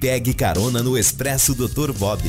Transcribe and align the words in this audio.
Pegue 0.00 0.32
carona 0.32 0.80
no 0.80 0.96
Expresso 0.96 1.54
Dr. 1.54 1.92
Bob. 1.92 2.20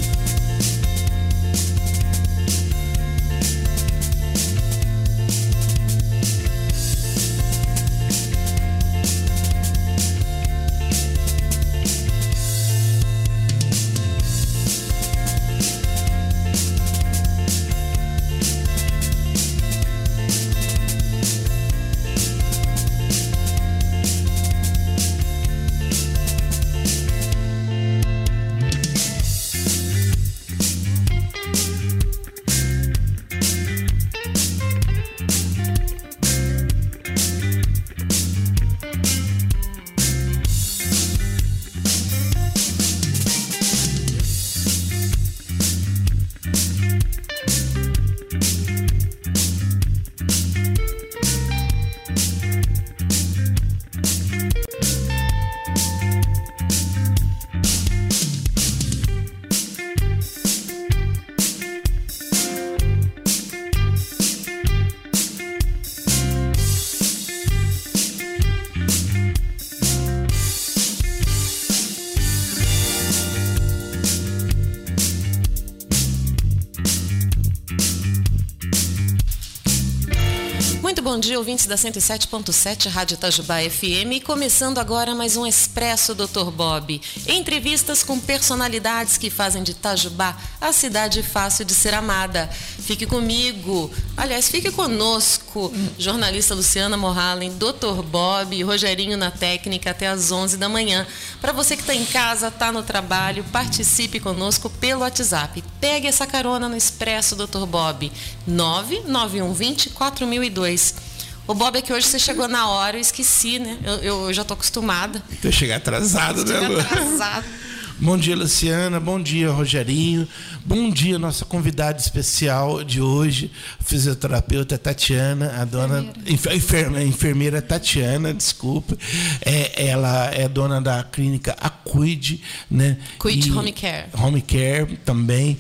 Ouvintes 81.50 81.66
da 81.66 81.76
107.7 81.76 82.88
Rádio 82.90 83.16
Itajubá 83.16 83.56
FM. 83.62 84.24
Começando 84.24 84.78
agora 84.78 85.16
mais 85.16 85.36
um 85.36 85.48
Expresso 85.48 86.14
Dr. 86.14 86.52
Bob. 86.52 87.02
Entrevistas 87.28 88.04
com 88.04 88.20
personalidades 88.20 89.18
que 89.18 89.32
fazem 89.32 89.64
de 89.64 89.72
Itajubá 89.72 90.38
a 90.62 90.72
cidade 90.72 91.24
fácil 91.24 91.66
de 91.66 91.74
ser 91.74 91.96
amada. 91.96 92.48
Fique 92.48 93.08
comigo, 93.08 93.90
aliás, 94.16 94.48
fique 94.48 94.70
conosco, 94.70 95.74
jornalista 95.98 96.54
Luciana 96.54 96.96
Morhalen, 96.96 97.58
Dr. 97.58 98.04
Bob, 98.04 98.62
Rogerinho 98.62 99.18
na 99.18 99.32
técnica 99.32 99.90
até 99.90 100.06
às 100.06 100.32
11 100.32 100.56
da 100.56 100.70
manhã. 100.70 101.08
Para 101.42 101.52
você 101.52 101.76
que 101.76 101.82
está 101.82 101.96
em 101.96 102.06
casa, 102.06 102.50
está 102.50 102.72
no 102.72 102.84
trabalho, 102.84 103.44
participe 103.46 104.20
conosco 104.20 104.70
pelo 104.70 105.02
WhatsApp. 105.02 105.64
Pegue 105.82 106.06
essa 106.06 106.28
carona 106.28 106.70
no 106.70 106.78
Expresso 106.78 107.36
Dr. 107.36 107.66
Bob, 107.66 108.12
99120 108.46 109.90
4002. 109.90 111.09
O 111.50 111.56
Bob 111.56 111.76
é 111.76 111.82
que 111.82 111.92
hoje 111.92 112.06
você 112.06 112.20
chegou 112.20 112.48
na 112.48 112.70
hora, 112.70 112.96
eu 112.96 113.02
esqueci, 113.02 113.58
né? 113.58 113.80
Eu, 113.84 114.28
eu 114.28 114.32
já 114.32 114.44
tô 114.44 114.54
acostumada. 114.54 115.20
Eu 115.44 115.52
cheguei 115.52 115.74
atrasado, 115.74 116.46
né, 116.46 116.68
Lu? 116.68 116.80
Atrasado. 116.80 117.44
Bom 117.98 118.16
dia, 118.20 118.36
Luciana. 118.36 119.00
Bom 119.00 119.20
dia, 119.20 119.50
Rogerinho. 119.50 120.28
Bom 120.64 120.92
dia, 120.92 121.18
nossa 121.18 121.46
convidada 121.46 121.98
especial 121.98 122.84
de 122.84 123.02
hoje, 123.02 123.52
fisioterapeuta 123.84 124.78
Tatiana, 124.78 125.56
a 125.60 125.66
dona 125.66 126.06
enfermeira, 126.28 127.04
enfermeira 127.04 127.62
Tatiana, 127.64 128.32
desculpa. 128.32 128.96
É, 129.42 129.88
ela 129.88 130.28
é 130.28 130.48
dona 130.48 130.80
da 130.80 131.04
clínica 131.04 131.58
Acuide, 131.60 132.44
né? 132.70 133.00
Cuide 133.18 133.52
Home 133.52 133.74
Care. 133.74 134.06
Home 134.14 134.42
Care 134.44 134.98
também 135.04 135.58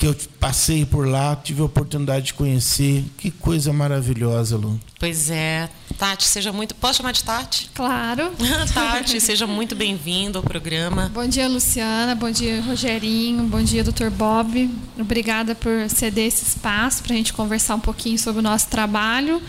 que 0.00 0.06
eu 0.06 0.16
passei 0.40 0.86
por 0.86 1.06
lá, 1.06 1.36
tive 1.36 1.60
a 1.60 1.64
oportunidade 1.66 2.26
de 2.26 2.34
conhecer. 2.34 3.04
Que 3.18 3.30
coisa 3.30 3.70
maravilhosa, 3.70 4.56
Lu. 4.56 4.80
Pois 4.98 5.28
é. 5.28 5.68
Tati, 5.98 6.24
seja 6.24 6.50
muito. 6.50 6.74
Posso 6.74 6.96
chamar 6.96 7.12
de 7.12 7.22
Tati? 7.22 7.70
Claro. 7.74 8.32
Tati, 8.72 9.20
seja 9.20 9.46
muito 9.46 9.76
bem-vindo 9.76 10.38
ao 10.38 10.42
programa. 10.42 11.10
Bom 11.12 11.26
dia, 11.26 11.46
Luciana. 11.46 12.14
Bom 12.14 12.30
dia, 12.30 12.62
Rogerinho. 12.62 13.42
Bom 13.44 13.62
dia, 13.62 13.84
Dr. 13.84 14.08
Bob. 14.08 14.70
Obrigada 14.98 15.54
por 15.54 15.90
ceder 15.90 16.28
esse 16.28 16.46
espaço 16.46 17.02
para 17.02 17.12
a 17.12 17.16
gente 17.16 17.34
conversar 17.34 17.74
um 17.74 17.80
pouquinho 17.80 18.18
sobre 18.18 18.40
o 18.40 18.42
nosso 18.42 18.68
trabalho. 18.68 19.42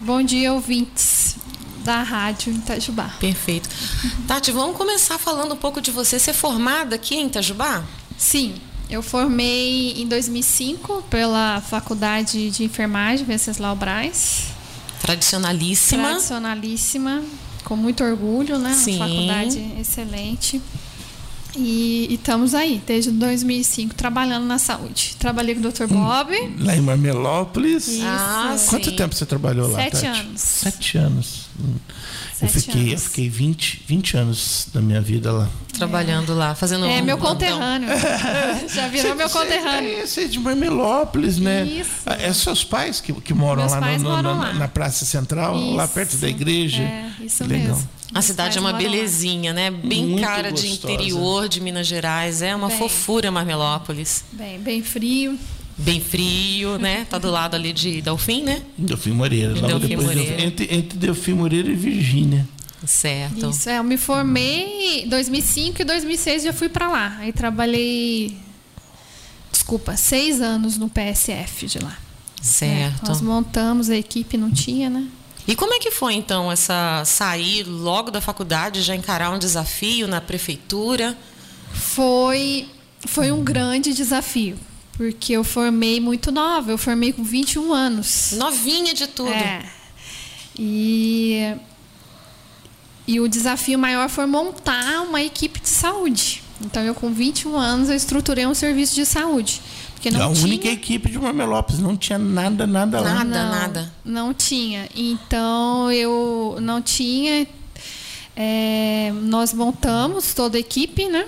Bom 0.00 0.22
dia, 0.22 0.52
ouvintes 0.52 1.34
da 1.82 2.04
rádio 2.04 2.52
Itajubá. 2.52 3.10
Perfeito. 3.18 3.68
Tati, 4.28 4.52
vamos 4.52 4.76
começar 4.76 5.18
falando 5.18 5.54
um 5.54 5.56
pouco 5.56 5.80
de 5.80 5.90
você. 5.90 6.20
Você 6.20 6.30
é 6.30 6.34
formada 6.34 6.94
aqui 6.94 7.16
em 7.16 7.26
Itajubá? 7.26 7.82
Sim. 8.16 8.54
Eu 8.90 9.02
formei 9.02 9.92
em 10.00 10.06
2005 10.06 11.02
pela 11.10 11.60
Faculdade 11.60 12.50
de 12.50 12.64
Enfermagem 12.64 13.24
Venceslau 13.26 13.76
Braz. 13.76 14.46
Tradicionalíssima. 15.00 16.08
Tradicionalíssima, 16.08 17.22
com 17.64 17.76
muito 17.76 18.02
orgulho, 18.02 18.58
né? 18.58 18.72
Sim. 18.72 18.96
Uma 18.96 19.08
faculdade 19.08 19.72
excelente. 19.78 20.60
E, 21.56 22.06
e, 22.10 22.14
estamos 22.14 22.54
aí, 22.54 22.80
desde 22.86 23.10
2005, 23.10 23.94
trabalhando 23.94 24.46
na 24.46 24.58
saúde. 24.58 25.16
Trabalhei 25.18 25.54
com 25.54 25.60
o 25.60 25.70
Dr. 25.70 25.86
Bob. 25.86 26.32
Lá 26.58 26.76
em 26.76 26.80
Marmelópolis. 26.80 27.88
Isso. 27.88 28.02
Ah, 28.04 28.56
Quanto 28.68 28.90
sim. 28.90 28.96
tempo 28.96 29.14
você 29.14 29.26
trabalhou 29.26 29.68
lá, 29.68 29.80
Sete 29.80 29.92
Tati? 30.02 30.06
anos. 30.06 30.40
Sete 30.40 30.98
anos. 30.98 31.47
Eu 32.40 32.48
fiquei, 32.48 32.82
eu 32.84 32.88
anos. 32.90 33.02
fiquei 33.04 33.28
20, 33.28 33.82
20 33.86 34.16
anos 34.16 34.68
da 34.72 34.80
minha 34.80 35.00
vida 35.00 35.32
lá. 35.32 35.48
Trabalhando 35.76 36.34
lá, 36.34 36.54
fazendo 36.54 36.86
É 36.86 37.00
um 37.00 37.04
meu 37.04 37.18
plantão. 37.18 37.48
conterrâneo. 37.50 37.88
Já 38.72 38.88
virou 38.88 39.14
meu 39.16 39.28
conterrâneo. 39.28 39.98
É, 39.98 40.06
Você 40.06 40.22
é 40.22 40.28
de 40.28 40.38
Marmelópolis, 40.38 41.38
né? 41.38 41.64
Isso. 41.64 41.90
É 42.06 42.32
seus 42.32 42.62
pais 42.64 43.00
que, 43.00 43.12
que 43.12 43.34
moram 43.34 43.66
lá, 43.66 43.80
pais 43.80 44.02
no- 44.02 44.08
no- 44.10 44.16
moram 44.16 44.36
na, 44.36 44.42
lá. 44.48 44.52
na 44.54 44.68
Praça 44.68 45.04
Central, 45.04 45.56
lá 45.74 45.84
Isso. 45.84 45.94
perto 45.94 46.16
da 46.16 46.28
igreja. 46.28 46.82
É, 46.82 47.10
isso 47.24 47.44
legal. 47.44 47.68
mesmo. 47.76 47.88
A 48.14 48.22
cidade 48.22 48.56
é 48.56 48.60
uma 48.60 48.70
lá. 48.72 48.78
belezinha, 48.78 49.52
né? 49.52 49.70
Bem 49.70 50.06
Muito 50.06 50.22
cara 50.22 50.50
de 50.52 50.66
gostosa. 50.68 50.92
interior 50.94 51.48
de 51.48 51.60
Minas 51.60 51.86
Gerais. 51.86 52.40
É 52.40 52.54
uma 52.56 52.68
Bem. 52.68 52.78
fofura 52.78 53.30
Marmelópolis. 53.30 54.24
Bem, 54.32 54.58
bem 54.60 54.82
frio. 54.82 55.38
Bem 55.78 56.00
frio, 56.00 56.76
né? 56.78 57.06
Tá 57.08 57.18
do 57.18 57.30
lado 57.30 57.54
ali 57.54 57.72
de 57.72 58.02
Delfim, 58.02 58.42
né? 58.42 58.62
Delfim 58.76 59.12
Moreira. 59.12 59.54
Logo 59.54 59.66
Delfim 59.68 59.86
depois, 59.88 60.06
Moreira. 60.08 60.30
Delfim- 60.36 60.46
entre, 60.46 60.74
entre 60.74 60.98
Delfim 60.98 61.32
Moreira 61.34 61.70
e 61.70 61.74
Virgínia. 61.74 62.48
Certo. 62.84 63.50
Isso, 63.50 63.68
é, 63.68 63.78
eu 63.78 63.84
me 63.84 63.96
formei 63.96 65.02
em 65.04 65.08
2005 65.08 65.82
e 65.82 65.84
2006 65.84 66.42
já 66.44 66.52
fui 66.52 66.68
para 66.68 66.88
lá. 66.88 67.16
Aí 67.20 67.32
trabalhei, 67.32 68.36
desculpa, 69.52 69.96
seis 69.96 70.40
anos 70.40 70.76
no 70.76 70.88
PSF 70.88 71.66
de 71.66 71.78
lá. 71.78 71.96
Certo. 72.42 73.04
É, 73.04 73.08
nós 73.08 73.20
montamos 73.20 73.90
a 73.90 73.96
equipe, 73.96 74.36
não 74.36 74.50
tinha, 74.50 74.88
né? 74.90 75.06
E 75.46 75.56
como 75.56 75.74
é 75.74 75.78
que 75.78 75.90
foi 75.90 76.14
então 76.14 76.52
essa 76.52 77.02
sair 77.04 77.62
logo 77.64 78.10
da 78.10 78.20
faculdade, 78.20 78.82
já 78.82 78.94
encarar 78.94 79.30
um 79.30 79.38
desafio 79.38 80.06
na 80.06 80.20
prefeitura? 80.20 81.16
Foi, 81.72 82.66
foi 83.06 83.32
um 83.32 83.42
grande 83.42 83.92
desafio, 83.94 84.56
porque 84.98 85.32
eu 85.34 85.44
formei 85.44 86.00
muito 86.00 86.32
nova, 86.32 86.72
eu 86.72 86.76
formei 86.76 87.12
com 87.12 87.22
21 87.22 87.72
anos. 87.72 88.32
Novinha 88.32 88.92
de 88.92 89.06
tudo. 89.06 89.30
É. 89.30 89.64
E, 90.58 91.54
e 93.06 93.20
o 93.20 93.28
desafio 93.28 93.78
maior 93.78 94.08
foi 94.08 94.26
montar 94.26 95.02
uma 95.02 95.22
equipe 95.22 95.60
de 95.60 95.68
saúde. 95.68 96.42
Então, 96.60 96.82
eu 96.82 96.96
com 96.96 97.12
21 97.12 97.56
anos, 97.56 97.88
eu 97.88 97.94
estruturei 97.94 98.44
um 98.44 98.54
serviço 98.54 98.96
de 98.96 99.06
saúde. 99.06 99.62
Porque 99.94 100.10
não 100.10 100.32
a 100.32 100.32
tinha... 100.32 100.44
única 100.44 100.68
equipe 100.68 101.08
de 101.08 101.16
Marmelópolis. 101.16 101.80
Não 101.80 101.96
tinha 101.96 102.18
nada, 102.18 102.66
nada 102.66 102.98
lá. 102.98 103.14
Nada, 103.14 103.24
não, 103.24 103.50
nada. 103.50 103.92
Não 104.04 104.34
tinha. 104.34 104.88
Então 104.96 105.92
eu 105.92 106.58
não 106.60 106.82
tinha. 106.82 107.46
É, 108.34 109.12
nós 109.22 109.54
montamos 109.54 110.34
toda 110.34 110.56
a 110.56 110.60
equipe, 110.60 111.06
né? 111.06 111.24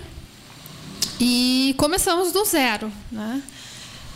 E 1.20 1.72
começamos 1.78 2.32
do 2.32 2.44
zero, 2.44 2.90
né? 3.12 3.40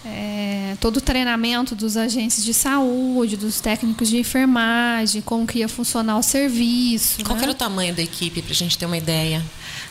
É, 0.06 0.76
todo 0.80 0.98
o 0.98 1.00
treinamento 1.00 1.74
dos 1.74 1.96
agentes 1.96 2.44
de 2.44 2.52
saúde, 2.52 3.36
dos 3.36 3.60
técnicos 3.60 4.08
de 4.08 4.18
enfermagem, 4.18 5.22
como 5.22 5.46
que 5.46 5.60
ia 5.60 5.68
funcionar 5.68 6.18
o 6.18 6.22
serviço. 6.22 7.24
Qual 7.24 7.36
né? 7.36 7.44
era 7.44 7.52
o 7.52 7.54
tamanho 7.54 7.94
da 7.94 8.02
equipe, 8.02 8.42
pra 8.42 8.52
gente 8.52 8.76
ter 8.76 8.84
uma 8.84 8.98
ideia? 8.98 9.42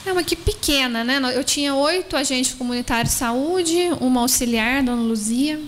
É 0.05 0.11
uma 0.11 0.21
equipe 0.21 0.43
pequena, 0.43 1.03
né? 1.03 1.19
Eu 1.33 1.43
tinha 1.43 1.73
oito 1.73 2.15
agentes 2.15 2.53
comunitários 2.53 3.13
de 3.13 3.19
saúde, 3.19 3.75
uma 3.99 4.21
auxiliar, 4.21 4.83
Dona 4.83 5.01
Luzia, 5.01 5.59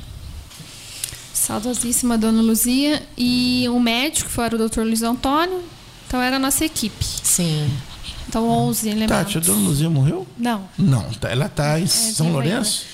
saudosíssima 1.34 2.18
Dona 2.18 2.42
Luzia, 2.42 3.02
e 3.18 3.68
um 3.70 3.80
médico, 3.80 4.30
que 4.30 4.36
foi 4.36 4.48
o 4.48 4.70
Dr. 4.70 4.82
Luiz 4.82 5.02
Antônio. 5.02 5.64
Então 6.08 6.22
era 6.22 6.36
a 6.36 6.40
nossa 6.40 6.64
equipe. 6.66 7.04
Sim. 7.24 7.70
Então, 8.28 8.48
11 8.48 8.90
elementos. 8.90 9.16
Tati, 9.16 9.38
a 9.38 9.42
dona 9.42 9.68
Luzia 9.68 9.90
morreu? 9.90 10.28
Não. 10.38 10.68
Não, 10.78 11.04
tá- 11.14 11.30
ela 11.30 11.46
está 11.46 11.80
em 11.80 11.88
São 11.88 12.28
viva 12.28 12.40
Lourenço? 12.40 12.86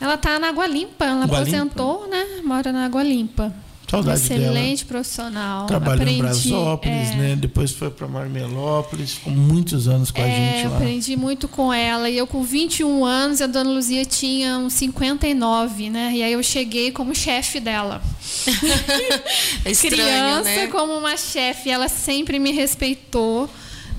Ela 0.00 0.16
tá 0.16 0.38
na 0.38 0.48
Água 0.48 0.66
Limpa, 0.66 1.04
ela 1.04 1.24
Água 1.24 1.38
aposentou, 1.40 2.08
né? 2.08 2.26
Mora 2.42 2.72
na 2.72 2.84
Água 2.86 3.02
Limpa. 3.02 3.52
Saudade 3.90 4.20
Excelente 4.22 4.84
profissional. 4.84 5.66
Trabalhou 5.66 6.02
aprendi, 6.02 6.20
em 6.20 6.22
Brasópolis, 6.22 7.10
é, 7.10 7.14
né? 7.16 7.36
Depois 7.36 7.72
foi 7.72 7.90
para 7.90 8.06
Marmelópolis, 8.06 9.14
ficou 9.14 9.32
muitos 9.32 9.88
anos 9.88 10.12
com 10.12 10.22
a 10.22 10.24
É, 10.28 10.30
gente 10.60 10.68
lá. 10.68 10.76
aprendi 10.76 11.16
muito 11.16 11.48
com 11.48 11.72
ela. 11.74 12.08
E 12.08 12.16
eu 12.16 12.24
com 12.24 12.40
21 12.44 13.04
anos, 13.04 13.40
e 13.40 13.42
a 13.42 13.48
dona 13.48 13.68
Luzia 13.68 14.04
tinha 14.04 14.58
uns 14.58 14.74
59, 14.74 15.90
né? 15.90 16.12
E 16.14 16.22
aí 16.22 16.32
eu 16.34 16.42
cheguei 16.44 16.92
como 16.92 17.12
chefe 17.16 17.58
dela. 17.58 18.00
É 19.64 19.72
estranho, 19.72 19.96
Criança 19.96 20.48
né? 20.50 20.66
como 20.68 20.96
uma 20.96 21.16
chefe, 21.16 21.68
ela 21.68 21.88
sempre 21.88 22.38
me 22.38 22.52
respeitou. 22.52 23.50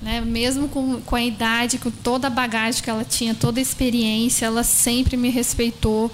Né? 0.01 0.19
Mesmo 0.21 0.68
com, 0.68 1.00
com 1.01 1.15
a 1.15 1.24
idade, 1.24 1.77
com 1.77 1.92
toda 1.92 2.27
a 2.27 2.30
bagagem 2.30 2.81
que 2.81 2.89
ela 2.89 3.03
tinha, 3.03 3.36
toda 3.36 3.59
a 3.59 3.62
experiência, 3.62 4.45
ela 4.45 4.63
sempre 4.63 5.15
me 5.15 5.30
respeitou. 5.30 6.12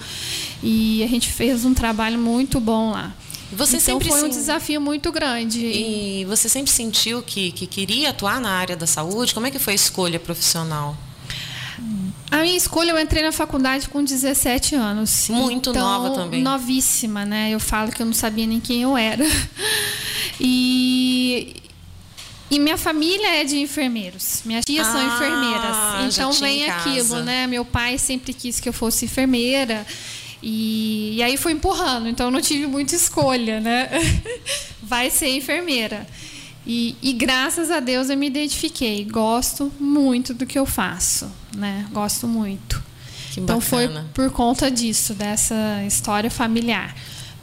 E 0.62 1.02
a 1.02 1.06
gente 1.06 1.30
fez 1.30 1.64
um 1.64 1.72
trabalho 1.72 2.18
muito 2.18 2.60
bom 2.60 2.90
lá. 2.90 3.14
Você 3.50 3.76
então 3.76 3.94
sempre 3.94 4.08
foi 4.08 4.24
um 4.24 4.28
desafio 4.28 4.80
muito 4.80 5.10
grande. 5.10 5.64
E 5.64 6.24
você 6.26 6.50
sempre 6.50 6.70
sentiu 6.70 7.22
que, 7.22 7.50
que 7.52 7.66
queria 7.66 8.10
atuar 8.10 8.40
na 8.40 8.50
área 8.50 8.76
da 8.76 8.86
saúde? 8.86 9.32
Como 9.32 9.46
é 9.46 9.50
que 9.50 9.58
foi 9.58 9.72
a 9.72 9.76
escolha 9.76 10.20
profissional? 10.20 10.94
A 12.30 12.42
minha 12.42 12.56
escolha, 12.56 12.90
eu 12.90 12.98
entrei 12.98 13.22
na 13.22 13.32
faculdade 13.32 13.88
com 13.88 14.04
17 14.04 14.74
anos. 14.74 15.28
Muito 15.30 15.70
Então, 15.70 15.82
nova 15.82 16.14
também. 16.14 16.42
Novíssima, 16.42 17.24
né? 17.24 17.50
Eu 17.50 17.58
falo 17.60 17.90
que 17.90 18.02
eu 18.02 18.06
não 18.06 18.12
sabia 18.12 18.46
nem 18.46 18.60
quem 18.60 18.82
eu 18.82 18.96
era. 18.96 19.24
E, 20.40 21.56
e 22.50 22.58
minha 22.58 22.76
família 22.78 23.40
é 23.40 23.44
de 23.44 23.58
enfermeiros. 23.58 24.42
Minhas 24.44 24.64
tias 24.64 24.86
são 24.86 25.00
Ah, 25.00 25.14
enfermeiras. 25.16 26.14
já 26.14 26.22
Então 26.24 26.32
vem 26.32 26.64
casa. 26.66 26.78
aquilo, 26.90 27.22
né? 27.22 27.46
Meu 27.46 27.64
pai 27.64 27.98
sempre 27.98 28.32
quis 28.32 28.58
que 28.60 28.68
eu 28.68 28.72
fosse 28.72 29.04
enfermeira. 29.04 29.86
E, 30.42 31.14
e 31.16 31.22
aí 31.22 31.36
foi 31.36 31.52
empurrando, 31.52 32.08
então 32.08 32.26
eu 32.26 32.30
não 32.30 32.40
tive 32.40 32.66
muita 32.66 32.94
escolha, 32.94 33.58
né? 33.60 33.88
Vai 34.82 35.10
ser 35.10 35.28
enfermeira. 35.36 36.06
E, 36.66 36.94
e 37.02 37.12
graças 37.12 37.70
a 37.70 37.80
Deus 37.80 38.08
eu 38.10 38.16
me 38.16 38.26
identifiquei. 38.26 39.04
Gosto 39.04 39.72
muito 39.80 40.32
do 40.34 40.46
que 40.46 40.58
eu 40.58 40.64
faço, 40.66 41.30
né? 41.56 41.86
Gosto 41.92 42.28
muito. 42.28 42.82
Que 43.32 43.40
Então 43.40 43.60
foi 43.60 43.88
por 44.14 44.30
conta 44.30 44.70
disso, 44.70 45.12
dessa 45.14 45.54
história 45.86 46.30
familiar, 46.30 46.94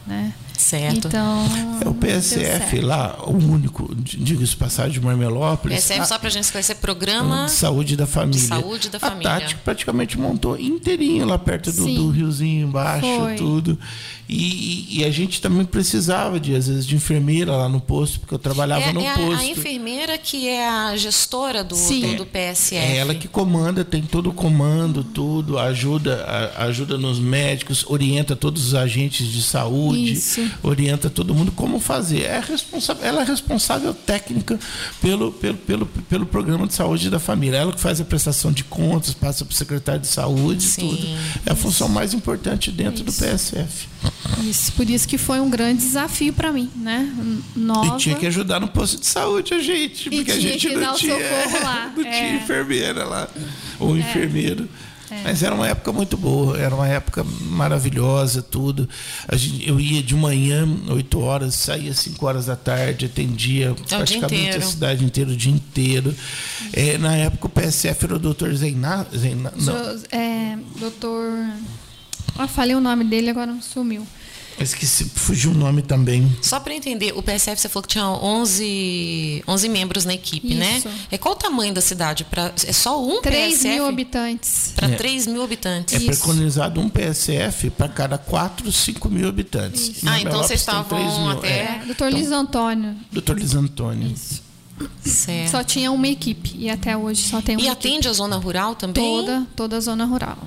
né? 0.08 0.34
Certo. 0.57 1.07
Então. 1.07 1.46
É 1.84 1.88
o 1.90 1.94
PSF 1.94 2.80
lá, 2.81 3.18
o 3.25 3.31
único, 3.34 3.94
diga-se 3.96 4.52
de 4.52 4.56
passagem, 4.57 4.92
de 4.94 5.02
Marmelópolis. 5.02 5.78
PSF, 5.78 6.02
a- 6.02 6.06
só 6.06 6.18
pra 6.19 6.30
gente 6.30 6.44
esquecer, 6.46 6.75
programa 6.75 7.46
de 7.46 7.52
saúde 7.52 7.96
da 7.96 8.06
família. 8.07 8.42
saúde 8.48 8.90
da 8.90 9.00
família. 9.00 9.31
A 9.36 9.40
Tati 9.42 9.56
praticamente 9.57 10.18
montou 10.19 10.57
inteirinho 10.60 11.25
lá 11.25 11.38
perto 11.38 11.72
do, 11.72 11.86
do 11.86 12.10
riozinho 12.10 12.68
embaixo, 12.68 13.06
Foi. 13.06 13.36
tudo. 13.36 13.78
E, 14.27 15.00
e- 15.01 15.06
a 15.06 15.12
gente 15.12 15.39
também 15.39 15.63
precisava 15.66 16.39
de, 16.39 16.56
às 16.56 16.68
vezes, 16.68 16.86
de 16.86 16.95
enfermeira 16.95 17.51
lá 17.51 17.69
no 17.69 17.80
posto, 17.80 18.19
porque 18.19 18.33
eu 18.33 18.39
trabalhava 18.39 18.86
é, 18.86 18.94
no 18.94 19.00
é 19.01 19.07
a- 19.10 19.16
posto. 19.16 19.42
a, 19.42 19.45
enfermeira 19.45 20.18
que 20.18 20.48
é 20.48 20.68
a 20.68 20.95
gestora 20.98 21.63
do, 21.63 21.75
Sim. 21.75 22.01
do, 22.01 22.16
do 22.18 22.25
PSF. 22.25 22.75
É 22.75 22.98
ela 22.98 23.13
que 23.13 23.27
comanda, 23.27 23.86
tem 23.86 24.01
todo 24.01 24.31
o 24.31 24.33
comando, 24.33 25.04
tudo, 25.04 25.60
ajuda, 25.60 26.25
ajuda 26.57 26.98
nos 26.98 27.19
médicos, 27.19 27.86
orienta 27.88 28.36
todos 28.36 28.66
os 28.68 28.74
agentes 28.74 29.27
de 29.27 29.44
saúde, 29.44 30.13
Isso. 30.13 30.42
orienta 30.63 31.07
todo 31.10 31.36
mundo 31.36 31.51
como 31.51 31.80
fazer. 31.80 32.24
É 32.24 32.39
responsável, 32.39 33.06
ela 33.06 33.22
é 33.22 33.25
responsável 33.25 33.94
técnica 33.94 34.60
pelo, 35.01 35.31
pelo, 35.31 35.57
pelo, 35.57 35.86
pelo 35.86 36.25
programa 36.25 36.66
de 36.66 36.74
saúde 36.74 37.12
da 37.12 37.19
família. 37.19 37.57
Ela 37.57 37.72
que 37.74 37.80
faz 37.80 38.01
a 38.01 38.06
prestação 38.06 38.51
de 38.51 38.63
contas, 38.63 39.13
passa 39.13 39.45
para 39.45 39.54
o 39.54 39.56
secretário 39.56 40.01
de 40.01 40.07
saúde, 40.07 40.63
Sim, 40.63 40.89
tudo. 40.89 41.07
É 41.45 41.51
a 41.51 41.56
função 41.56 41.88
mais 41.88 42.13
importante 42.13 42.72
dentro 42.72 43.04
Isso. 43.07 43.22
do 43.22 43.25
PSF. 43.25 43.88
Isso, 44.44 44.72
por 44.74 44.89
isso 44.89 45.07
que 45.07 45.18
foi 45.18 45.39
um 45.39 45.50
grande 45.50 45.81
desafio 45.83 46.33
para 46.33 46.51
mim, 46.51 46.69
né? 46.75 47.12
Nova. 47.56 47.95
E 47.95 47.98
tinha 47.98 48.16
que 48.16 48.25
ajudar 48.27 48.60
no 48.60 48.68
posto 48.68 49.00
de 49.00 49.06
saúde 49.07 49.54
a 49.54 49.60
gente, 49.60 50.10
porque 50.10 50.31
a 50.31 50.39
gente 50.39 50.69
não 50.75 50.95
tinha, 50.95 51.16
lá, 51.63 51.92
não 51.95 52.04
tinha 52.04 52.13
é. 52.16 52.36
enfermeira 52.36 53.06
lá, 53.06 53.27
ou 53.80 53.98
enfermeiro. 53.98 54.68
Mas 55.24 55.44
era 55.44 55.54
uma 55.54 55.68
época 55.68 55.94
muito 55.94 56.18
boa, 56.18 56.57
era 56.57 56.74
uma 56.75 56.88
época 56.88 57.24
maravilhosa, 57.24 58.42
tudo. 58.42 58.89
A 59.27 59.36
gente, 59.36 59.68
eu 59.68 59.80
ia 59.80 60.01
de 60.01 60.16
manhã, 60.16 60.68
8 60.89 61.19
horas, 61.19 61.56
saía 61.56 61.94
5 61.94 62.25
horas 62.25 62.48
da 62.48 62.56
tarde, 62.56 63.06
atendia 63.06 63.74
praticamente 63.88 64.57
a 64.57 64.62
cidade 64.62 65.06
inteira, 65.06 65.30
o 65.31 65.36
dia 65.36 65.51
inteiro. 65.54 66.13
É, 66.74 66.98
na 66.98 67.16
época 67.16 67.45
o 67.45 67.50
PSF 67.50 68.06
era 68.06 68.16
o 68.16 68.19
doutor 68.19 68.54
Zeina, 68.56 69.06
Zeina 69.16 69.54
não, 69.56 69.74
Jo- 69.74 70.04
é, 70.12 70.57
doutor. 70.80 71.31
Ah, 72.38 72.48
falei 72.48 72.76
o 72.76 72.82
nome 72.82 73.04
dele, 73.04 73.30
agora 73.30 73.56
sumiu. 73.62 74.06
esqueci, 74.60 75.06
fugiu 75.16 75.52
o 75.52 75.54
nome 75.54 75.82
também. 75.82 76.34
Só 76.42 76.60
para 76.60 76.74
entender, 76.74 77.12
o 77.16 77.22
PSF 77.22 77.60
você 77.62 77.68
falou 77.70 77.84
que 77.84 77.90
tinha 77.90 78.08
11, 78.08 79.44
11 79.48 79.70
membros 79.70 80.06
na 80.06 80.14
equipe, 80.14 80.54
né? 80.54 80.78
Isso. 80.78 80.90
É 81.12 81.18
qual 81.18 81.34
o 81.34 81.38
tamanho 81.38 81.74
da 81.74 81.82
cidade? 81.82 82.24
Pra, 82.26 82.52
é 82.66 82.72
só 82.74 83.04
um 83.06 83.22
3 83.22 83.54
PSF? 83.54 83.68
mil 83.74 83.86
habitantes. 83.86 84.72
Para 84.76 84.88
É. 84.92 84.96
3 84.96 85.28
mil 85.28 85.44
habitantes. 85.44 85.94
É 85.94 85.98
Isso. 85.98 86.06
preconizado 86.08 86.80
um 86.80 86.90
PSF 86.90 87.70
para 87.70 87.88
cada 87.90 88.18
4, 88.18 88.72
5 88.72 89.10
mil 89.10 89.28
habitantes. 89.28 89.90
Isso. 89.90 90.08
Ah, 90.10 90.20
então 90.22 90.42
vocês 90.42 90.60
estavam 90.62 90.84
3 90.86 91.38
até- 91.38 91.48
é. 91.50 91.80
É, 91.82 91.86
doutor 91.86 92.12
Luiz 92.12 92.32
Antônio. 92.32 92.96
Doutor 93.12 93.36
Luiz 93.38 93.54
Antônio. 93.56 94.14
Certo. 95.04 95.52
Só 95.52 95.64
tinha 95.64 95.92
uma 95.92 96.08
equipe. 96.08 96.54
E 96.58 96.70
até 96.70 96.98
hoje 96.98 97.24
só 97.30 97.42
tem 97.42 97.56
uma 97.56 97.62
E 97.62 97.68
equipe. 97.68 97.88
atende 97.90 98.08
a 98.10 98.14
zona 98.14 98.36
rural 98.36 98.76
também? 98.76 99.04
Toda, 99.04 99.48
toda 99.56 99.78
a 99.78 99.80
zona 99.80 100.06
rural. 100.06 100.38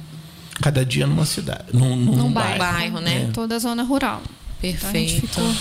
Cada 0.63 0.85
dia 0.85 1.07
numa 1.07 1.25
cidade, 1.25 1.65
num, 1.73 1.95
num, 1.97 2.17
Num 2.17 2.33
bairro. 2.33 2.59
bairro. 2.59 3.01
né? 3.01 3.31
Toda 3.33 3.57
a 3.57 3.59
zona 3.59 3.83
rural. 3.83 4.23
Então, 4.63 4.91
a 4.91 4.93
gente 4.93 5.21
Perfeito. 5.21 5.29
ficou- 5.29 5.55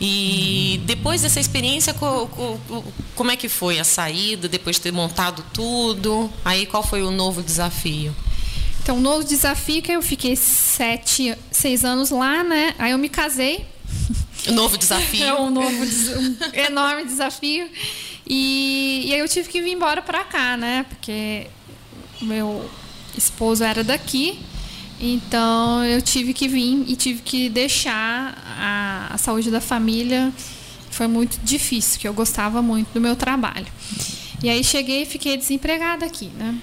E 0.00 0.80
depois 0.84 1.22
dessa 1.22 1.40
experiência, 1.40 1.92
co- 1.92 2.28
co- 2.28 2.58
co- 2.68 2.84
como 3.16 3.32
é 3.32 3.36
que 3.36 3.48
foi 3.48 3.80
a 3.80 3.84
saída, 3.84 4.46
depois 4.48 4.76
de 4.76 4.82
ter 4.82 4.92
montado 4.92 5.44
tudo? 5.52 6.30
Aí 6.44 6.66
qual 6.66 6.84
foi 6.84 7.02
o 7.02 7.10
novo 7.10 7.42
desafio? 7.42 8.14
Então, 8.80 8.96
um 8.96 9.00
novo 9.00 9.24
desafio 9.24 9.82
que 9.82 9.90
eu 9.90 10.00
fiquei 10.00 10.36
sete, 10.36 11.34
seis 11.50 11.84
anos 11.84 12.10
lá, 12.10 12.44
né? 12.44 12.74
Aí 12.78 12.92
eu 12.92 12.98
me 12.98 13.08
casei. 13.08 13.66
O 14.46 14.52
novo 14.52 14.78
desafio? 14.78 15.24
É 15.26 15.34
um 15.34 15.50
novo, 15.50 15.68
um 15.68 16.36
enorme 16.54 17.04
desafio. 17.04 17.68
E, 18.24 19.02
e 19.06 19.12
aí 19.14 19.18
eu 19.18 19.28
tive 19.28 19.48
que 19.48 19.60
vir 19.60 19.72
embora 19.72 20.00
para 20.00 20.22
cá, 20.22 20.56
né? 20.56 20.86
Porque 20.88 21.48
o 22.22 22.24
meu 22.24 22.70
esposo 23.16 23.64
era 23.64 23.82
daqui. 23.84 24.38
Então 25.00 25.84
eu 25.84 26.02
tive 26.02 26.32
que 26.34 26.48
vir 26.48 26.84
e 26.88 26.96
tive 26.96 27.22
que 27.22 27.48
deixar 27.48 28.36
a, 28.58 29.14
a 29.14 29.18
saúde 29.18 29.50
da 29.50 29.60
família. 29.60 30.32
Foi 30.90 31.06
muito 31.06 31.38
difícil, 31.44 31.92
porque 31.92 32.08
eu 32.08 32.14
gostava 32.14 32.60
muito 32.60 32.88
do 32.92 33.00
meu 33.00 33.14
trabalho. 33.14 33.66
E 34.42 34.48
aí 34.48 34.64
cheguei 34.64 35.02
e 35.02 35.06
fiquei 35.06 35.36
desempregada 35.36 36.04
aqui, 36.04 36.26
né? 36.36 36.56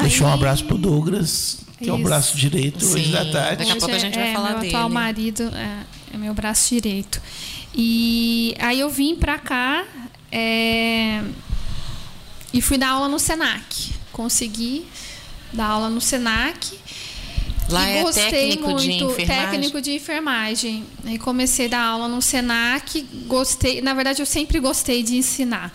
Deixou 0.00 0.26
um 0.26 0.30
Aí- 0.30 0.34
abraço 0.34 0.64
pro 0.64 0.76
Douglas, 0.78 1.58
que 1.78 1.88
é 1.88 1.92
o 1.92 1.96
Isso. 1.96 2.04
braço 2.04 2.36
direito 2.36 2.84
hoje 2.86 3.04
Sim, 3.06 3.12
da 3.12 3.24
tarde. 3.30 3.56
daqui 3.58 3.72
a 3.72 3.76
pouco 3.76 3.94
a 3.94 3.98
gente 3.98 4.14
vai 4.14 4.30
é, 4.30 4.32
falar 4.32 4.50
meu 4.50 4.58
dele. 4.60 4.74
atual 4.74 4.88
marido 4.88 5.42
é, 5.54 6.14
é 6.14 6.16
meu 6.18 6.32
braço 6.34 6.74
direito. 6.74 7.20
E 7.74 8.54
aí 8.58 8.80
eu 8.80 8.88
vim 8.88 9.14
pra 9.14 9.38
cá 9.38 9.84
é, 10.32 11.22
e 12.52 12.60
fui 12.62 12.78
dar 12.78 12.90
aula 12.90 13.08
no 13.08 13.18
Senac. 13.18 13.92
Consegui 14.12 14.86
dar 15.52 15.66
aula 15.66 15.90
no 15.90 16.00
Senac. 16.00 16.78
Lá 17.68 17.90
e 17.90 17.96
é 17.96 18.02
gostei 18.02 18.30
técnico 18.30 18.70
muito, 18.70 18.82
de 18.82 18.92
enfermagem? 18.92 19.50
técnico 19.50 19.80
de 19.80 19.92
enfermagem. 19.92 20.84
Aí 21.04 21.18
comecei 21.18 21.66
a 21.66 21.70
dar 21.70 21.82
aula 21.82 22.08
no 22.08 22.22
Senac, 22.22 23.02
gostei, 23.26 23.80
na 23.80 23.92
verdade 23.92 24.22
eu 24.22 24.26
sempre 24.26 24.60
gostei 24.60 25.02
de 25.02 25.16
ensinar. 25.16 25.72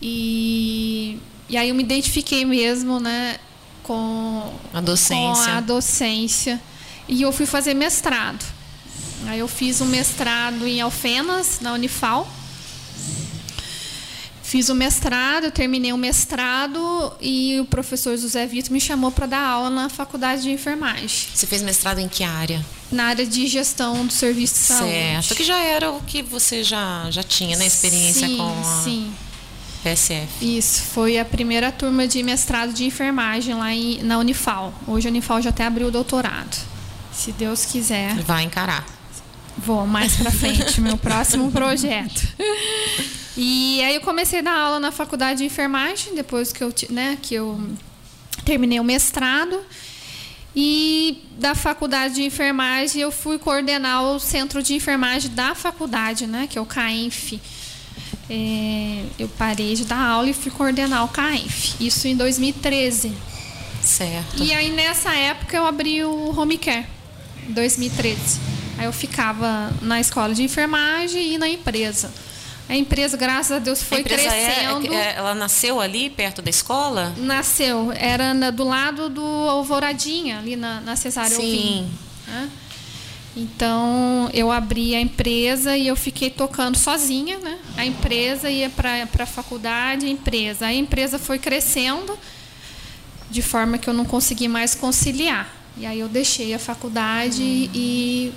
E, 0.00 1.18
e 1.48 1.56
aí 1.56 1.68
eu 1.68 1.74
me 1.74 1.82
identifiquei 1.82 2.44
mesmo, 2.44 3.00
né, 3.00 3.38
com 3.82 4.52
A 4.72 4.80
docência. 4.80 5.44
com 5.44 5.50
a 5.50 5.60
docência. 5.60 6.60
E 7.08 7.22
eu 7.22 7.32
fui 7.32 7.46
fazer 7.46 7.74
mestrado. 7.74 8.44
Aí 9.26 9.38
eu 9.38 9.48
fiz 9.48 9.80
um 9.80 9.86
mestrado 9.86 10.66
em 10.66 10.80
Alfenas, 10.80 11.60
na 11.60 11.72
Unifal. 11.72 12.28
Fiz 14.52 14.68
o 14.68 14.74
mestrado, 14.74 15.50
terminei 15.50 15.94
o 15.94 15.96
mestrado 15.96 17.10
e 17.22 17.58
o 17.58 17.64
professor 17.64 18.18
José 18.18 18.46
Vitor 18.46 18.70
me 18.70 18.78
chamou 18.78 19.10
para 19.10 19.24
dar 19.24 19.40
aula 19.40 19.70
na 19.70 19.88
faculdade 19.88 20.42
de 20.42 20.50
enfermagem, 20.50 21.08
Você 21.32 21.46
fez 21.46 21.62
mestrado 21.62 22.00
em 22.00 22.06
que 22.06 22.22
área? 22.22 22.62
na 22.90 23.04
área 23.04 23.24
de 23.24 23.46
gestão 23.46 24.04
do 24.04 24.12
serviço 24.12 24.52
de 24.52 24.60
saúde. 24.60 24.92
Certo. 24.92 25.34
Que 25.36 25.42
já 25.42 25.56
era 25.56 25.90
o 25.90 26.02
que 26.02 26.20
você 26.20 26.62
já, 26.62 27.06
já 27.10 27.22
tinha, 27.22 27.56
né? 27.56 27.66
Experiência 27.66 28.28
sim, 28.28 28.36
com 28.36 28.60
a 28.60 28.82
Sim, 28.84 29.14
PSF. 29.82 30.28
isso. 30.58 30.82
Foi 30.82 31.18
a 31.18 31.24
primeira 31.24 31.72
turma 31.72 32.06
de 32.06 32.22
mestrado 32.22 32.74
de 32.74 32.84
enfermagem 32.84 33.54
lá 33.54 33.72
em, 33.72 34.02
na 34.02 34.18
Unifal. 34.18 34.74
Hoje 34.86 35.08
a 35.08 35.10
Unifal 35.10 35.40
já 35.40 35.48
até 35.48 35.64
abriu 35.64 35.86
o 35.86 35.90
doutorado. 35.90 36.54
Se 37.10 37.32
Deus 37.32 37.64
quiser. 37.64 38.16
Vai 38.16 38.42
encarar. 38.42 38.84
Vou 39.56 39.86
mais 39.86 40.14
pra 40.16 40.30
frente, 40.30 40.78
meu 40.78 40.98
próximo 40.98 41.50
projeto. 41.50 42.28
E 43.36 43.82
aí 43.82 43.94
eu 43.94 44.00
comecei 44.00 44.40
a 44.40 44.42
dar 44.42 44.58
aula 44.58 44.80
na 44.80 44.92
faculdade 44.92 45.38
de 45.38 45.44
enfermagem, 45.44 46.14
depois 46.14 46.52
que 46.52 46.62
eu, 46.62 46.72
né, 46.90 47.18
que 47.20 47.34
eu 47.34 47.58
terminei 48.44 48.78
o 48.78 48.84
mestrado. 48.84 49.58
E 50.54 51.22
da 51.38 51.54
faculdade 51.54 52.14
de 52.14 52.22
enfermagem 52.24 53.00
eu 53.00 53.10
fui 53.10 53.38
coordenar 53.38 54.02
o 54.02 54.20
centro 54.20 54.62
de 54.62 54.74
enfermagem 54.74 55.30
da 55.30 55.54
faculdade, 55.54 56.26
né, 56.26 56.46
que 56.48 56.58
é 56.58 56.60
o 56.60 56.66
CAENF. 56.66 57.40
É, 58.28 59.04
eu 59.18 59.28
parei 59.28 59.74
de 59.74 59.84
dar 59.84 59.98
aula 59.98 60.28
e 60.28 60.34
fui 60.34 60.50
coordenar 60.50 61.04
o 61.04 61.08
CAENF. 61.08 61.76
Isso 61.80 62.06
em 62.06 62.14
2013. 62.14 63.12
Certo. 63.80 64.42
E 64.42 64.52
aí 64.52 64.70
nessa 64.70 65.14
época 65.14 65.56
eu 65.56 65.66
abri 65.66 66.04
o 66.04 66.38
Home 66.38 66.58
Care, 66.58 66.86
2013. 67.48 68.38
Aí 68.78 68.84
eu 68.84 68.92
ficava 68.92 69.72
na 69.80 70.00
escola 70.00 70.34
de 70.34 70.42
enfermagem 70.42 71.34
e 71.34 71.38
na 71.38 71.48
empresa. 71.48 72.12
A 72.72 72.74
empresa, 72.74 73.18
graças 73.18 73.52
a 73.52 73.58
Deus, 73.58 73.82
foi 73.82 73.98
a 73.98 74.00
empresa 74.00 74.30
crescendo. 74.30 74.94
É, 74.94 74.96
é, 74.96 75.14
ela 75.16 75.34
nasceu 75.34 75.78
ali 75.78 76.08
perto 76.08 76.40
da 76.40 76.48
escola? 76.48 77.12
Nasceu, 77.18 77.92
era 77.94 78.32
na, 78.32 78.50
do 78.50 78.64
lado 78.64 79.10
do 79.10 79.22
Alvoradinha, 79.22 80.38
ali 80.38 80.56
na, 80.56 80.80
na 80.80 80.96
Cesárea 80.96 81.36
Sim. 81.36 81.86
Né? 82.26 82.48
Então 83.36 84.30
eu 84.32 84.50
abri 84.50 84.94
a 84.94 85.00
empresa 85.02 85.76
e 85.76 85.86
eu 85.86 85.94
fiquei 85.94 86.30
tocando 86.30 86.78
sozinha, 86.78 87.38
né? 87.40 87.58
A 87.76 87.84
empresa 87.84 88.50
ia 88.50 88.70
para 88.70 89.06
a 89.18 89.26
faculdade, 89.26 90.06
a 90.06 90.08
empresa. 90.08 90.64
A 90.64 90.72
empresa 90.72 91.18
foi 91.18 91.38
crescendo 91.38 92.18
de 93.30 93.42
forma 93.42 93.76
que 93.76 93.86
eu 93.86 93.92
não 93.92 94.06
consegui 94.06 94.48
mais 94.48 94.74
conciliar. 94.74 95.46
E 95.76 95.84
aí 95.84 96.00
eu 96.00 96.08
deixei 96.08 96.54
a 96.54 96.58
faculdade 96.58 97.42
e 97.42 98.32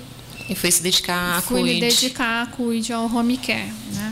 E 0.50 0.56
foi 0.56 0.72
se 0.72 0.84
dedicar 0.84 1.38
a 1.38 1.42
fui 1.42 1.64
me 1.64 1.80
dedicar 1.80 2.44
a 2.44 2.48
cuide 2.48 2.92
ao 2.92 3.06
home 3.06 3.38
care, 3.38 3.72
né? 3.94 4.05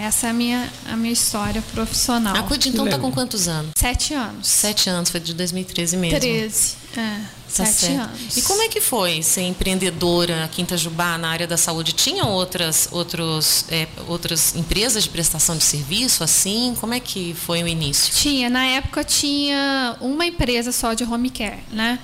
Essa 0.00 0.28
é 0.28 0.30
a 0.30 0.32
minha, 0.32 0.72
a 0.86 0.96
minha 0.96 1.12
história 1.12 1.60
profissional. 1.72 2.36
A 2.36 2.42
Cuide, 2.44 2.68
então, 2.68 2.88
tá 2.88 2.98
com 2.98 3.10
quantos 3.10 3.48
anos? 3.48 3.72
Sete 3.76 4.14
anos. 4.14 4.46
Sete 4.46 4.88
anos, 4.88 5.10
foi 5.10 5.18
de 5.18 5.34
2013 5.34 5.96
mesmo. 5.96 6.20
13. 6.20 6.76
É, 6.96 7.20
Tá 7.48 7.64
sete 7.64 7.72
certo. 7.74 8.00
anos. 8.02 8.36
E 8.36 8.42
como 8.42 8.62
é 8.62 8.68
que 8.68 8.80
foi 8.80 9.22
ser 9.22 9.42
empreendedora 9.42 10.44
aqui 10.44 10.60
em 10.60 10.64
Itajubá 10.64 11.18
na 11.18 11.30
área 11.30 11.46
da 11.46 11.56
saúde? 11.56 11.92
Tinha 11.92 12.24
outras, 12.26 12.88
outros, 12.92 13.64
é, 13.70 13.88
outras 14.06 14.54
empresas 14.54 15.02
de 15.02 15.08
prestação 15.08 15.56
de 15.56 15.64
serviço 15.64 16.22
assim? 16.22 16.76
Como 16.78 16.94
é 16.94 17.00
que 17.00 17.34
foi 17.34 17.62
o 17.62 17.66
início? 17.66 18.14
Tinha, 18.14 18.48
na 18.48 18.64
época 18.66 19.02
tinha 19.02 19.96
uma 20.00 20.26
empresa 20.26 20.70
só 20.70 20.94
de 20.94 21.04
home 21.04 21.30
care, 21.30 21.58
né? 21.72 21.98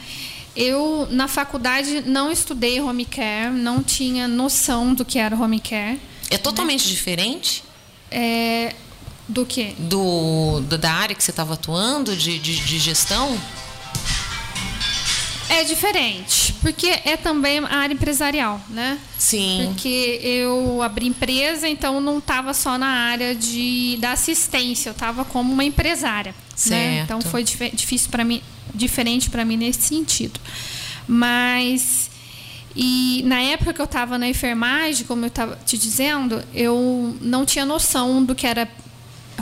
Eu, 0.56 1.06
na 1.10 1.28
faculdade, 1.28 2.02
não 2.06 2.30
estudei 2.32 2.80
home 2.80 3.04
care, 3.04 3.52
não 3.52 3.82
tinha 3.82 4.26
noção 4.26 4.94
do 4.94 5.04
que 5.04 5.18
era 5.18 5.36
home 5.36 5.60
care. 5.60 6.00
É 6.30 6.38
totalmente 6.38 6.88
diferente 6.88 7.62
É, 8.16 8.72
do 9.28 9.44
que? 9.44 9.74
do, 9.78 10.60
do- 10.60 10.78
da 10.78 10.92
área 10.92 11.14
que 11.16 11.24
você 11.24 11.30
estava 11.32 11.54
atuando, 11.54 12.14
de, 12.16 12.38
de, 12.38 12.56
de 12.60 12.78
gestão? 12.78 13.36
É 15.48 15.62
diferente, 15.62 16.54
porque 16.62 16.86
é 17.04 17.16
também 17.16 17.58
a 17.58 17.76
área 17.76 17.92
empresarial, 17.94 18.60
né? 18.70 18.98
Sim. 19.18 19.64
Porque 19.68 20.18
eu 20.22 20.80
abri 20.82 21.06
empresa, 21.06 21.68
então 21.68 22.00
não 22.00 22.18
estava 22.18 22.54
só 22.54 22.78
na 22.78 22.86
área 22.86 23.34
de, 23.34 23.96
da 24.00 24.12
assistência, 24.12 24.88
eu 24.88 24.92
estava 24.92 25.24
como 25.24 25.52
uma 25.52 25.64
empresária. 25.64 26.32
Né? 26.32 26.36
Certo. 26.56 27.04
Então 27.04 27.20
foi 27.20 27.44
dife- 27.44 27.70
difícil 27.74 28.10
para 28.10 28.24
mim, 28.24 28.42
diferente 28.74 29.28
para 29.30 29.44
mim 29.44 29.56
nesse 29.56 29.82
sentido. 29.82 30.40
Mas 31.06 32.03
e 32.76 33.22
na 33.24 33.40
época 33.40 33.72
que 33.72 33.80
eu 33.80 33.84
estava 33.84 34.18
na 34.18 34.28
enfermagem, 34.28 35.06
como 35.06 35.24
eu 35.24 35.28
estava 35.28 35.56
te 35.64 35.78
dizendo, 35.78 36.42
eu 36.52 37.16
não 37.20 37.44
tinha 37.44 37.64
noção 37.64 38.24
do 38.24 38.34
que 38.34 38.46
era 38.46 38.68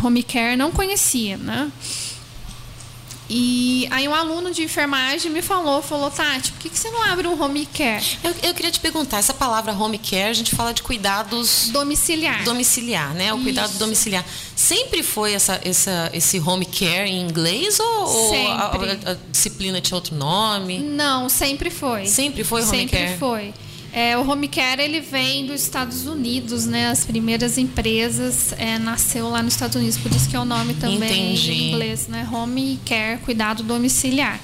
home 0.03 0.23
care, 0.23 0.57
não 0.57 0.71
conhecia, 0.71 1.37
né? 1.37 1.71
E 3.35 3.89
aí 3.91 4.07
um 4.07 4.15
aluno 4.15 4.51
de 4.51 4.63
enfermagem 4.63 5.31
me 5.33 5.41
falou, 5.41 5.81
falou, 5.81 6.11
Tati, 6.11 6.53
por 6.53 6.61
que, 6.61 6.69
que 6.69 6.79
você 6.79 6.91
não 6.91 7.03
abre 7.05 7.27
um 7.27 7.43
home 7.43 7.65
care 7.65 8.05
Eu, 8.23 8.35
eu 8.43 8.53
queria 8.55 8.71
te 8.71 8.79
perguntar, 8.79 9.17
essa 9.19 9.33
palavra 9.33 9.73
home 9.73 9.97
care, 9.97 10.29
a 10.29 10.33
gente 10.35 10.55
fala 10.55 10.75
de 10.75 10.83
cuidados 10.83 11.71
domiciliar? 11.73 12.45
domiciliar, 12.45 13.15
né? 13.15 13.33
O 13.33 13.39
cuidado 13.39 13.71
Isso. 13.71 13.79
domiciliar. 13.79 14.23
Sempre 14.55 15.03
foi 15.03 15.33
essa, 15.33 15.59
essa, 15.65 16.11
esse 16.13 16.39
home 16.39 16.67
care 16.67 17.09
em 17.09 17.23
inglês 17.23 17.81
ou, 17.81 17.87
ou 18.07 18.27
a, 18.53 18.71
Sempre. 18.71 18.91
a- 19.07 19.13
a 19.13 19.17
disciplina 19.31 19.81
tinha 19.81 19.97
outro 19.97 20.15
nome? 20.15 20.79
Não, 20.81 21.27
sempre 21.31 21.71
foi. 21.71 22.05
Sempre 22.05 22.45
foi 22.45 22.61
home 22.63 22.71
sempre 22.81 22.99
care? 22.99 23.19
foi. 23.19 23.55
É, 23.93 24.17
o 24.17 24.27
home 24.27 24.49
care 24.49 24.83
ele 24.83 25.01
vem 25.01 25.45
dos 25.45 25.63
Estados 25.63 26.07
Unidos, 26.07 26.65
né? 26.65 26.89
As 26.89 27.05
primeiras 27.05 27.59
empresas 27.59 28.55
é, 28.57 28.79
nasceu 28.79 29.29
lá 29.29 29.43
nos 29.43 29.53
Estados 29.53 29.77
Unidos, 29.77 29.99
por 29.99 30.11
isso 30.11 30.29
que 30.31 30.35
é 30.35 30.41
o 30.41 30.47
nome 30.47 30.73
também 30.75 31.35
Entendi. 31.35 31.53
em 31.53 31.73
inglês, 31.73 32.09
né? 32.09 32.27
Home 32.33 32.81
care, 32.87 33.19
cuidado 33.19 33.63
domiciliar. 33.63 34.41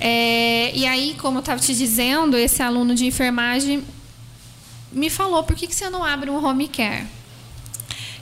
É, 0.00 0.72
e 0.74 0.86
aí, 0.86 1.14
como 1.18 1.38
eu 1.38 1.40
estava 1.40 1.60
te 1.60 1.72
dizendo, 1.72 2.36
esse 2.36 2.62
aluno 2.62 2.96
de 2.96 3.06
enfermagem 3.06 3.84
me 4.92 5.08
falou, 5.08 5.44
por 5.44 5.54
que, 5.54 5.68
que 5.68 5.74
você 5.74 5.88
não 5.88 6.04
abre 6.04 6.28
um 6.28 6.44
home 6.44 6.66
care? 6.66 7.06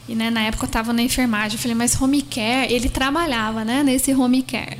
E 0.09 0.15
né, 0.15 0.31
na 0.31 0.43
época 0.43 0.65
eu 0.65 0.67
estava 0.67 0.93
na 0.93 1.03
enfermagem, 1.03 1.57
eu 1.57 1.63
falei, 1.63 1.75
mas 1.75 2.01
home 2.01 2.23
care, 2.23 2.73
ele 2.73 2.89
trabalhava 2.89 3.65
né, 3.65 3.83
nesse 3.83 4.13
home 4.13 4.43
care. 4.43 4.79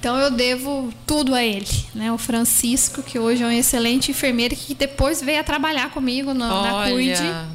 Então 0.00 0.16
eu 0.18 0.30
devo 0.30 0.90
tudo 1.06 1.34
a 1.34 1.44
ele, 1.44 1.68
né? 1.94 2.10
O 2.10 2.16
Francisco, 2.16 3.02
que 3.02 3.18
hoje 3.18 3.42
é 3.42 3.46
um 3.46 3.50
excelente 3.52 4.10
enfermeiro, 4.10 4.56
que 4.56 4.74
depois 4.74 5.20
veio 5.20 5.40
a 5.40 5.44
trabalhar 5.44 5.90
comigo 5.90 6.32
no, 6.32 6.48
na. 6.48 6.74
Olha, 6.76 7.46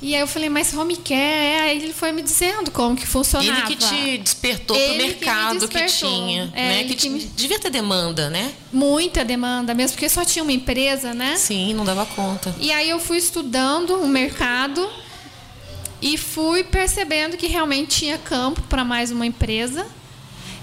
E 0.00 0.14
aí 0.14 0.20
eu 0.20 0.26
falei, 0.28 0.48
mas 0.48 0.72
home 0.72 0.96
care, 0.96 1.16
é, 1.20 1.60
aí 1.62 1.82
ele 1.82 1.92
foi 1.92 2.12
me 2.12 2.22
dizendo 2.22 2.70
como 2.70 2.94
que 2.96 3.06
funcionava. 3.06 3.50
ele 3.58 3.66
que 3.66 3.76
te 3.76 4.18
despertou 4.18 4.76
Ele 4.76 4.86
pro 4.86 4.94
que 4.94 4.98
me 5.02 5.08
mercado 5.08 5.68
que, 5.68 5.78
despertou. 5.78 6.10
tinha, 6.10 6.52
É, 6.54 6.68
né? 6.68 6.84
Que, 6.84 6.94
que 6.94 7.08
me- 7.08 7.20
devia 7.20 7.58
ter 7.58 7.70
demanda, 7.70 8.30
né? 8.30 8.52
Muita 8.72 9.24
demanda, 9.24 9.74
mesmo 9.74 9.94
porque 9.96 10.08
só 10.08 10.24
tinha 10.24 10.44
uma 10.44 10.52
empresa, 10.52 11.12
né? 11.12 11.34
Sim, 11.36 11.74
não 11.74 11.84
dava 11.84 12.06
conta. 12.06 12.54
E 12.60 12.70
aí 12.72 12.88
eu 12.88 13.00
fui 13.00 13.16
estudando 13.18 13.96
o 13.96 14.06
mercado 14.06 14.88
e 16.00 16.16
fui 16.16 16.62
percebendo 16.64 17.36
que 17.36 17.46
realmente 17.48 17.98
tinha 17.98 18.16
campo 18.18 18.60
para 18.62 18.84
mais 18.84 19.10
uma 19.10 19.26
empresa 19.26 19.86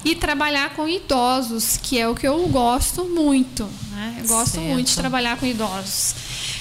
e 0.04 0.14
trabalhar 0.14 0.70
com 0.74 0.88
idosos, 0.88 1.76
que 1.82 1.98
é 1.98 2.08
o 2.08 2.14
que 2.14 2.26
eu 2.26 2.38
gosto 2.48 3.04
muito. 3.04 3.64
Né? 3.92 4.16
Eu 4.20 4.26
gosto 4.28 4.52
Certo. 4.52 4.66
muito 4.66 4.88
de 4.88 4.94
trabalhar 4.96 5.36
com 5.38 5.46
idosos. 5.46 6.14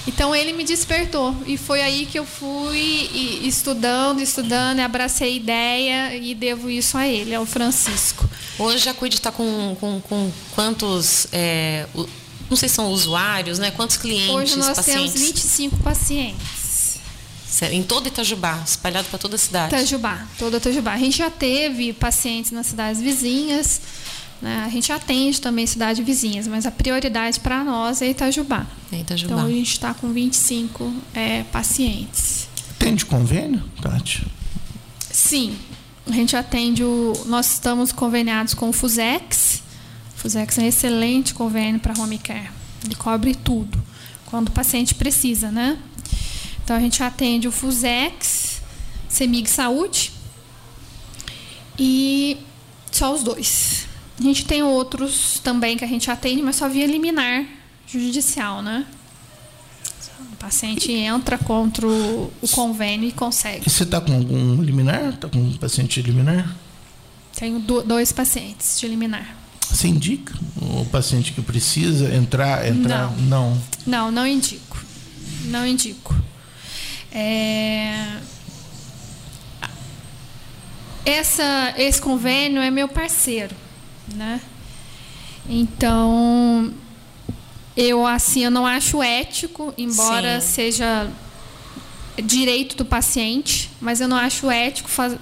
Então 0.08 0.36
ele 0.36 0.54
me 0.54 0.64
despertou 0.64 1.36
e 1.46 1.56
foi 1.58 1.82
aí 1.82 2.06
que 2.06 2.18
eu 2.18 2.26
fui 2.26 3.10
estudando, 3.44 4.22
estudando, 4.22 4.80
e 4.80 4.82
abracei 4.82 5.28
a 5.28 5.36
ideia 5.36 6.16
e 6.16 6.34
devo 6.36 6.70
isso 6.70 6.98
a 6.98 7.08
ele, 7.08 7.34
ao 7.36 7.46
Francisco. 7.46 8.28
Hoje 8.58 8.90
a 8.90 8.94
Cuide 8.94 9.16
está 9.16 9.32
com, 9.32 9.76
com, 9.80 10.02
com 10.02 10.32
quantos, 10.54 11.28
é, 11.32 11.86
não 12.50 12.58
sei 12.58 12.68
se 12.68 12.76
são 12.76 12.92
usuários, 12.92 13.60
né? 13.60 13.72
Quantos 13.72 13.98
clientes, 13.98 14.36
Hoje 14.36 14.56
nós 14.58 14.76
pacientes? 14.76 15.14
temos 15.14 15.28
25 15.28 15.78
pacientes. 15.78 16.59
Em 17.72 17.84
todo 17.84 18.08
Itajubá, 18.08 18.62
espalhado 18.66 19.08
para 19.10 19.20
toda 19.20 19.36
a 19.36 19.40
cidade. 19.40 19.76
Itajubá, 19.76 20.26
toda 20.38 20.58
Itajubá. 20.58 20.94
A 20.94 20.98
gente 20.98 21.18
já 21.18 21.30
teve 21.30 21.92
pacientes 21.94 22.52
nas 22.52 22.68
cidades 22.68 23.02
vizinhas, 23.02 23.82
né? 24.42 24.64
a 24.66 24.70
gente 24.70 24.92
atende 24.92 25.42
também 25.42 25.66
cidades 25.66 26.06
vizinhas, 26.06 26.48
mas 26.48 26.66
a 26.66 26.72
prioridade 26.72 27.40
para 27.40 27.64
nós 27.64 28.02
é 28.02 28.10
Itajubá. 28.10 28.66
É 28.92 29.00
Itajubá. 29.00 29.34
Então 29.34 29.46
a 29.46 29.50
gente 29.50 29.72
está 29.72 29.94
com 29.94 30.12
25 30.14 30.94
é, 31.14 31.44
pacientes. 31.44 32.48
Tem 32.78 32.96
de 32.96 33.06
convênio, 33.06 33.62
Tati? 33.82 34.26
Sim, 35.12 35.58
a 36.08 36.14
gente 36.14 36.36
atende 36.36 36.84
o. 36.84 37.14
Nós 37.26 37.54
estamos 37.54 37.92
conveniados 37.92 38.54
com 38.54 38.70
o 38.70 38.74
Fusex. 38.74 39.62
O 40.16 40.22
Fusex 40.22 40.58
é 40.58 40.62
um 40.62 40.66
excelente 40.66 41.34
convênio 41.34 41.80
para 41.80 42.00
home 42.00 42.18
care. 42.18 42.50
Ele 42.86 42.96
cobre 42.96 43.36
tudo, 43.36 43.78
quando 44.26 44.48
o 44.48 44.52
paciente 44.52 44.96
precisa, 44.96 45.52
né? 45.52 45.78
Então 46.70 46.78
a 46.78 46.82
gente 46.82 47.02
atende 47.02 47.48
o 47.48 47.52
Fusex, 47.52 48.62
Semig 49.10 49.50
Saúde 49.50 50.12
e 51.80 52.38
só 52.92 53.12
os 53.12 53.24
dois. 53.24 53.88
A 54.20 54.22
gente 54.22 54.46
tem 54.46 54.62
outros 54.62 55.40
também 55.44 55.76
que 55.76 55.84
a 55.84 55.88
gente 55.88 56.12
atende, 56.12 56.44
mas 56.44 56.58
só 56.58 56.70
via 56.70 56.86
liminar 56.86 57.44
judicial, 57.88 58.62
né? 58.62 58.86
O 60.32 60.36
paciente 60.36 60.92
entra 60.92 61.40
contra 61.40 61.88
o, 61.88 62.32
o 62.40 62.48
convênio 62.50 63.10
e 63.10 63.14
consegue. 63.14 63.64
E 63.66 63.70
você 63.72 63.82
está 63.82 64.00
com 64.00 64.14
algum 64.14 64.62
liminar? 64.62 65.10
Está 65.16 65.28
com 65.28 65.40
um 65.40 65.58
paciente 65.58 66.00
liminar? 66.04 66.56
Tenho 67.36 67.58
do- 67.58 67.82
dois 67.82 68.12
pacientes 68.12 68.80
de 68.80 68.88
liminar. 68.88 69.36
Você 69.72 69.88
indica 69.88 70.36
o 70.62 70.86
paciente 70.86 71.34
que 71.34 71.42
precisa 71.42 72.14
entrar? 72.14 72.68
entrar? 72.68 73.12
Não. 73.22 73.60
Não, 73.88 74.12
não 74.12 74.28
indico. 74.28 74.78
Não 75.46 75.66
indico. 75.66 76.14
É, 77.12 78.20
Essa, 81.10 81.74
esse 81.76 82.00
convênio 82.00 82.62
é 82.62 82.70
meu 82.70 82.88
parceiro, 82.88 83.56
né? 84.14 84.40
Então, 85.50 86.72
eu 87.76 88.06
assim, 88.06 88.44
eu 88.44 88.52
não 88.52 88.66
acho 88.66 89.02
ético, 89.02 89.74
embora 89.76 90.40
Sim. 90.40 90.48
seja 90.48 91.10
direito 92.22 92.76
do 92.76 92.86
paciente, 92.86 93.72
mas 93.82 94.02
eu 94.02 94.08
não 94.08 94.18
acho 94.18 94.52
ético 94.52 94.88
faz, 94.88 95.16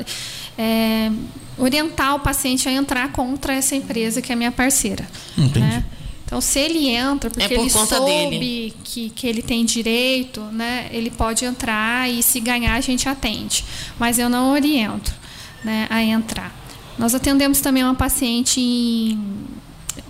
é, 0.58 1.10
orientar 1.58 2.16
o 2.16 2.20
paciente 2.20 2.68
a 2.68 2.72
entrar 2.72 3.12
contra 3.14 3.54
essa 3.54 3.74
empresa 3.74 4.22
que 4.22 4.34
é 4.34 4.36
minha 4.36 4.52
parceira. 4.52 5.08
Entendi. 5.38 5.60
Né? 5.62 5.86
Então, 6.28 6.42
se 6.42 6.60
ele 6.60 6.90
entra 6.90 7.30
porque 7.30 7.46
É 7.46 7.48
por 7.48 7.62
ele 7.62 7.70
soube 7.70 8.30
dele. 8.30 8.74
que, 8.84 9.10
que 9.12 9.26
ele 9.26 9.42
tem 9.42 9.64
direito, 9.64 10.42
né, 10.52 10.90
ele 10.92 11.10
pode 11.10 11.46
entrar 11.46 12.10
e 12.10 12.22
se 12.22 12.42
ganhar 12.42 12.76
a 12.76 12.82
gente 12.82 13.08
atende. 13.08 13.64
Mas 13.98 14.20
eu 14.20 14.28
não 14.28 14.52
oriento 14.52 15.16
né, 15.64 15.88
a 15.90 16.04
entrar. 16.04 16.54
Nós 16.98 17.16
atendemos 17.16 17.62
também 17.62 17.82
uma 17.82 17.96
paciente 17.96 18.60
em. 18.60 19.18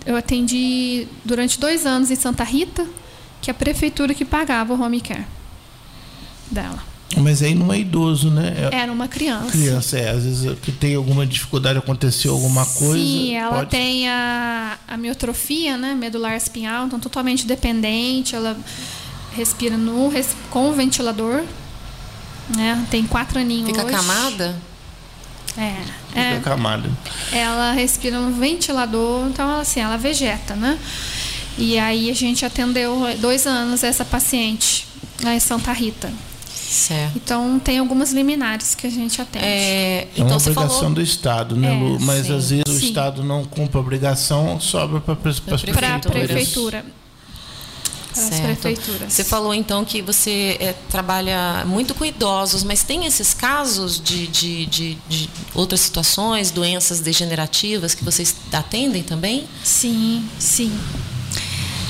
Eu 0.04 0.16
atendi 0.16 1.06
durante 1.24 1.60
dois 1.60 1.86
anos 1.86 2.10
em 2.10 2.16
Santa 2.16 2.42
Rita, 2.42 2.84
que 3.40 3.48
é 3.48 3.52
a 3.52 3.54
prefeitura 3.54 4.12
que 4.12 4.24
pagava 4.24 4.74
o 4.74 4.82
home 4.82 5.00
care 5.00 5.24
dela. 6.50 6.82
Mas 7.16 7.42
aí 7.42 7.54
não 7.54 7.72
é 7.72 7.78
idoso, 7.80 8.30
né? 8.30 8.68
É 8.70 8.76
Era 8.76 8.92
uma 8.92 9.08
criança. 9.08 9.50
criança, 9.50 9.98
é. 9.98 10.10
Às 10.10 10.24
vezes 10.24 10.58
que 10.60 10.70
tem 10.70 10.94
alguma 10.94 11.26
dificuldade, 11.26 11.78
aconteceu 11.78 12.32
alguma 12.32 12.64
coisa. 12.66 12.94
Sim, 13.02 13.34
ela 13.34 13.56
pode- 13.56 13.70
tem 13.70 14.08
a, 14.08 14.76
a 14.86 14.96
miotrofia, 14.96 15.76
né, 15.78 15.94
medular 15.94 16.36
espinhal, 16.36 16.86
então 16.86 17.00
totalmente 17.00 17.46
dependente, 17.46 18.36
ela 18.36 18.56
respira 19.34 19.76
no, 19.78 20.08
res- 20.08 20.36
com 20.50 20.68
o 20.68 20.72
ventilador, 20.74 21.42
né, 22.54 22.84
tem 22.90 23.06
quatro 23.06 23.38
aninhos 23.38 23.68
Fica 23.68 23.84
hoje. 23.84 23.92
camada? 23.96 24.56
É, 25.56 25.74
Fica 26.08 26.20
é, 26.20 26.40
camada. 26.40 26.88
ela 27.32 27.72
respira 27.72 28.20
no 28.20 28.32
ventilador, 28.38 29.26
então 29.28 29.50
ela, 29.50 29.62
assim, 29.62 29.80
ela 29.80 29.96
vegeta, 29.96 30.54
né? 30.54 30.78
E 31.56 31.76
aí 31.78 32.10
a 32.10 32.14
gente 32.14 32.44
atendeu 32.44 33.00
dois 33.18 33.46
anos 33.46 33.82
essa 33.82 34.04
paciente 34.04 34.86
lá 35.24 35.34
em 35.34 35.40
Santa 35.40 35.72
Rita. 35.72 36.12
Certo. 36.68 37.16
Então 37.16 37.58
tem 37.58 37.78
algumas 37.78 38.12
liminares 38.12 38.74
que 38.74 38.86
a 38.86 38.90
gente 38.90 39.20
atende. 39.22 39.44
É, 39.44 39.48
É 40.02 40.08
então 40.14 40.26
uma 40.28 40.38
você 40.38 40.50
obrigação 40.50 40.78
falou 40.80 40.94
do 40.94 41.00
Estado, 41.02 41.56
né, 41.56 41.70
É, 41.70 41.78
Lu? 41.78 41.98
Mas 42.00 42.26
sim, 42.26 42.34
às 42.36 42.50
vezes 42.50 42.64
o 42.68 42.72
sim. 42.78 42.86
Estado 42.88 43.24
não 43.24 43.44
cumpre 43.44 43.78
a 43.78 43.80
obrigação, 43.80 44.60
sobra 44.60 45.00
para 45.00 45.14
as 45.30 45.40
para 45.40 45.54
a 45.54 45.58
prefeituras. 45.58 46.02
prefeitura. 46.26 46.84
Para 48.12 48.22
as 48.22 48.28
Certo. 48.34 48.60
prefeituras. 48.62 49.12
Você 49.12 49.22
falou 49.24 49.54
então 49.54 49.84
que 49.84 50.02
você 50.02 50.56
é, 50.60 50.74
trabalha 50.90 51.64
muito 51.66 51.94
com 51.94 52.04
idosos, 52.04 52.64
mas 52.64 52.82
tem 52.82 53.06
esses 53.06 53.32
casos 53.32 54.00
de, 54.02 54.26
de, 54.26 54.66
de, 54.66 54.94
de 55.08 55.30
outras 55.54 55.80
situações, 55.80 56.50
doenças 56.50 57.00
degenerativas 57.00 57.94
que 57.94 58.04
vocês 58.04 58.34
atendem 58.52 59.02
também? 59.04 59.46
Sim, 59.62 60.24
sim. 60.38 60.72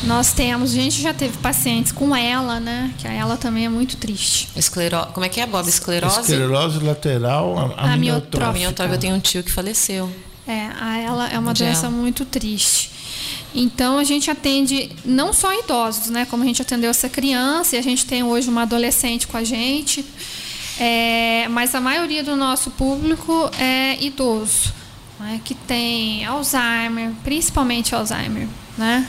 Nós 0.04 0.32
temos, 0.32 0.70
a 0.72 0.74
gente 0.74 1.02
já 1.02 1.12
teve 1.12 1.36
pacientes 1.38 1.92
com 1.92 2.14
ela, 2.14 2.60
né? 2.60 2.92
Que 2.98 3.06
a 3.08 3.12
ela 3.12 3.36
também 3.36 3.66
é 3.66 3.68
muito 3.68 3.96
triste. 3.96 4.48
Esclero... 4.56 5.06
Como 5.12 5.26
é 5.26 5.28
que 5.28 5.40
é, 5.40 5.46
Bob? 5.46 5.68
Esclerose? 5.68 6.20
Esclerose 6.20 6.78
lateral, 6.78 7.74
a- 7.76 7.92
Amiotrófica. 7.92 8.50
Amiotrofe. 8.50 8.92
Eu 8.92 8.98
tenho 8.98 9.14
um 9.16 9.20
tio 9.20 9.42
que 9.42 9.50
faleceu. 9.50 10.10
É, 10.46 10.68
a 10.80 10.98
ela 10.98 11.28
é 11.28 11.38
uma 11.38 11.52
doença 11.52 11.90
muito 11.90 12.24
triste. 12.24 12.90
Então 13.54 13.98
a 13.98 14.04
gente 14.04 14.30
atende 14.30 14.90
não 15.04 15.32
só 15.32 15.52
idosos, 15.58 16.08
né? 16.10 16.26
Como 16.30 16.42
a 16.42 16.46
gente 16.46 16.62
atendeu 16.62 16.88
essa 16.90 17.08
criança 17.08 17.76
e 17.76 17.78
a 17.78 17.82
gente 17.82 18.06
tem 18.06 18.22
hoje 18.22 18.48
uma 18.48 18.62
adolescente 18.62 19.26
com 19.26 19.36
a 19.36 19.44
gente. 19.44 20.04
É, 20.78 21.48
mas 21.50 21.74
a 21.74 21.80
maioria 21.80 22.22
do 22.22 22.36
nosso 22.36 22.70
público 22.70 23.50
é 23.58 24.00
idoso, 24.02 24.72
né, 25.18 25.40
que 25.44 25.52
tem 25.52 26.24
Alzheimer, 26.24 27.10
principalmente 27.24 27.94
Alzheimer, 27.96 28.46
né? 28.76 29.06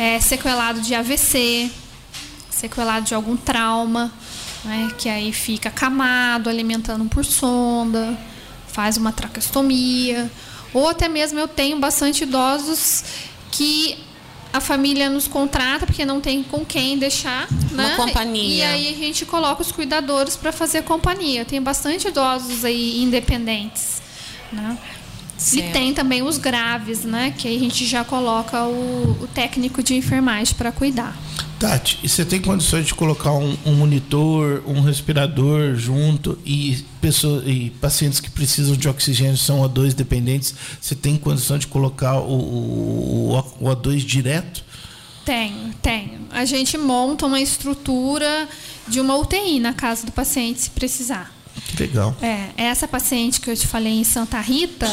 É, 0.00 0.18
sequelado 0.18 0.80
de 0.80 0.94
AVC, 0.94 1.70
sequelado 2.48 3.04
de 3.04 3.14
algum 3.14 3.36
trauma, 3.36 4.10
né, 4.64 4.90
que 4.96 5.10
aí 5.10 5.30
fica 5.30 5.68
acamado, 5.68 6.48
alimentando 6.48 7.04
por 7.04 7.22
sonda, 7.22 8.18
faz 8.68 8.96
uma 8.96 9.12
traqueostomia, 9.12 10.30
ou 10.72 10.88
até 10.88 11.06
mesmo 11.06 11.38
eu 11.38 11.46
tenho 11.46 11.78
bastante 11.78 12.22
idosos 12.24 13.04
que 13.50 13.98
a 14.54 14.58
família 14.58 15.10
nos 15.10 15.28
contrata 15.28 15.84
porque 15.84 16.06
não 16.06 16.18
tem 16.18 16.42
com 16.42 16.64
quem 16.64 16.96
deixar, 16.96 17.46
Uma 17.70 17.88
né? 17.90 17.96
companhia. 17.96 18.54
E 18.54 18.62
aí 18.62 18.88
a 18.88 18.96
gente 18.96 19.26
coloca 19.26 19.60
os 19.60 19.70
cuidadores 19.70 20.34
para 20.34 20.50
fazer 20.50 20.82
companhia. 20.82 21.42
Eu 21.42 21.44
tenho 21.44 21.60
bastante 21.60 22.08
idosos 22.08 22.64
aí 22.64 23.02
independentes, 23.02 24.00
né? 24.50 24.78
E 25.40 25.42
Certo. 25.42 25.72
tem 25.72 25.94
também 25.94 26.22
os 26.22 26.36
graves, 26.36 27.04
né? 27.04 27.34
Que 27.36 27.48
aí 27.48 27.56
a 27.56 27.60
gente 27.60 27.86
já 27.86 28.04
coloca 28.04 28.64
o, 28.64 29.16
o 29.22 29.26
técnico 29.34 29.82
de 29.82 29.94
enfermagem 29.94 30.54
para 30.54 30.70
cuidar. 30.70 31.16
Tati, 31.58 31.98
e 32.02 32.08
você 32.08 32.24
tem 32.24 32.40
condições 32.40 32.86
de 32.86 32.94
colocar 32.94 33.32
um, 33.32 33.56
um 33.66 33.74
monitor, 33.74 34.62
um 34.66 34.80
respirador 34.80 35.74
junto 35.74 36.38
e, 36.44 36.84
pessoas, 37.00 37.42
e 37.46 37.70
pacientes 37.80 38.18
que 38.20 38.30
precisam 38.30 38.76
de 38.76 38.88
oxigênio 38.88 39.36
são 39.36 39.60
O2 39.60 39.92
dependentes, 39.92 40.54
você 40.80 40.94
tem 40.94 41.18
condição 41.18 41.58
de 41.58 41.66
colocar 41.66 42.18
o, 42.18 42.32
o, 42.32 43.38
o 43.60 43.64
O2 43.64 43.98
direto? 43.98 44.64
Tenho, 45.24 45.74
tenho. 45.82 46.20
A 46.30 46.44
gente 46.46 46.78
monta 46.78 47.26
uma 47.26 47.40
estrutura 47.40 48.48
de 48.88 49.00
uma 49.00 49.16
UTI 49.16 49.60
na 49.60 49.74
casa 49.74 50.06
do 50.06 50.12
paciente, 50.12 50.62
se 50.62 50.70
precisar. 50.70 51.39
Que 51.68 51.82
legal. 51.82 52.14
É, 52.20 52.50
essa 52.56 52.86
paciente 52.88 53.40
que 53.40 53.50
eu 53.50 53.56
te 53.56 53.66
falei 53.66 53.92
em 54.00 54.04
Santa 54.04 54.40
Rita, 54.40 54.88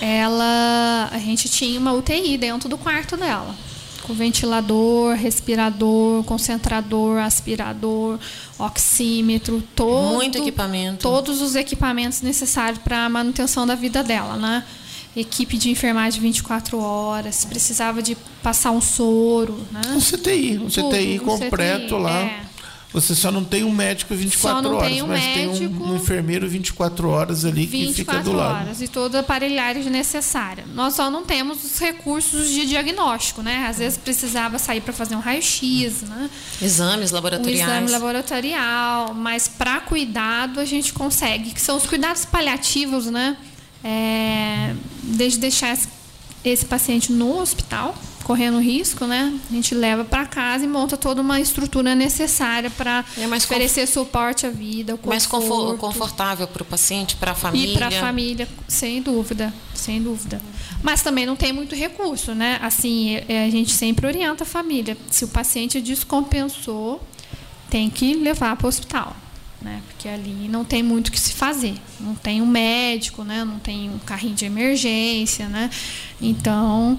ela, 0.00 1.08
a 1.12 1.18
gente 1.18 1.48
tinha 1.48 1.78
uma 1.78 1.92
UTI 1.92 2.38
dentro 2.38 2.68
do 2.68 2.78
quarto 2.78 3.16
dela, 3.16 3.54
com 4.02 4.14
ventilador, 4.14 5.14
respirador, 5.14 6.24
concentrador, 6.24 7.18
aspirador, 7.18 8.18
oxímetro, 8.58 9.62
todo, 9.76 10.14
Muito 10.14 10.38
equipamento. 10.38 11.02
todos 11.02 11.40
os 11.40 11.54
equipamentos 11.54 12.22
necessários 12.22 12.78
para 12.82 13.04
a 13.04 13.08
manutenção 13.08 13.66
da 13.66 13.74
vida 13.74 14.02
dela, 14.02 14.36
né? 14.36 14.64
Equipe 15.14 15.58
de 15.58 15.70
enfermagem 15.70 16.20
24 16.20 16.78
horas, 16.78 17.44
precisava 17.44 18.00
de 18.00 18.16
passar 18.42 18.70
um 18.70 18.80
soro, 18.80 19.58
né? 19.72 19.80
Um 19.90 20.00
CTI, 20.00 20.56
um 20.58 20.68
Tudo, 20.70 20.88
CTI 20.90 21.20
um 21.20 21.24
completo 21.24 21.86
CTI, 21.96 22.00
lá. 22.00 22.20
é. 22.20 22.49
Você 22.92 23.14
só 23.14 23.30
não 23.30 23.44
tem 23.44 23.62
um 23.62 23.70
médico 23.72 24.14
24 24.16 24.56
Só 24.56 24.62
não 24.68 24.76
horas, 24.78 24.88
tem 24.88 25.02
um 25.02 25.06
mas 25.06 25.22
tem 25.22 25.46
médico. 25.46 25.84
um, 25.84 25.92
um 25.92 25.96
enfermeiro 25.96 26.48
24 26.48 27.08
horas 27.08 27.44
ali 27.44 27.64
que 27.66 27.72
fica 27.94 28.12
24 28.12 28.22
do 28.24 28.32
lado. 28.36 28.64
horas 28.64 28.82
e 28.82 28.88
toda 28.88 29.18
a 29.18 29.20
aparelhagem 29.20 29.84
necessária. 29.90 30.64
Nós 30.74 30.94
só 30.94 31.08
não 31.08 31.24
temos 31.24 31.62
os 31.64 31.78
recursos 31.78 32.48
de 32.50 32.66
diagnóstico, 32.66 33.42
né? 33.42 33.66
Às 33.68 33.78
vezes 33.78 33.96
precisava 33.96 34.58
sair 34.58 34.80
para 34.80 34.92
fazer 34.92 35.14
um 35.14 35.20
raio-x, 35.20 36.02
né? 36.02 36.28
Exames 36.60 37.12
Um 37.12 37.14
laboratoriais. 37.14 37.60
exame 37.60 37.90
laboratorial, 37.90 39.14
mas 39.14 39.46
para 39.46 39.80
cuidado 39.80 40.58
a 40.58 40.64
gente 40.64 40.92
consegue, 40.92 41.52
que 41.52 41.60
são 41.60 41.76
os 41.76 41.86
cuidados 41.86 42.24
paliativos, 42.24 43.06
né? 43.06 43.36
É, 43.84 44.74
desde 45.02 45.38
deixar 45.38 45.78
esse 46.44 46.64
paciente 46.66 47.12
no 47.12 47.38
hospital, 47.40 47.94
correndo 48.30 48.60
risco, 48.60 49.06
né? 49.06 49.36
A 49.50 49.52
gente 49.52 49.74
leva 49.74 50.04
para 50.04 50.24
casa 50.24 50.64
e 50.64 50.68
monta 50.68 50.96
toda 50.96 51.20
uma 51.20 51.40
estrutura 51.40 51.96
necessária 51.96 52.70
para 52.70 53.04
É 53.18 53.26
mais 53.26 53.44
conf- 53.44 53.56
oferecer 53.56 53.88
suporte 53.88 54.46
à 54.46 54.50
vida, 54.50 54.96
Mais 55.04 55.26
confo- 55.26 55.48
conforto. 55.48 55.78
confortável 55.78 56.46
para 56.46 56.62
o 56.62 56.64
paciente, 56.64 57.16
para 57.16 57.32
a 57.32 57.34
família. 57.34 57.74
E 57.74 57.76
para 57.76 57.88
a 57.88 57.90
família, 57.90 58.46
sem 58.68 59.02
dúvida, 59.02 59.52
sem 59.74 60.00
dúvida. 60.00 60.40
Mas 60.80 61.02
também 61.02 61.26
não 61.26 61.34
tem 61.34 61.52
muito 61.52 61.74
recurso, 61.74 62.32
né? 62.32 62.60
Assim, 62.62 63.16
é- 63.28 63.46
a 63.46 63.50
gente 63.50 63.72
sempre 63.72 64.06
orienta 64.06 64.44
a 64.44 64.46
família. 64.46 64.96
Se 65.10 65.24
o 65.24 65.28
paciente 65.28 65.80
descompensou, 65.80 67.02
tem 67.68 67.90
que 67.90 68.14
levar 68.14 68.54
para 68.54 68.66
o 68.66 68.68
hospital, 68.68 69.16
né? 69.60 69.82
Porque 69.88 70.08
ali 70.08 70.46
não 70.48 70.64
tem 70.64 70.84
muito 70.84 71.08
o 71.08 71.10
que 71.10 71.18
se 71.20 71.32
fazer. 71.32 71.74
Não 71.98 72.14
tem 72.14 72.40
um 72.40 72.46
médico, 72.46 73.24
né? 73.24 73.44
Não 73.44 73.58
tem 73.58 73.90
um 73.90 73.98
carrinho 73.98 74.36
de 74.36 74.44
emergência, 74.44 75.48
né? 75.48 75.68
Então, 76.20 76.96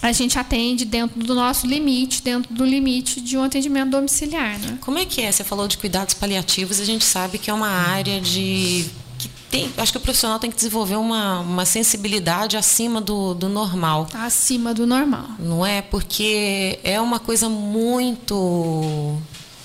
a 0.00 0.12
gente 0.12 0.38
atende 0.38 0.84
dentro 0.84 1.18
do 1.22 1.34
nosso 1.34 1.66
limite, 1.66 2.22
dentro 2.22 2.52
do 2.54 2.64
limite 2.64 3.20
de 3.20 3.36
um 3.36 3.42
atendimento 3.42 3.90
domiciliar, 3.90 4.58
né? 4.58 4.78
Como 4.80 4.98
é 4.98 5.04
que 5.04 5.20
é? 5.20 5.30
Você 5.30 5.42
falou 5.42 5.66
de 5.66 5.76
cuidados 5.76 6.14
paliativos, 6.14 6.80
a 6.80 6.84
gente 6.84 7.04
sabe 7.04 7.38
que 7.38 7.50
é 7.50 7.54
uma 7.54 7.68
área 7.68 8.20
de. 8.20 8.86
Que 9.18 9.28
tem, 9.50 9.72
acho 9.76 9.90
que 9.90 9.98
o 9.98 10.00
profissional 10.00 10.38
tem 10.38 10.50
que 10.50 10.56
desenvolver 10.56 10.96
uma, 10.96 11.40
uma 11.40 11.64
sensibilidade 11.64 12.56
acima 12.56 13.00
do, 13.00 13.34
do 13.34 13.48
normal. 13.48 14.06
Acima 14.14 14.72
do 14.72 14.86
normal. 14.86 15.26
Não 15.38 15.66
é? 15.66 15.82
Porque 15.82 16.78
é 16.84 17.00
uma 17.00 17.18
coisa 17.18 17.48
muito 17.48 19.18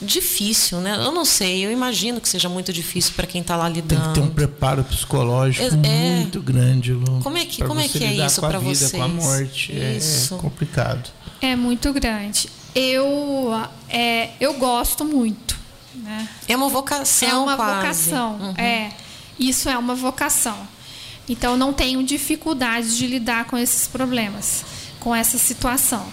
difícil, 0.04 0.80
né? 0.80 0.96
Eu 0.98 1.12
não 1.12 1.26
sei, 1.26 1.66
eu 1.66 1.72
imagino 1.72 2.20
que 2.22 2.28
seja 2.30 2.48
muito 2.50 2.72
difícil 2.74 3.14
para 3.16 3.26
quem 3.26 3.42
está 3.42 3.56
lá 3.56 3.66
Tem 3.66 3.76
lidando. 3.76 4.10
que 4.10 4.14
ter 4.14 4.20
um 4.22 4.30
preparo 4.30 4.84
psicológico 4.84 5.66
É- 5.84 6.16
muito 6.16 6.42
grande, 6.42 6.94
Lu. 6.94 7.20
Como 7.24 7.38
é 7.38 7.46
que- 7.46 7.64
como 7.64 7.80
é 7.80 7.88
você 7.88 8.00
que 8.00 8.06
é 8.06 8.26
isso 8.26 8.40
com 8.40 8.46
a 8.46 8.50
pra 8.50 8.60
vida, 8.60 8.90
com 8.90 9.02
a 9.02 9.08
morte. 9.08 9.72
É- 9.72 9.98
Isso. 9.98 10.36
É 10.36 10.38
complicado. 10.38 11.10
É 11.42 11.56
muito 11.56 11.92
grande. 11.94 12.50
Eu, 12.76 13.52
é, 13.90 14.30
eu 14.40 14.54
gosto 14.56 15.04
muito. 15.06 15.58
Né? 15.96 16.28
É 16.48 16.56
uma 16.56 16.70
vocação, 16.70 17.30
É 17.30 17.34
uma 17.38 17.56
quase. 17.56 17.76
vocação. 18.10 18.36
Uhum. 18.40 18.54
É, 18.58 18.90
isso 19.40 19.70
é 19.70 19.78
uma 19.78 19.96
vocação. 19.96 20.58
Então 21.30 21.56
não 21.56 21.72
tenho 21.72 22.04
dificuldade 22.04 22.98
de 22.98 23.08
lidar 23.08 23.46
com 23.46 23.58
esses 23.58 23.88
problemas, 23.88 24.66
com 25.00 25.16
essa 25.16 25.38
situação. 25.38 26.06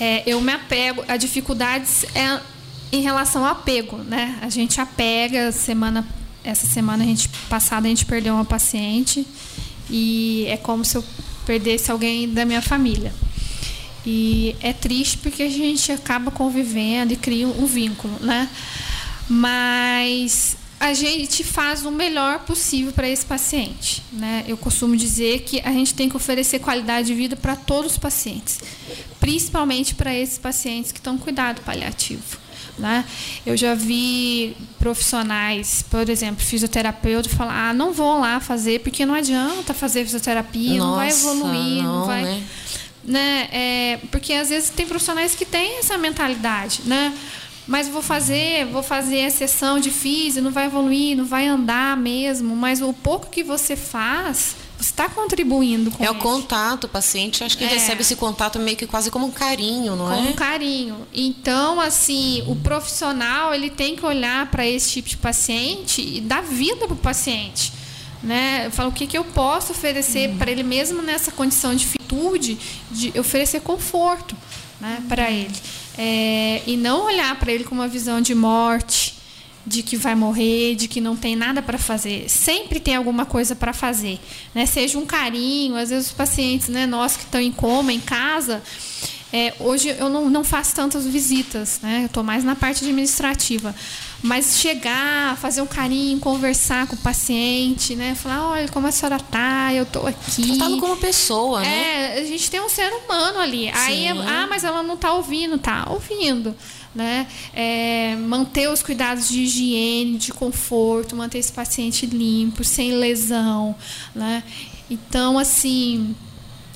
É, 0.00 0.22
eu 0.26 0.40
me 0.40 0.52
apego. 0.52 1.04
A 1.06 1.16
dificuldade 1.16 1.86
é 2.14 2.40
em 2.92 3.00
relação 3.00 3.44
ao 3.44 3.52
apego, 3.52 3.96
né? 3.96 4.38
A 4.42 4.50
gente 4.50 4.78
apega, 4.78 5.50
semana, 5.50 6.06
essa 6.44 6.66
semana 6.66 7.02
a 7.02 7.06
gente 7.06 7.30
passada 7.48 7.86
a 7.86 7.88
gente 7.88 8.04
perdeu 8.04 8.34
uma 8.34 8.44
paciente 8.44 9.26
e 9.88 10.44
é 10.46 10.58
como 10.58 10.84
se 10.84 10.96
eu 10.96 11.04
perdesse 11.46 11.90
alguém 11.90 12.28
da 12.28 12.44
minha 12.44 12.60
família. 12.60 13.12
E 14.04 14.54
é 14.60 14.72
triste 14.74 15.16
porque 15.18 15.42
a 15.42 15.48
gente 15.48 15.90
acaba 15.90 16.30
convivendo 16.30 17.14
e 17.14 17.16
cria 17.16 17.48
um 17.48 17.64
vínculo, 17.64 18.18
né? 18.20 18.48
Mas 19.28 20.56
a 20.78 20.92
gente 20.92 21.44
faz 21.44 21.86
o 21.86 21.92
melhor 21.92 22.40
possível 22.40 22.92
para 22.92 23.08
esse 23.08 23.24
paciente. 23.24 24.02
Né? 24.12 24.44
Eu 24.48 24.56
costumo 24.56 24.96
dizer 24.96 25.42
que 25.42 25.60
a 25.60 25.70
gente 25.70 25.94
tem 25.94 26.08
que 26.08 26.16
oferecer 26.16 26.58
qualidade 26.58 27.06
de 27.06 27.14
vida 27.14 27.36
para 27.36 27.54
todos 27.54 27.92
os 27.92 27.98
pacientes, 27.98 28.58
principalmente 29.20 29.94
para 29.94 30.12
esses 30.12 30.38
pacientes 30.38 30.90
que 30.90 30.98
estão 30.98 31.14
em 31.14 31.18
cuidado 31.18 31.62
paliativo. 31.62 32.41
Né? 32.78 33.04
Eu 33.44 33.56
já 33.56 33.74
vi 33.74 34.56
profissionais, 34.78 35.84
por 35.90 36.08
exemplo, 36.08 36.42
fisioterapeuta, 36.42 37.28
falar: 37.28 37.68
ah, 37.68 37.74
não 37.74 37.92
vou 37.92 38.18
lá 38.18 38.40
fazer 38.40 38.80
porque 38.80 39.04
não 39.04 39.14
adianta 39.14 39.74
fazer 39.74 40.04
fisioterapia, 40.04 40.78
Nossa, 40.78 40.86
não 40.86 40.96
vai 40.96 41.08
evoluir, 41.10 41.82
não, 41.82 41.98
não 41.98 42.06
vai. 42.06 42.22
Né? 42.22 42.42
né? 43.04 43.48
É, 43.52 43.98
porque 44.10 44.32
às 44.32 44.48
vezes 44.48 44.70
tem 44.70 44.86
profissionais 44.86 45.34
que 45.34 45.44
têm 45.44 45.78
essa 45.78 45.98
mentalidade, 45.98 46.82
né? 46.86 47.12
Mas 47.66 47.88
vou 47.88 48.02
fazer, 48.02 48.66
vou 48.66 48.82
fazer 48.82 49.26
a 49.26 49.30
sessão 49.30 49.78
de 49.78 49.90
físico, 49.90 50.42
não 50.42 50.50
vai 50.50 50.66
evoluir, 50.66 51.16
não 51.16 51.24
vai 51.24 51.46
andar 51.46 51.96
mesmo. 51.96 52.56
Mas 52.56 52.82
o 52.82 52.92
pouco 52.92 53.28
que 53.30 53.42
você 53.42 53.76
faz, 53.76 54.56
está 54.82 55.08
contribuindo 55.08 55.90
com 55.90 56.02
É 56.02 56.06
isso. 56.06 56.14
o 56.14 56.18
contato, 56.18 56.84
o 56.84 56.88
paciente 56.88 57.42
acho 57.42 57.56
que 57.56 57.64
é. 57.64 57.68
recebe 57.68 58.02
esse 58.02 58.16
contato 58.16 58.58
meio 58.58 58.76
que 58.76 58.86
quase 58.86 59.10
como 59.10 59.26
um 59.26 59.30
carinho, 59.30 59.96
não 59.96 60.04
como 60.06 60.12
é? 60.12 60.16
Como 60.16 60.30
um 60.30 60.32
carinho. 60.34 61.06
Então, 61.12 61.80
assim, 61.80 62.44
o 62.46 62.56
profissional 62.56 63.54
ele 63.54 63.70
tem 63.70 63.96
que 63.96 64.04
olhar 64.04 64.50
para 64.50 64.66
esse 64.66 64.90
tipo 64.90 65.08
de 65.08 65.16
paciente 65.16 66.02
e 66.02 66.20
dar 66.20 66.42
vida 66.42 66.86
para 66.86 66.94
o 66.94 66.96
paciente. 66.96 67.72
Né? 68.22 68.66
Eu 68.66 68.70
falo 68.70 68.90
o 68.90 68.92
que, 68.92 69.06
que 69.06 69.18
eu 69.18 69.24
posso 69.24 69.72
oferecer 69.72 70.30
hum. 70.30 70.38
para 70.38 70.50
ele 70.50 70.62
mesmo 70.62 71.02
nessa 71.02 71.32
condição 71.32 71.74
de 71.74 71.86
fitude, 71.86 72.58
de 72.90 73.18
oferecer 73.18 73.60
conforto 73.60 74.36
né, 74.80 74.98
hum. 75.00 75.08
para 75.08 75.30
ele. 75.30 75.54
É, 75.96 76.62
e 76.66 76.76
não 76.76 77.04
olhar 77.04 77.34
para 77.38 77.52
ele 77.52 77.64
com 77.64 77.74
uma 77.74 77.88
visão 77.88 78.20
de 78.20 78.34
morte, 78.34 79.21
de 79.66 79.82
que 79.82 79.96
vai 79.96 80.14
morrer, 80.14 80.74
de 80.74 80.88
que 80.88 81.00
não 81.00 81.16
tem 81.16 81.36
nada 81.36 81.62
para 81.62 81.78
fazer. 81.78 82.28
Sempre 82.28 82.80
tem 82.80 82.96
alguma 82.96 83.24
coisa 83.24 83.54
para 83.54 83.72
fazer, 83.72 84.18
né? 84.54 84.66
Seja 84.66 84.98
um 84.98 85.06
carinho, 85.06 85.76
às 85.76 85.90
vezes 85.90 86.08
os 86.08 86.12
pacientes, 86.12 86.68
né, 86.68 86.86
nós 86.86 87.16
que 87.16 87.24
estão 87.24 87.40
em 87.40 87.52
coma 87.52 87.92
em 87.92 88.00
casa, 88.00 88.62
é, 89.32 89.54
hoje 89.58 89.88
eu 89.88 90.10
não, 90.10 90.28
não 90.28 90.44
faço 90.44 90.74
tantas 90.74 91.06
visitas, 91.06 91.80
né? 91.82 92.02
Eu 92.02 92.06
estou 92.06 92.22
mais 92.22 92.44
na 92.44 92.54
parte 92.54 92.84
administrativa. 92.84 93.74
Mas 94.22 94.58
chegar, 94.58 95.36
fazer 95.36 95.60
um 95.62 95.66
carinho, 95.66 96.18
conversar 96.20 96.86
com 96.86 96.94
o 96.94 96.98
paciente, 96.98 97.96
né? 97.96 98.14
Falar, 98.14 98.50
olha, 98.50 98.68
como 98.68 98.86
a 98.86 98.92
senhora 98.92 99.18
tá, 99.18 99.74
eu 99.74 99.82
estou 99.82 100.06
aqui. 100.06 100.56
Tratado 100.56 100.78
como 100.78 100.96
pessoa, 100.96 101.60
né? 101.60 102.18
É, 102.18 102.20
a 102.20 102.24
gente 102.24 102.48
tem 102.48 102.60
um 102.60 102.68
ser 102.68 102.88
humano 102.92 103.40
ali. 103.40 103.64
Sim. 103.66 103.72
Aí, 103.74 104.08
ah, 104.08 104.46
mas 104.48 104.62
ela 104.62 104.82
não 104.82 104.94
está 104.94 105.12
ouvindo, 105.12 105.58
tá 105.58 105.88
ouvindo. 105.90 106.54
Né? 106.94 107.26
É, 107.54 108.14
manter 108.16 108.68
os 108.68 108.82
cuidados 108.82 109.26
de 109.26 109.40
higiene, 109.40 110.18
de 110.18 110.30
conforto, 110.30 111.16
manter 111.16 111.38
esse 111.38 111.50
paciente 111.50 112.04
limpo, 112.04 112.62
sem 112.62 112.92
lesão, 112.92 113.74
né? 114.14 114.44
Então, 114.90 115.38
assim, 115.38 116.14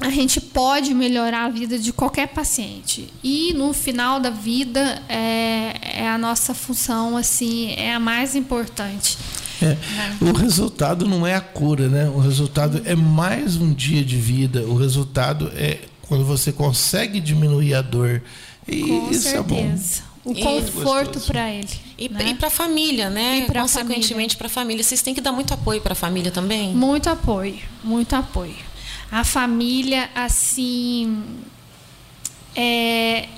a 0.00 0.11
gente 0.11 0.40
pode 0.40 0.92
melhorar 0.92 1.46
a 1.46 1.48
vida 1.48 1.78
de 1.78 1.92
qualquer 1.92 2.28
paciente. 2.28 3.09
E 3.22 3.52
no 3.54 3.72
final 3.72 4.20
da 4.20 4.30
vida 4.30 5.02
é, 5.09 6.00
é 6.00 6.09
a 6.09 6.18
nossa 6.18 6.54
função 6.54 7.16
assim 7.16 7.72
é 7.76 7.94
a 7.94 8.00
mais 8.00 8.35
importante. 8.35 9.16
É, 9.62 9.76
o 10.22 10.32
resultado 10.32 11.09
não 11.09 11.26
é 11.26 11.35
a 11.35 11.40
cura 11.40 11.88
né? 11.88 12.09
O 12.11 12.18
resultado 12.18 12.82
é 12.85 12.94
mais 12.94 13.56
um 13.56 13.72
dia 13.72 14.04
de 14.04 14.16
vida. 14.16 14.62
O 14.62 14.76
resultado 14.76 15.50
é 15.54 15.80
quando 16.02 16.24
você 16.24 16.52
consegue 16.52 17.18
diminuir 17.18 17.74
a 17.74 17.80
dor. 17.82 18.22
E 18.68 18.82
Com 18.82 19.11
isso 19.11 19.22
certeza. 19.22 20.02
é 20.24 20.30
bom. 20.30 20.32
o 20.32 20.35
conforto 20.35 21.20
para 21.20 21.50
ele 21.50 21.68
e, 21.96 22.09
né? 22.09 22.30
e 22.30 22.35
para 22.35 22.48
a 22.48 22.50
família 22.50 23.09
né? 23.09 23.38
E 23.38 23.52
consequentemente 23.52 24.37
para 24.37 24.48
a 24.48 24.50
família. 24.50 24.85
Vocês 24.85 25.00
têm 25.00 25.14
que 25.14 25.20
dar 25.22 25.32
muito 25.32 25.54
apoio 25.54 25.80
para 25.80 25.92
a 25.92 25.96
família 25.96 26.30
também? 26.30 26.74
Muito 26.74 27.09
apoio 27.09 27.59
muito 27.82 28.14
apoio 28.14 28.75
a 29.11 29.25
família, 29.25 30.11
assim, 30.14 31.25
é, 32.55 33.29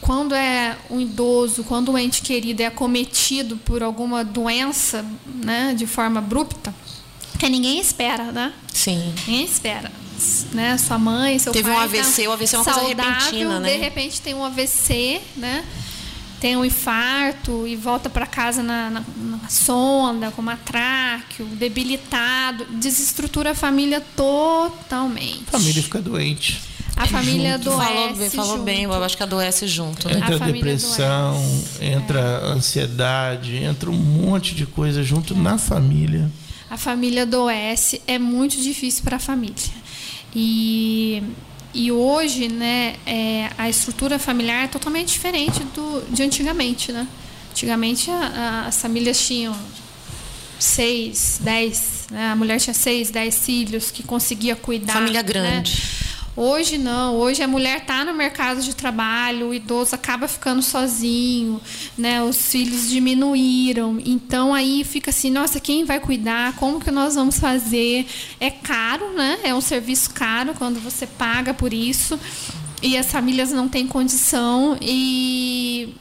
quando 0.00 0.34
é 0.34 0.76
um 0.90 1.00
idoso, 1.00 1.64
quando 1.64 1.92
um 1.92 1.98
ente 1.98 2.22
querido 2.22 2.62
é 2.62 2.66
acometido 2.66 3.56
por 3.56 3.82
alguma 3.82 4.24
doença, 4.24 5.04
né, 5.26 5.74
de 5.76 5.86
forma 5.86 6.18
abrupta, 6.18 6.74
que 7.38 7.48
ninguém 7.48 7.78
espera, 7.80 8.32
né? 8.32 8.52
Sim. 8.72 9.14
Ninguém 9.26 9.44
espera. 9.44 9.90
Né? 10.52 10.76
Sua 10.78 10.98
mãe, 10.98 11.38
seu 11.38 11.52
Teve 11.52 11.70
pai. 11.70 11.88
Teve 11.88 11.98
um 11.98 12.00
AVC, 12.00 12.22
tá 12.24 12.28
o 12.28 12.32
AVC 12.32 12.54
é 12.54 12.58
uma 12.58 12.64
saudável, 12.64 12.96
coisa 12.96 13.12
repentina, 13.12 13.60
né? 13.60 13.72
De 13.72 13.76
repente 13.76 14.20
tem 14.20 14.34
um 14.34 14.44
AVC, 14.44 15.20
né? 15.36 15.64
Tem 16.40 16.56
um 16.56 16.64
infarto 16.64 17.66
e 17.66 17.74
volta 17.74 18.08
para 18.08 18.26
casa 18.26 18.62
na, 18.62 18.90
na, 18.90 19.04
na, 19.16 19.48
sonda, 19.48 20.30
com 20.30 20.40
matráqueo, 20.42 21.46
debilitado, 21.46 22.64
desestrutura 22.72 23.50
a 23.50 23.54
família 23.54 24.00
totalmente. 24.16 25.44
A 25.48 25.52
família 25.52 25.82
fica 25.82 26.00
doente. 26.00 26.60
A 26.96 27.06
família 27.06 27.56
junto. 27.56 27.70
adoece. 27.70 27.88
Falou, 27.88 28.14
bem, 28.16 28.30
falou 28.30 28.52
junto. 28.52 28.64
bem, 28.64 28.82
eu 28.82 29.04
acho 29.04 29.16
que 29.16 29.22
adoece 29.22 29.66
junto. 29.68 30.08
Né? 30.08 30.16
Entra 30.16 30.34
a 30.34 30.38
depressão, 30.50 31.36
adoece. 31.36 31.84
entra 31.84 32.20
é. 32.20 32.46
ansiedade, 32.52 33.56
entra 33.56 33.90
um 33.90 33.96
monte 33.96 34.54
de 34.54 34.66
coisa 34.66 35.02
junto 35.02 35.34
é. 35.34 35.36
na 35.36 35.58
família. 35.58 36.30
A 36.68 36.76
família 36.76 37.22
adoece, 37.22 38.02
é 38.06 38.18
muito 38.18 38.60
difícil 38.60 39.02
para 39.04 39.16
a 39.16 39.20
família. 39.20 39.78
E 40.34 41.22
e 41.74 41.92
hoje, 41.92 42.48
né, 42.48 42.96
é, 43.06 43.50
a 43.58 43.68
estrutura 43.68 44.18
familiar 44.18 44.64
é 44.64 44.68
totalmente 44.68 45.12
diferente 45.12 45.62
do, 45.74 46.04
de 46.10 46.22
antigamente, 46.22 46.92
né? 46.92 47.06
Antigamente 47.50 48.10
a, 48.10 48.14
a, 48.14 48.66
as 48.66 48.80
famílias 48.80 49.20
tinham 49.26 49.56
seis, 50.58 51.38
dez, 51.42 52.06
né? 52.10 52.30
a 52.30 52.36
mulher 52.36 52.58
tinha 52.60 52.74
seis, 52.74 53.10
dez 53.10 53.44
filhos 53.44 53.90
que 53.90 54.02
conseguia 54.02 54.56
cuidar. 54.56 54.94
Família 54.94 55.22
grande. 55.22 55.72
Né? 55.72 56.07
Hoje 56.40 56.78
não, 56.78 57.16
hoje 57.16 57.42
a 57.42 57.48
mulher 57.48 57.78
está 57.78 58.04
no 58.04 58.14
mercado 58.14 58.62
de 58.62 58.72
trabalho, 58.72 59.48
o 59.48 59.54
idoso 59.54 59.96
acaba 59.96 60.28
ficando 60.28 60.62
sozinho, 60.62 61.60
né? 61.98 62.22
Os 62.22 62.52
filhos 62.52 62.88
diminuíram. 62.88 64.00
Então 64.06 64.54
aí 64.54 64.84
fica 64.84 65.10
assim, 65.10 65.32
nossa, 65.32 65.58
quem 65.58 65.84
vai 65.84 65.98
cuidar? 65.98 66.54
Como 66.54 66.78
que 66.78 66.92
nós 66.92 67.16
vamos 67.16 67.40
fazer? 67.40 68.06
É 68.38 68.52
caro, 68.52 69.14
né? 69.14 69.40
É 69.42 69.52
um 69.52 69.60
serviço 69.60 70.10
caro 70.10 70.54
quando 70.54 70.78
você 70.78 71.08
paga 71.08 71.52
por 71.52 71.72
isso. 71.72 72.16
E 72.80 72.96
as 72.96 73.10
famílias 73.10 73.50
não 73.50 73.68
têm 73.68 73.88
condição 73.88 74.78
e 74.80 75.92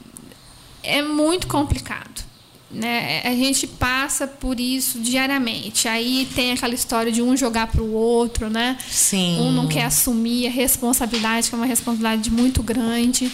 é 0.84 1.02
muito 1.02 1.48
complicado. 1.48 2.27
Né? 2.70 3.22
A 3.24 3.32
gente 3.32 3.66
passa 3.66 4.28
por 4.28 4.60
isso 4.60 5.00
diariamente. 5.00 5.88
Aí 5.88 6.28
tem 6.36 6.52
aquela 6.52 6.74
história 6.74 7.12
de 7.12 7.22
um 7.22 7.36
jogar 7.38 7.68
para 7.68 7.82
o 7.82 7.94
outro, 7.94 8.50
né? 8.50 8.78
Sim. 8.90 9.40
Um 9.40 9.52
não 9.52 9.68
quer 9.68 9.86
assumir 9.86 10.48
a 10.48 10.50
responsabilidade, 10.50 11.48
que 11.48 11.56
é 11.56 11.58
uma 11.58 11.66
responsabilidade 11.66 12.30
muito 12.30 12.62
grande. 12.62 13.32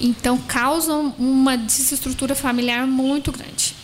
Então 0.00 0.38
causam 0.38 1.14
uma 1.18 1.56
desestrutura 1.56 2.34
familiar 2.34 2.86
muito 2.86 3.30
grande. 3.30 3.74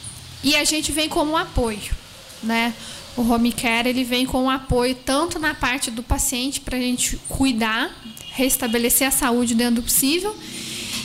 E 0.43 0.57
a 0.57 0.65
gente 0.65 0.91
vem 0.91 1.09
como 1.09 1.33
um 1.33 1.37
apoio, 1.37 1.95
né? 2.43 2.75
O 3.17 3.23
home 3.23 3.53
care 3.53 3.89
ele 3.89 4.05
vem 4.05 4.27
com 4.27 4.45
um 4.45 4.51
apoio 4.51 4.95
tanto 4.95 5.39
na 5.39 5.55
parte 5.55 5.91
do 5.91 6.03
paciente 6.03 6.61
para 6.61 6.77
a 6.77 6.81
gente 6.81 7.17
cuidar, 7.29 7.95
restabelecer 8.33 9.07
a 9.07 9.11
saúde 9.11 9.55
dentro 9.55 9.77
do 9.77 9.83
possível 9.83 10.35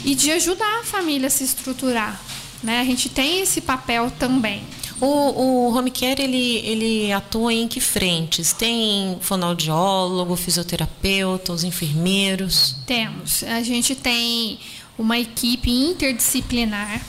e 0.05 0.15
de 0.15 0.31
ajudar 0.31 0.79
a 0.79 0.83
família 0.83 1.27
a 1.27 1.29
se 1.29 1.43
estruturar, 1.43 2.19
né? 2.63 2.79
A 2.79 2.83
gente 2.83 3.09
tem 3.09 3.41
esse 3.41 3.61
papel 3.61 4.11
também. 4.11 4.63
O, 4.99 5.05
o 5.05 5.75
home 5.75 5.91
care 5.91 6.23
ele, 6.23 6.57
ele 6.65 7.11
atua 7.11 7.53
em 7.53 7.67
que 7.67 7.79
frentes? 7.79 8.51
Tem 8.51 9.17
fonoaudiólogo, 9.21 10.35
fisioterapeuta, 10.35 11.53
os 11.53 11.63
enfermeiros? 11.63 12.75
Temos. 12.85 13.43
A 13.43 13.61
gente 13.61 13.93
tem 13.93 14.57
uma 14.97 15.19
equipe 15.19 15.69
interdisciplinar 15.69 17.01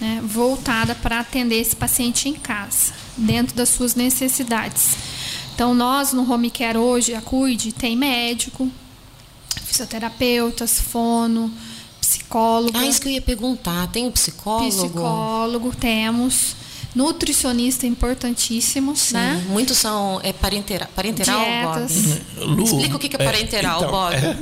né, 0.00 0.20
voltada 0.24 0.94
para 0.96 1.20
atender 1.20 1.60
esse 1.60 1.76
paciente 1.76 2.28
em 2.28 2.34
casa, 2.34 2.92
dentro 3.16 3.54
das 3.54 3.68
suas 3.68 3.94
necessidades. 3.94 4.96
Então, 5.54 5.72
nós 5.72 6.12
no 6.12 6.28
home 6.28 6.50
care 6.50 6.76
hoje, 6.76 7.14
a 7.14 7.20
Cuide, 7.20 7.70
tem 7.70 7.96
médico, 7.96 8.68
fisioterapeutas, 9.64 10.80
fono, 10.80 11.52
psicólogo. 12.18 12.76
Ah, 12.76 12.86
isso 12.86 13.00
que 13.00 13.08
eu 13.08 13.12
ia 13.12 13.22
perguntar. 13.22 13.88
Tem 13.88 14.06
o 14.06 14.10
psicólogo? 14.10 14.70
Psicólogo, 14.70 15.74
temos. 15.74 16.56
Nutricionista 16.94 17.88
importantíssimo, 17.88 18.94
Sim, 18.94 19.14
né? 19.14 19.44
Muitos 19.48 19.76
são 19.76 20.20
é, 20.22 20.32
parentera, 20.32 20.88
parenteral, 20.94 21.40
Dietas. 21.40 22.20
Bob? 22.36 22.46
Lu, 22.54 22.64
Explica 22.64 22.96
o 22.96 22.98
que 23.00 23.16
é 23.16 23.18
parenteral, 23.18 23.78
então, 23.78 23.90
Bob. 23.90 24.14
é, 24.14 24.36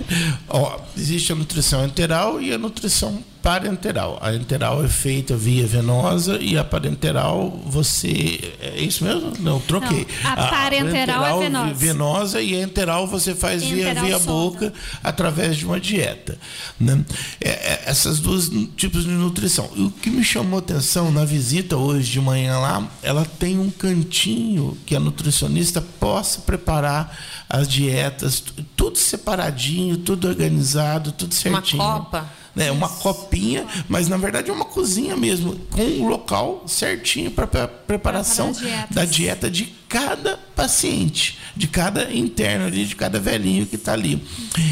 ó, 0.51 0.79
existe 0.95 1.33
a 1.33 1.35
nutrição 1.35 1.83
enteral 1.83 2.43
e 2.43 2.53
a 2.53 2.59
nutrição 2.59 3.25
parenteral. 3.43 4.19
A 4.23 4.33
enteral 4.33 4.85
é 4.85 4.89
feita 4.89 5.37
via 5.37 5.67
venosa 5.67 6.39
e 6.41 6.57
a 6.57 6.63
parenteral 6.63 7.51
você. 7.67 8.55
É 8.61 8.81
isso 8.81 9.05
mesmo? 9.05 9.33
Não, 9.41 9.59
troquei. 9.61 10.07
Não, 10.23 10.31
a 10.31 10.47
parenteral 10.47 11.43
é 11.43 11.45
venosa. 11.45 11.75
venosa 11.75 12.41
e 12.41 12.55
a 12.55 12.63
enteral 12.63 13.07
você 13.07 13.35
faz 13.35 13.65
via, 13.65 13.93
via 13.95 14.19
boca 14.21 14.73
através 15.03 15.57
de 15.57 15.67
uma 15.67 15.81
dieta. 15.81 16.39
Né? 16.79 17.05
É, 17.41 17.51
é, 17.51 17.83
essas 17.87 18.21
duas 18.21 18.49
tipos 18.77 19.05
de 19.05 19.11
nutrição. 19.11 19.65
O 19.77 19.91
que 19.91 20.09
me 20.09 20.23
chamou 20.23 20.61
atenção 20.61 21.11
na 21.11 21.25
visita 21.25 21.77
hoje 21.77 22.13
de 22.13 22.21
manhã 22.21 22.59
lá, 22.59 22.89
ela 23.03 23.25
tem 23.25 23.59
um 23.59 23.71
cantinho 23.71 24.79
que 24.87 24.95
a 24.95 25.01
nutricionista 25.01 25.83
possa 25.99 26.41
preparar 26.41 27.19
as 27.49 27.67
dietas, 27.67 28.43
tudo 28.77 28.97
separadinho, 28.97 29.97
tudo 29.97 30.29
organizado, 30.29 31.11
tudo 31.11 31.35
certinho. 31.35 31.83
Uma 31.83 31.99
copa 31.99 32.42
né, 32.55 32.71
uma 32.71 32.89
copinha, 32.89 33.67
mas 33.89 34.09
na 34.09 34.17
verdade 34.17 34.51
é 34.51 34.53
uma 34.53 34.65
cozinha 34.65 35.17
mesmo, 35.17 35.57
com 35.71 35.83
o 35.83 36.09
local 36.09 36.65
certinho 36.67 37.31
para 37.31 37.65
a 37.65 37.69
preparação 37.69 38.53
da 38.91 39.05
dieta 39.05 39.51
de 39.51 39.83
cada 39.93 40.39
paciente, 40.57 41.39
de 41.55 41.69
cada 41.69 42.11
interno 42.15 42.67
ali, 42.67 42.87
de 42.87 42.97
cada 42.97 43.21
velhinho 43.21 43.67
que 43.67 43.77
está 43.77 43.93
ali. 43.93 44.27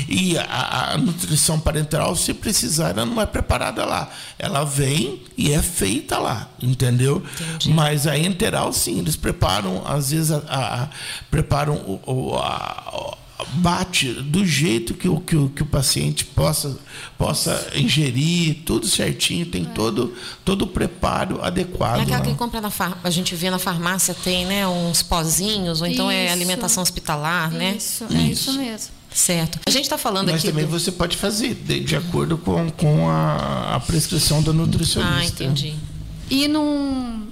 E 0.08 0.38
a, 0.38 0.92
a, 0.94 0.98
nutrição 0.98 1.60
parenteral, 1.60 2.16
se 2.16 2.32
precisar, 2.32 2.90
ela 2.90 3.04
não 3.04 3.20
é 3.20 3.26
preparada 3.26 3.84
lá. 3.84 4.08
Ela 4.38 4.64
vem 4.64 5.22
e 5.36 5.52
é 5.52 5.60
feita 5.60 6.18
lá, 6.18 6.48
entendeu? 6.62 7.22
Entendi. 7.34 7.70
Mas 7.70 8.06
a 8.06 8.16
enteral, 8.16 8.72
sim, 8.72 8.98
eles 8.98 9.14
preparam, 9.14 9.82
às 9.86 10.10
vezes, 10.10 10.30
a, 10.30 10.38
a 10.48 10.88
preparam 11.30 11.74
o, 11.74 12.00
o 12.06 12.36
a, 12.38 13.18
bate 13.54 14.12
do 14.12 14.44
jeito 14.44 14.94
que 14.94 15.08
o, 15.08 15.20
que 15.20 15.36
o, 15.36 15.48
que 15.48 15.62
o 15.62 15.66
paciente 15.66 16.24
possa, 16.24 16.78
possa 17.18 17.70
ingerir, 17.74 18.62
tudo 18.64 18.86
certinho, 18.86 19.46
tem 19.46 19.62
é. 19.62 19.66
todo, 19.66 20.14
todo 20.44 20.62
o 20.62 20.66
preparo 20.66 21.42
adequado. 21.42 22.00
É 22.00 22.02
aquela 22.02 22.20
que 22.20 22.34
compra 22.34 22.60
na 22.60 22.70
far... 22.70 22.98
a 23.02 23.10
gente 23.10 23.34
vê 23.34 23.50
na 23.50 23.58
farmácia, 23.58 24.14
tem 24.14 24.46
né, 24.46 24.66
uns 24.66 25.02
pozinhos, 25.02 25.80
ou 25.80 25.86
então 25.86 26.10
é 26.10 26.24
isso. 26.24 26.30
é 26.30 26.32
alimentação 26.32 26.82
hospitalar, 26.82 27.50
né? 27.50 27.74
Isso, 27.76 28.04
é 28.10 28.22
isso 28.22 28.52
mesmo. 28.52 29.00
Certo. 29.12 29.58
A 29.66 29.70
gente 29.70 29.84
está 29.84 29.98
falando 29.98 30.30
Mas 30.30 30.36
aqui. 30.36 30.46
Mas 30.46 30.54
também 30.54 30.66
do... 30.66 30.78
você 30.78 30.92
pode 30.92 31.16
fazer, 31.16 31.54
de, 31.54 31.80
de 31.80 31.96
acordo 31.96 32.38
com, 32.38 32.70
com 32.70 33.10
a, 33.10 33.74
a 33.74 33.80
prescrição 33.80 34.42
da 34.42 34.52
nutricionista. 34.52 35.14
Ah, 35.18 35.24
entendi. 35.24 35.74
E 36.30 36.46
num, 36.46 37.26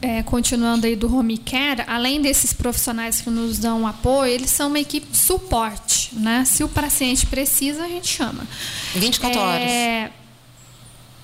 é, 0.00 0.22
continuando 0.22 0.86
aí 0.86 0.94
do 0.94 1.14
home 1.14 1.38
care, 1.38 1.82
além 1.86 2.20
desses 2.20 2.52
profissionais 2.52 3.20
que 3.20 3.30
nos 3.30 3.58
dão 3.58 3.86
apoio, 3.86 4.32
eles 4.32 4.50
são 4.50 4.68
uma 4.68 4.78
equipe 4.78 5.06
de 5.10 5.16
suporte, 5.16 6.14
né? 6.14 6.44
Se 6.44 6.62
o 6.62 6.68
paciente 6.68 7.26
precisa, 7.26 7.84
a 7.84 7.88
gente 7.88 8.08
chama. 8.08 8.46
24 8.94 9.38
é, 9.38 9.42
horas. 9.42 10.12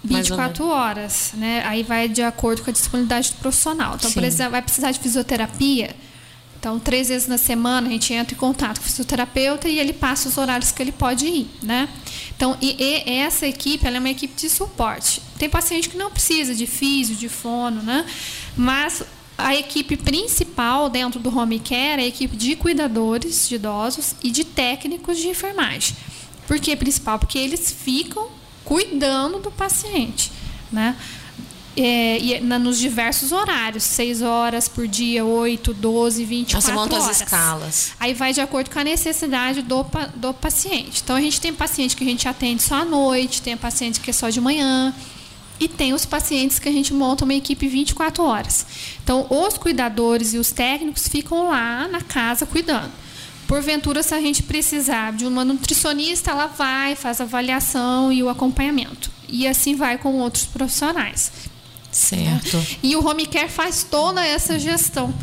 24 0.04 0.66
horas, 0.66 1.32
né? 1.34 1.62
Aí 1.64 1.82
vai 1.82 2.08
de 2.08 2.22
acordo 2.22 2.62
com 2.62 2.70
a 2.70 2.72
disponibilidade 2.72 3.32
do 3.32 3.36
profissional. 3.38 3.94
Então, 3.94 4.10
exemplo, 4.24 4.52
vai 4.52 4.62
precisar 4.62 4.90
de 4.90 4.98
fisioterapia. 4.98 5.94
Então, 6.62 6.78
três 6.78 7.08
vezes 7.08 7.26
na 7.26 7.38
semana 7.38 7.88
a 7.88 7.90
gente 7.90 8.14
entra 8.14 8.36
em 8.36 8.38
contato 8.38 8.78
com 8.78 8.84
o 8.84 8.88
fisioterapeuta 8.88 9.68
e 9.68 9.80
ele 9.80 9.92
passa 9.92 10.28
os 10.28 10.38
horários 10.38 10.70
que 10.70 10.80
ele 10.80 10.92
pode 10.92 11.26
ir, 11.26 11.50
né? 11.60 11.88
Então, 12.36 12.56
e, 12.62 12.76
e 12.80 13.18
essa 13.18 13.48
equipe, 13.48 13.84
é 13.84 13.98
uma 13.98 14.08
equipe 14.08 14.32
de 14.40 14.48
suporte. 14.48 15.20
Tem 15.36 15.50
paciente 15.50 15.88
que 15.88 15.96
não 15.96 16.08
precisa 16.08 16.54
de 16.54 16.64
físio, 16.68 17.16
de 17.16 17.28
fono, 17.28 17.82
né? 17.82 18.06
Mas 18.56 19.02
a 19.36 19.56
equipe 19.56 19.96
principal 19.96 20.88
dentro 20.88 21.18
do 21.18 21.36
home 21.36 21.58
care 21.58 22.00
é 22.00 22.04
a 22.04 22.06
equipe 22.06 22.36
de 22.36 22.54
cuidadores 22.54 23.48
de 23.48 23.56
idosos 23.56 24.14
e 24.22 24.30
de 24.30 24.44
técnicos 24.44 25.18
de 25.18 25.26
enfermagem. 25.26 25.96
Por 26.46 26.60
que 26.60 26.76
principal? 26.76 27.18
Porque 27.18 27.40
eles 27.40 27.72
ficam 27.72 28.28
cuidando 28.64 29.40
do 29.40 29.50
paciente, 29.50 30.30
né? 30.70 30.96
É, 31.74 32.18
e 32.18 32.40
na, 32.40 32.58
nos 32.58 32.78
diversos 32.78 33.32
horários, 33.32 33.82
6 33.84 34.20
horas 34.20 34.68
por 34.68 34.86
dia, 34.86 35.24
8, 35.24 35.72
12, 35.72 36.24
24 36.24 36.60
Você 36.60 36.72
monta 36.72 36.96
horas. 36.96 37.08
as 37.08 37.20
escalas. 37.22 37.92
Aí 37.98 38.12
vai 38.12 38.32
de 38.32 38.40
acordo 38.40 38.70
com 38.70 38.78
a 38.78 38.84
necessidade 38.84 39.62
do, 39.62 39.86
do 40.14 40.34
paciente. 40.34 41.00
Então 41.02 41.16
a 41.16 41.20
gente 41.20 41.40
tem 41.40 41.52
paciente 41.52 41.96
que 41.96 42.04
a 42.04 42.06
gente 42.06 42.28
atende 42.28 42.62
só 42.62 42.76
à 42.76 42.84
noite, 42.84 43.40
tem 43.40 43.56
paciente 43.56 44.00
que 44.00 44.10
é 44.10 44.12
só 44.12 44.28
de 44.28 44.40
manhã, 44.40 44.94
e 45.62 45.68
tem 45.68 45.92
os 45.94 46.04
pacientes 46.04 46.58
que 46.58 46.68
a 46.68 46.72
gente 46.72 46.92
monta 46.92 47.24
uma 47.24 47.34
equipe 47.34 47.68
24 47.68 48.24
horas. 48.24 48.66
Então, 49.02 49.26
os 49.30 49.56
cuidadores 49.56 50.34
e 50.34 50.38
os 50.38 50.50
técnicos 50.50 51.06
ficam 51.06 51.48
lá 51.48 51.86
na 51.86 52.00
casa 52.00 52.44
cuidando. 52.44 52.90
Porventura, 53.46 54.02
se 54.02 54.14
a 54.14 54.20
gente 54.20 54.42
precisar 54.42 55.12
de 55.12 55.24
uma 55.24 55.44
nutricionista, 55.44 56.32
ela 56.32 56.46
vai, 56.46 56.96
faz 56.96 57.20
a 57.20 57.24
avaliação 57.24 58.12
e 58.12 58.22
o 58.22 58.28
acompanhamento. 58.28 59.10
E 59.28 59.46
assim 59.46 59.76
vai 59.76 59.98
com 59.98 60.14
outros 60.18 60.44
profissionais. 60.44 61.30
Certo. 61.92 62.56
Né? 62.56 62.66
E 62.82 62.96
o 62.96 63.06
home 63.06 63.26
care 63.26 63.50
faz 63.50 63.86
toda 63.88 64.24
essa 64.24 64.58
gestão 64.58 65.14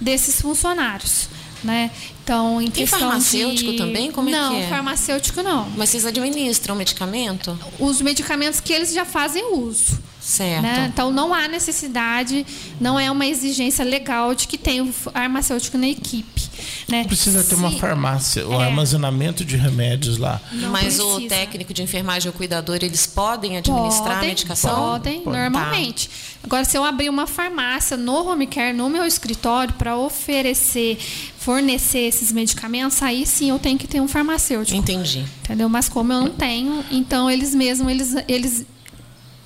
desses 0.00 0.40
funcionários. 0.40 1.28
Né? 1.62 1.90
Então, 2.22 2.60
em 2.62 2.70
e 2.76 2.86
farmacêutico 2.86 3.72
de... 3.72 3.78
também? 3.78 4.12
Como 4.12 4.30
não, 4.30 4.54
é 4.54 4.58
que 4.58 4.62
é? 4.66 4.68
farmacêutico 4.68 5.42
não. 5.42 5.68
Mas 5.76 5.90
vocês 5.90 6.06
administram 6.06 6.76
medicamento? 6.76 7.58
Os 7.80 8.00
medicamentos 8.00 8.60
que 8.60 8.72
eles 8.72 8.92
já 8.92 9.04
fazem 9.04 9.54
uso. 9.54 9.98
Certo. 10.28 10.62
Né? 10.62 10.90
Então 10.92 11.10
não 11.10 11.32
há 11.32 11.48
necessidade, 11.48 12.44
não 12.78 13.00
é 13.00 13.10
uma 13.10 13.24
exigência 13.24 13.82
legal 13.82 14.34
de 14.34 14.46
que 14.46 14.58
tenha 14.58 14.84
o 14.84 14.92
farmacêutico 14.92 15.78
na 15.78 15.88
equipe. 15.88 16.42
Né? 16.86 17.04
Precisa 17.04 17.42
ter 17.42 17.54
uma 17.54 17.70
farmácia, 17.70 18.46
o 18.46 18.60
é. 18.60 18.66
armazenamento 18.66 19.42
de 19.42 19.56
remédios 19.56 20.18
lá. 20.18 20.38
Mas 20.70 20.96
precisa. 20.96 21.04
o 21.04 21.26
técnico 21.26 21.72
de 21.72 21.82
enfermagem 21.82 22.28
ou 22.28 22.34
cuidador, 22.36 22.78
eles 22.82 23.06
podem 23.06 23.56
administrar 23.56 24.16
podem, 24.16 24.18
a 24.18 24.22
medicação? 24.28 24.76
Podem, 24.76 25.20
Pode. 25.22 25.38
normalmente. 25.38 26.08
Tá. 26.08 26.14
Agora, 26.44 26.64
se 26.66 26.76
eu 26.76 26.84
abrir 26.84 27.08
uma 27.08 27.26
farmácia 27.26 27.96
no 27.96 28.28
home 28.28 28.46
care, 28.46 28.76
no 28.76 28.90
meu 28.90 29.06
escritório, 29.06 29.72
para 29.74 29.96
oferecer, 29.96 30.98
fornecer 31.38 32.00
esses 32.00 32.32
medicamentos, 32.32 33.02
aí 33.02 33.24
sim 33.24 33.48
eu 33.48 33.58
tenho 33.58 33.78
que 33.78 33.88
ter 33.88 34.02
um 34.02 34.08
farmacêutico. 34.08 34.76
Entendi. 34.76 35.24
Entendeu? 35.44 35.70
Mas 35.70 35.88
como 35.88 36.12
eu 36.12 36.20
não 36.20 36.30
tenho, 36.30 36.84
então 36.90 37.30
eles 37.30 37.54
mesmos, 37.54 37.90
eles, 37.90 38.14
eles 38.28 38.66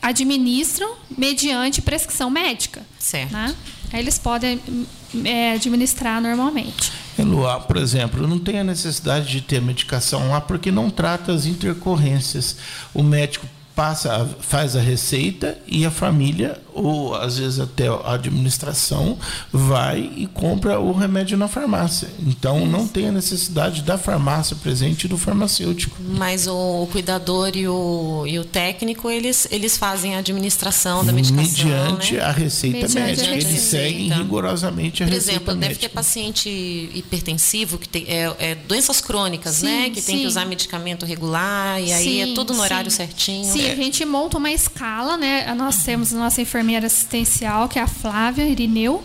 administram 0.03 0.97
mediante 1.17 1.81
prescrição 1.81 2.29
médica. 2.29 2.83
Certo. 2.99 3.33
Né? 3.33 3.55
Aí 3.93 4.01
eles 4.01 4.19
podem 4.19 4.61
é, 5.25 5.53
administrar 5.53 6.21
normalmente. 6.21 6.93
Eloá, 7.19 7.61
por 7.61 7.77
exemplo, 7.77 8.27
não 8.27 8.39
tem 8.39 8.59
a 8.59 8.65
necessidade 8.65 9.29
de 9.29 9.41
ter 9.41 9.61
medicação 9.63 10.31
lá 10.31 10.41
porque 10.41 10.73
não 10.73 10.91
trata 10.91 11.33
as 11.33 11.47
intercorrências. 11.47 12.57
O 12.93 13.03
médico 13.03 13.47
passa, 13.75 14.29
faz 14.41 14.77
a 14.77 14.81
receita 14.81 15.59
e 15.67 15.85
a 15.85 15.91
família, 15.91 16.61
ou 16.75 17.15
às 17.15 17.39
vezes 17.39 17.61
até 17.61 17.89
a 17.89 18.15
administração, 18.15 19.19
vai 19.53 20.11
e 20.17 20.27
compra 20.27 20.79
o 20.81 20.93
remédio 20.93 21.37
na 21.37 21.49
farmácia. 21.49 22.09
Então 22.21 22.67
não 22.67 22.87
tem 22.87 23.09
a 23.09 23.13
necessidade 23.13 23.83
da 23.83 23.99
farmácia 23.99 24.57
presente 24.57 25.07
do 25.07 25.17
farmacêutico. 25.19 25.97
Mas 26.01 26.47
o 26.47 26.89
cuidador 26.91 27.53
e 27.55 27.69
o, 27.69 28.25
e 28.27 28.39
o 28.39 28.45
técnico, 28.45 29.11
eles, 29.11 29.47
eles 29.51 29.77
fazem 29.77 30.15
a 30.17 30.19
administração 30.19 31.05
da 31.05 31.13
medicação. 31.13 31.43
Mediante 31.43 32.15
né? 32.15 32.21
a 32.21 32.31
receita 32.31 32.79
Mediante 32.79 33.01
médica. 33.01 33.31
A 33.31 33.35
receita. 33.35 33.49
Eles 33.49 33.63
seguem 33.63 34.13
rigorosamente 34.13 35.03
a 35.03 35.07
Por 35.07 35.13
receita 35.13 35.33
exemplo, 35.33 35.55
médica. 35.55 35.69
deve 35.69 35.81
ter 35.81 35.89
paciente 35.89 36.49
hipertensivo, 36.95 37.79
que 37.79 37.89
tem 37.89 38.05
é, 38.09 38.35
é 38.39 38.55
doenças 38.55 39.01
crônicas, 39.01 39.63
né? 39.63 39.71
sim, 39.71 39.81
né? 39.83 39.91
Que 39.91 40.01
sim. 40.01 40.13
tem 40.13 40.21
que 40.21 40.27
usar 40.27 40.45
medicamento 40.45 41.07
regular, 41.07 41.81
e 41.81 41.93
aí 41.93 42.21
é 42.21 42.25
sim, 42.25 42.33
é 42.33 42.35
tudo 42.35 42.55
no 42.55 42.63
horário 42.63 42.91
certinho. 42.91 43.51
Sim, 43.51 43.71
a 43.71 43.75
gente 43.75 44.05
monta 44.05 44.39
uma 44.39 44.51
escala, 44.51 45.17
né? 45.17 45.53
Nós 45.55 45.83
temos 45.83 46.13
a 46.15 46.19
nossa 46.19 46.41
enfermeira 46.63 46.87
assistencial, 46.87 47.69
que 47.69 47.79
é 47.79 47.83
a 47.83 47.87
Flávia 47.87 48.45
Irineu. 48.45 49.03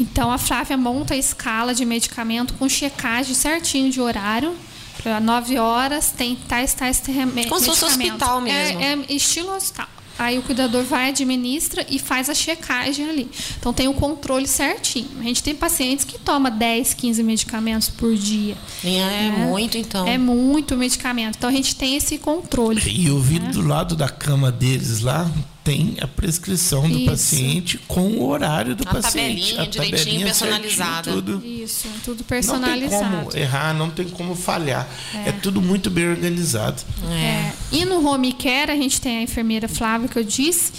Então, 0.00 0.32
a 0.32 0.38
Flávia 0.38 0.76
monta 0.76 1.14
a 1.14 1.16
escala 1.16 1.74
de 1.74 1.84
medicamento 1.84 2.54
com 2.54 2.68
checagem 2.68 3.34
certinho 3.34 3.90
de 3.90 4.00
horário. 4.00 4.56
Para 5.02 5.20
9 5.20 5.58
horas 5.58 6.10
tem 6.10 6.34
tais, 6.48 6.74
tais 6.74 7.00
remédios. 7.06 7.46
Como 7.46 7.60
se 7.60 7.66
fosse 7.66 7.84
hospital 7.84 8.40
mesmo. 8.40 8.80
É, 8.80 8.94
é 8.94 8.98
estilo 9.08 9.54
hospital. 9.54 9.86
Aí 10.18 10.36
o 10.36 10.42
cuidador 10.42 10.82
vai, 10.82 11.10
administra 11.10 11.86
e 11.88 11.96
faz 11.96 12.28
a 12.28 12.34
checagem 12.34 13.08
ali. 13.08 13.30
Então 13.56 13.72
tem 13.72 13.86
o 13.86 13.94
controle 13.94 14.48
certinho. 14.48 15.08
A 15.20 15.22
gente 15.22 15.44
tem 15.44 15.54
pacientes 15.54 16.04
que 16.04 16.18
toma 16.18 16.50
10, 16.50 16.94
15 16.94 17.22
medicamentos 17.22 17.88
por 17.88 18.12
dia. 18.16 18.56
É, 18.84 19.26
é 19.26 19.30
muito, 19.30 19.78
então. 19.78 20.08
É 20.08 20.18
muito 20.18 20.76
medicamento. 20.76 21.36
Então 21.36 21.48
a 21.48 21.52
gente 21.52 21.76
tem 21.76 21.94
esse 21.94 22.18
controle. 22.18 22.82
E 22.84 23.06
eu 23.06 23.20
vi 23.20 23.38
né? 23.38 23.50
do 23.50 23.64
lado 23.64 23.94
da 23.94 24.08
cama 24.08 24.50
deles 24.50 25.02
lá, 25.02 25.30
tem 25.68 25.98
a 26.00 26.06
prescrição 26.06 26.88
do 26.88 26.96
Isso. 26.96 27.10
paciente 27.10 27.78
com 27.86 28.12
o 28.12 28.26
horário 28.26 28.74
do 28.74 28.88
a 28.88 28.94
paciente. 28.94 29.54
Tabelinha, 29.54 29.62
a 29.62 29.66
direitinho 29.66 30.24
personalizada. 30.24 31.12
Tudo. 31.12 31.44
Isso, 31.44 31.88
tudo 32.02 32.24
personalizado. 32.24 33.04
Não 33.04 33.10
tem 33.10 33.24
como 33.24 33.36
errar, 33.36 33.74
não 33.74 33.90
tem 33.90 34.08
como 34.08 34.34
falhar. 34.34 34.88
É, 35.14 35.28
é 35.28 35.32
tudo 35.32 35.60
muito 35.60 35.90
bem 35.90 36.08
organizado. 36.08 36.82
É. 37.10 37.14
é. 37.14 37.52
E 37.70 37.84
no 37.84 38.02
home 38.08 38.32
care 38.32 38.72
a 38.72 38.76
gente 38.76 38.98
tem 38.98 39.18
a 39.18 39.22
enfermeira 39.22 39.68
Flávia 39.68 40.08
que 40.08 40.18
eu 40.18 40.24
disse 40.24 40.72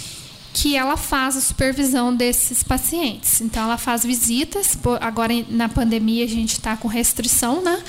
que 0.52 0.76
ela 0.76 0.96
faz 0.96 1.36
a 1.36 1.40
supervisão 1.40 2.12
desses 2.12 2.64
pacientes. 2.64 3.40
Então 3.40 3.62
ela 3.62 3.78
faz 3.78 4.04
visitas. 4.04 4.76
Agora 5.00 5.32
na 5.48 5.68
pandemia 5.68 6.24
a 6.24 6.28
gente 6.28 6.54
está 6.54 6.76
com 6.76 6.88
restrição, 6.88 7.62
né? 7.62 7.80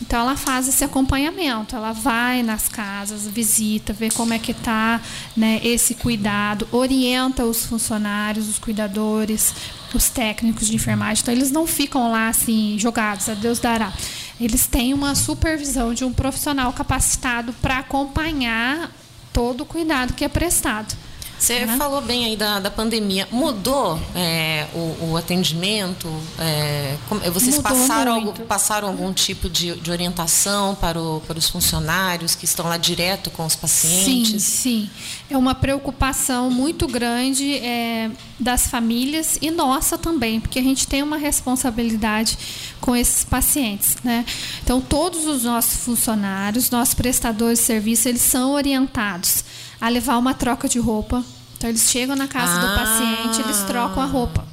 Então 0.00 0.20
ela 0.20 0.36
faz 0.36 0.68
esse 0.68 0.84
acompanhamento, 0.84 1.74
ela 1.74 1.92
vai 1.92 2.42
nas 2.42 2.68
casas, 2.68 3.26
visita, 3.26 3.92
vê 3.92 4.10
como 4.10 4.32
é 4.32 4.38
que 4.38 4.52
está 4.52 5.00
né, 5.36 5.60
esse 5.64 5.94
cuidado, 5.94 6.68
orienta 6.70 7.44
os 7.44 7.66
funcionários, 7.66 8.48
os 8.48 8.58
cuidadores, 8.58 9.52
os 9.92 10.08
técnicos 10.08 10.68
de 10.68 10.76
enfermagem. 10.76 11.22
Então 11.22 11.34
eles 11.34 11.50
não 11.50 11.66
ficam 11.66 12.10
lá 12.10 12.28
assim 12.28 12.76
jogados, 12.78 13.28
a 13.28 13.34
Deus 13.34 13.58
dará. 13.58 13.92
Eles 14.40 14.66
têm 14.66 14.94
uma 14.94 15.16
supervisão 15.16 15.92
de 15.92 16.04
um 16.04 16.12
profissional 16.12 16.72
capacitado 16.72 17.52
para 17.54 17.78
acompanhar 17.78 18.92
todo 19.32 19.62
o 19.62 19.66
cuidado 19.66 20.14
que 20.14 20.24
é 20.24 20.28
prestado. 20.28 20.94
Você 21.38 21.64
uhum. 21.64 21.78
falou 21.78 22.00
bem 22.00 22.24
aí 22.24 22.36
da, 22.36 22.58
da 22.58 22.70
pandemia. 22.70 23.28
Mudou 23.30 23.98
é, 24.14 24.66
o, 24.74 25.10
o, 25.10 25.16
atendimento? 25.16 26.08
É, 26.38 26.96
como, 27.08 27.20
vocês 27.32 27.56
Mudou 27.56 27.62
passaram, 27.62 28.14
algum, 28.14 28.32
passaram 28.32 28.88
algum 28.88 29.12
tipo 29.12 29.48
de, 29.48 29.74
de 29.76 29.90
orientação 29.90 30.74
para, 30.74 31.00
o, 31.00 31.20
para 31.20 31.38
os 31.38 31.48
funcionários 31.48 32.34
que 32.34 32.44
estão 32.44 32.66
lá 32.66 32.76
direto 32.76 33.30
com 33.30 33.46
os 33.46 33.54
pacientes? 33.54 34.42
Sim, 34.42 34.84
sim. 34.86 34.90
É 35.30 35.38
uma 35.38 35.54
preocupação 35.54 36.50
muito 36.50 36.88
grande 36.88 37.54
é, 37.58 38.10
das 38.38 38.66
famílias 38.66 39.38
e 39.40 39.50
nossa 39.50 39.96
também, 39.96 40.40
porque 40.40 40.58
a 40.58 40.62
gente 40.62 40.88
tem 40.88 41.02
uma 41.02 41.16
responsabilidade 41.16 42.36
com 42.80 42.96
esses 42.96 43.24
pacientes. 43.24 43.96
Né? 44.02 44.24
Então, 44.62 44.80
todos 44.80 45.26
os 45.26 45.44
nossos 45.44 45.84
funcionários, 45.84 46.68
nossos 46.70 46.94
prestadores 46.94 47.60
de 47.60 47.64
serviço, 47.64 48.08
eles 48.08 48.22
são 48.22 48.52
orientados 48.52 49.44
a 49.80 49.88
levar 49.88 50.18
uma 50.18 50.34
troca 50.34 50.68
de 50.68 50.78
roupa. 50.78 51.24
Então 51.56 51.68
eles 51.68 51.90
chegam 51.90 52.14
na 52.14 52.28
casa 52.28 52.52
ah, 52.52 52.66
do 52.66 52.74
paciente, 52.74 53.40
eles 53.40 53.58
trocam 53.62 54.02
a 54.02 54.06
roupa. 54.06 54.46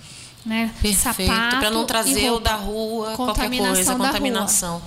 Né? 0.45 0.71
Perfeito, 0.81 1.31
para 1.59 1.71
não 1.71 1.85
trazer 1.85 2.29
o 2.29 2.39
da 2.39 2.55
rua, 2.55 3.13
qualquer 3.15 3.49
coisa, 3.49 3.95
contaminação. 3.95 4.81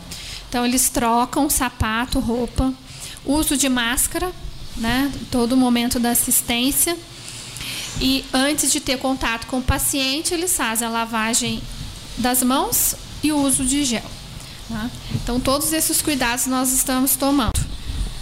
Então 0.48 0.64
eles 0.64 0.88
trocam 0.88 1.50
sapato, 1.50 2.20
roupa, 2.20 2.72
uso 3.24 3.56
de 3.56 3.68
máscara, 3.68 4.30
né? 4.76 5.12
Todo 5.30 5.56
momento 5.56 5.98
da 5.98 6.10
assistência. 6.10 6.96
E 8.00 8.24
antes 8.32 8.70
de 8.70 8.80
ter 8.80 8.98
contato 8.98 9.46
com 9.46 9.58
o 9.58 9.62
paciente, 9.62 10.32
eles 10.32 10.56
fazem 10.56 10.86
a 10.86 10.90
lavagem 10.90 11.60
das 12.16 12.42
mãos 12.42 12.94
e 13.22 13.32
o 13.32 13.38
uso 13.38 13.64
de 13.64 13.84
gel. 13.84 14.02
Tá? 14.68 14.88
Então 15.14 15.40
todos 15.40 15.72
esses 15.72 16.00
cuidados 16.00 16.46
nós 16.46 16.72
estamos 16.72 17.16
tomando. 17.16 17.58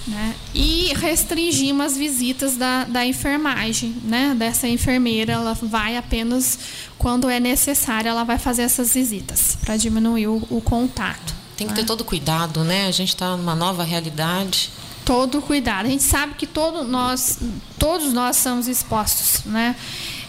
Né? 0.06 0.36
E 0.54 0.92
restringimos 0.94 1.86
as 1.86 1.96
visitas 1.96 2.56
da, 2.56 2.84
da 2.84 3.04
enfermagem, 3.04 3.96
né? 4.04 4.34
dessa 4.38 4.68
enfermeira. 4.68 5.32
Ela 5.32 5.54
vai 5.54 5.96
apenas 5.96 6.58
quando 6.96 7.28
é 7.28 7.40
necessário, 7.40 8.08
ela 8.08 8.22
vai 8.22 8.38
fazer 8.38 8.62
essas 8.62 8.94
visitas 8.94 9.58
para 9.60 9.76
diminuir 9.76 10.28
o, 10.28 10.46
o, 10.48 10.60
contato. 10.60 11.34
Tem 11.56 11.66
que 11.66 11.72
né? 11.72 11.80
ter 11.80 11.86
todo 11.86 12.04
cuidado, 12.04 12.62
né? 12.62 12.86
A 12.86 12.92
gente 12.92 13.08
está 13.08 13.36
numa 13.36 13.54
nova 13.54 13.82
realidade. 13.82 14.70
Todo 15.04 15.42
cuidado. 15.42 15.86
A 15.86 15.88
gente 15.88 16.02
sabe 16.02 16.34
que 16.34 16.46
todo 16.46 16.84
nós, 16.84 17.38
todos 17.78 18.12
nós 18.12 18.36
somos 18.36 18.68
expostos, 18.68 19.44
né? 19.44 19.74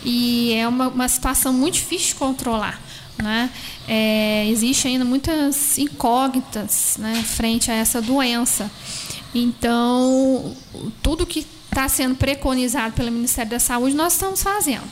E 0.03 0.53
é 0.53 0.67
uma, 0.67 0.87
uma 0.87 1.07
situação 1.07 1.51
muito 1.53 1.75
difícil 1.75 2.09
de 2.09 2.15
controlar. 2.15 2.81
Né? 3.17 3.49
É, 3.87 4.47
existe 4.47 4.87
ainda 4.87 5.03
muitas 5.03 5.77
incógnitas 5.77 6.97
né, 6.99 7.23
frente 7.23 7.71
a 7.71 7.73
essa 7.73 8.01
doença. 8.01 8.69
Então, 9.33 10.55
tudo 11.01 11.25
que 11.25 11.45
está 11.69 11.87
sendo 11.87 12.15
preconizado 12.15 12.93
pelo 12.93 13.11
Ministério 13.11 13.51
da 13.51 13.59
Saúde, 13.59 13.95
nós 13.95 14.13
estamos 14.13 14.41
fazendo 14.41 14.89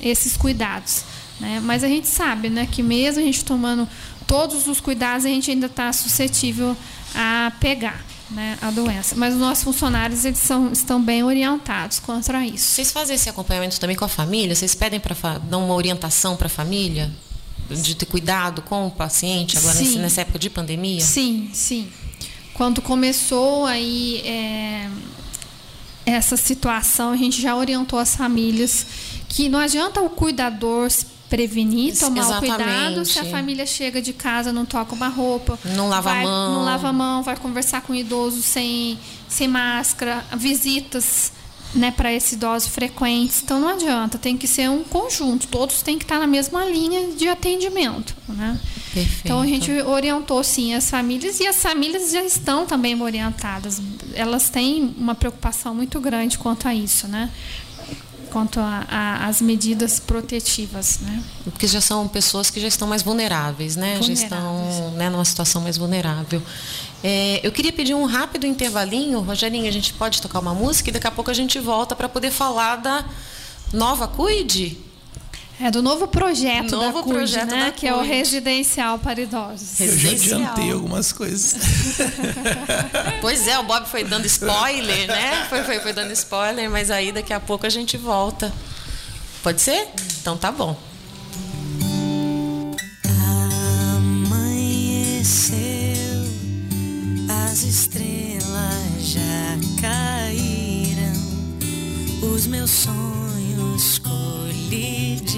esses 0.00 0.36
cuidados. 0.36 1.04
Né? 1.40 1.60
Mas 1.62 1.84
a 1.84 1.88
gente 1.88 2.08
sabe 2.08 2.48
né, 2.48 2.66
que 2.70 2.82
mesmo 2.82 3.20
a 3.20 3.24
gente 3.24 3.44
tomando 3.44 3.88
todos 4.26 4.66
os 4.66 4.80
cuidados, 4.80 5.24
a 5.24 5.28
gente 5.28 5.50
ainda 5.50 5.66
está 5.66 5.92
suscetível 5.92 6.76
a 7.14 7.52
pegar 7.60 8.04
né, 8.30 8.58
a 8.60 8.70
doença. 8.70 9.14
Mas 9.16 9.34
os 9.34 9.40
nossos 9.40 9.64
funcionários 9.64 10.24
eles 10.24 10.38
são, 10.38 10.72
estão 10.72 11.00
bem 11.00 11.22
orientados 11.22 12.00
contra 12.00 12.44
isso. 12.44 12.72
Vocês 12.72 12.90
fazem 12.90 13.16
esse 13.16 13.28
acompanhamento 13.28 13.78
também 13.78 13.96
com 13.96 14.04
a 14.04 14.08
família? 14.08 14.54
Vocês 14.54 14.74
pedem 14.74 14.98
para 14.98 15.38
dar 15.38 15.58
uma 15.58 15.74
orientação 15.74 16.36
para 16.36 16.46
a 16.46 16.50
família? 16.50 17.10
De 17.68 17.96
ter 17.96 18.06
cuidado 18.06 18.62
com 18.62 18.86
o 18.86 18.90
paciente 18.90 19.58
agora 19.58 19.80
nessa 19.80 20.20
época 20.20 20.38
de 20.38 20.48
pandemia? 20.48 21.00
Sim, 21.00 21.50
sim. 21.52 21.88
Quando 22.56 22.80
começou 22.80 23.66
aí 23.66 24.22
é, 24.24 24.88
essa 26.06 26.38
situação, 26.38 27.10
a 27.10 27.16
gente 27.16 27.40
já 27.40 27.54
orientou 27.54 27.98
as 27.98 28.16
famílias 28.16 28.86
que 29.28 29.46
não 29.46 29.58
adianta 29.58 30.00
o 30.00 30.08
cuidador 30.08 30.88
prevenir, 31.28 31.98
tomar 31.98 32.20
Exatamente. 32.20 32.52
o 32.52 32.56
cuidado 32.56 33.04
se 33.04 33.18
a 33.18 33.26
família 33.26 33.66
chega 33.66 34.00
de 34.00 34.14
casa, 34.14 34.54
não 34.54 34.64
toca 34.64 34.94
uma 34.94 35.08
roupa, 35.08 35.58
não 35.74 35.88
lava 35.88 36.08
vai, 36.08 36.20
a 36.20 36.22
mão, 36.22 36.54
não 36.54 36.64
lava 36.64 36.88
a 36.88 36.92
mão, 36.94 37.22
vai 37.22 37.36
conversar 37.36 37.82
com 37.82 37.92
o 37.92 37.96
idoso 37.96 38.40
sem, 38.40 38.98
sem 39.28 39.48
máscara, 39.48 40.24
visitas 40.34 41.32
né, 41.74 41.90
para 41.90 42.10
esses 42.10 42.32
idosos 42.32 42.68
frequentes. 42.68 43.42
Então 43.42 43.60
não 43.60 43.68
adianta, 43.68 44.16
tem 44.16 44.34
que 44.38 44.48
ser 44.48 44.70
um 44.70 44.82
conjunto, 44.82 45.46
todos 45.48 45.82
têm 45.82 45.98
que 45.98 46.04
estar 46.04 46.18
na 46.18 46.26
mesma 46.26 46.64
linha 46.64 47.12
de 47.12 47.28
atendimento. 47.28 48.16
Né? 48.26 48.58
Perfeito. 48.96 49.20
Então 49.24 49.40
a 49.42 49.46
gente 49.46 49.70
orientou 49.82 50.42
sim 50.42 50.72
as 50.72 50.88
famílias 50.88 51.38
e 51.38 51.46
as 51.46 51.56
famílias 51.56 52.10
já 52.10 52.22
estão 52.22 52.64
também 52.64 53.00
orientadas. 53.00 53.80
Elas 54.14 54.48
têm 54.48 54.94
uma 54.96 55.14
preocupação 55.14 55.74
muito 55.74 56.00
grande 56.00 56.38
quanto 56.38 56.66
a 56.66 56.74
isso, 56.74 57.06
né? 57.06 57.30
quanto 58.30 58.60
às 58.60 59.40
medidas 59.40 59.98
protetivas, 59.98 60.98
né? 61.00 61.22
Porque 61.44 61.66
já 61.66 61.80
são 61.80 62.06
pessoas 62.06 62.50
que 62.50 62.60
já 62.60 62.68
estão 62.68 62.86
mais 62.86 63.02
vulneráveis, 63.02 63.76
né? 63.76 63.98
Vulneráveis. 63.98 64.18
Já 64.18 64.24
estão 64.24 64.90
né, 64.90 65.08
numa 65.08 65.24
situação 65.24 65.62
mais 65.62 65.78
vulnerável. 65.78 66.42
É, 67.02 67.40
eu 67.42 67.50
queria 67.50 67.72
pedir 67.72 67.94
um 67.94 68.04
rápido 68.04 68.46
intervalinho, 68.46 69.20
Rogerinho, 69.20 69.66
a 69.66 69.70
gente 69.70 69.94
pode 69.94 70.20
tocar 70.20 70.40
uma 70.40 70.52
música 70.52 70.90
e 70.90 70.92
daqui 70.92 71.06
a 71.06 71.10
pouco 71.10 71.30
a 71.30 71.34
gente 71.34 71.58
volta 71.58 71.96
para 71.96 72.10
poder 72.10 72.30
falar 72.30 72.76
da 72.76 73.06
Nova 73.72 74.06
Cuide? 74.06 74.85
É 75.58 75.70
do 75.70 75.80
novo 75.80 76.06
projeto 76.06 76.76
novo 76.76 76.98
da 76.98 77.02
CUD, 77.02 77.14
projeto 77.14 77.50
né? 77.50 77.64
Da 77.66 77.72
que 77.72 77.86
é 77.86 77.94
o 77.94 78.02
residencial 78.02 78.98
para 78.98 79.22
idosos. 79.22 79.80
Eu 79.80 79.98
já 79.98 80.10
adiantei 80.10 80.70
algumas 80.70 81.12
coisas. 81.12 81.56
pois 83.22 83.48
é, 83.48 83.58
o 83.58 83.62
Bob 83.62 83.86
foi 83.86 84.04
dando 84.04 84.26
spoiler, 84.26 85.08
né? 85.08 85.46
Foi, 85.48 85.64
foi, 85.64 85.80
foi 85.80 85.94
dando 85.94 86.12
spoiler, 86.12 86.70
mas 86.70 86.90
aí 86.90 87.10
daqui 87.10 87.32
a 87.32 87.40
pouco 87.40 87.64
a 87.64 87.70
gente 87.70 87.96
volta. 87.96 88.52
Pode 89.42 89.62
ser? 89.62 89.88
Então 90.20 90.36
tá 90.36 90.52
bom. 90.52 90.76
Amanheceu, 93.96 95.56
as 97.50 97.62
estrelas 97.62 99.00
já 99.00 99.56
caíram, 99.80 100.55
os 102.36 102.46
meus 102.46 102.70
sonhos 102.70 103.98
colidiram 104.00 105.36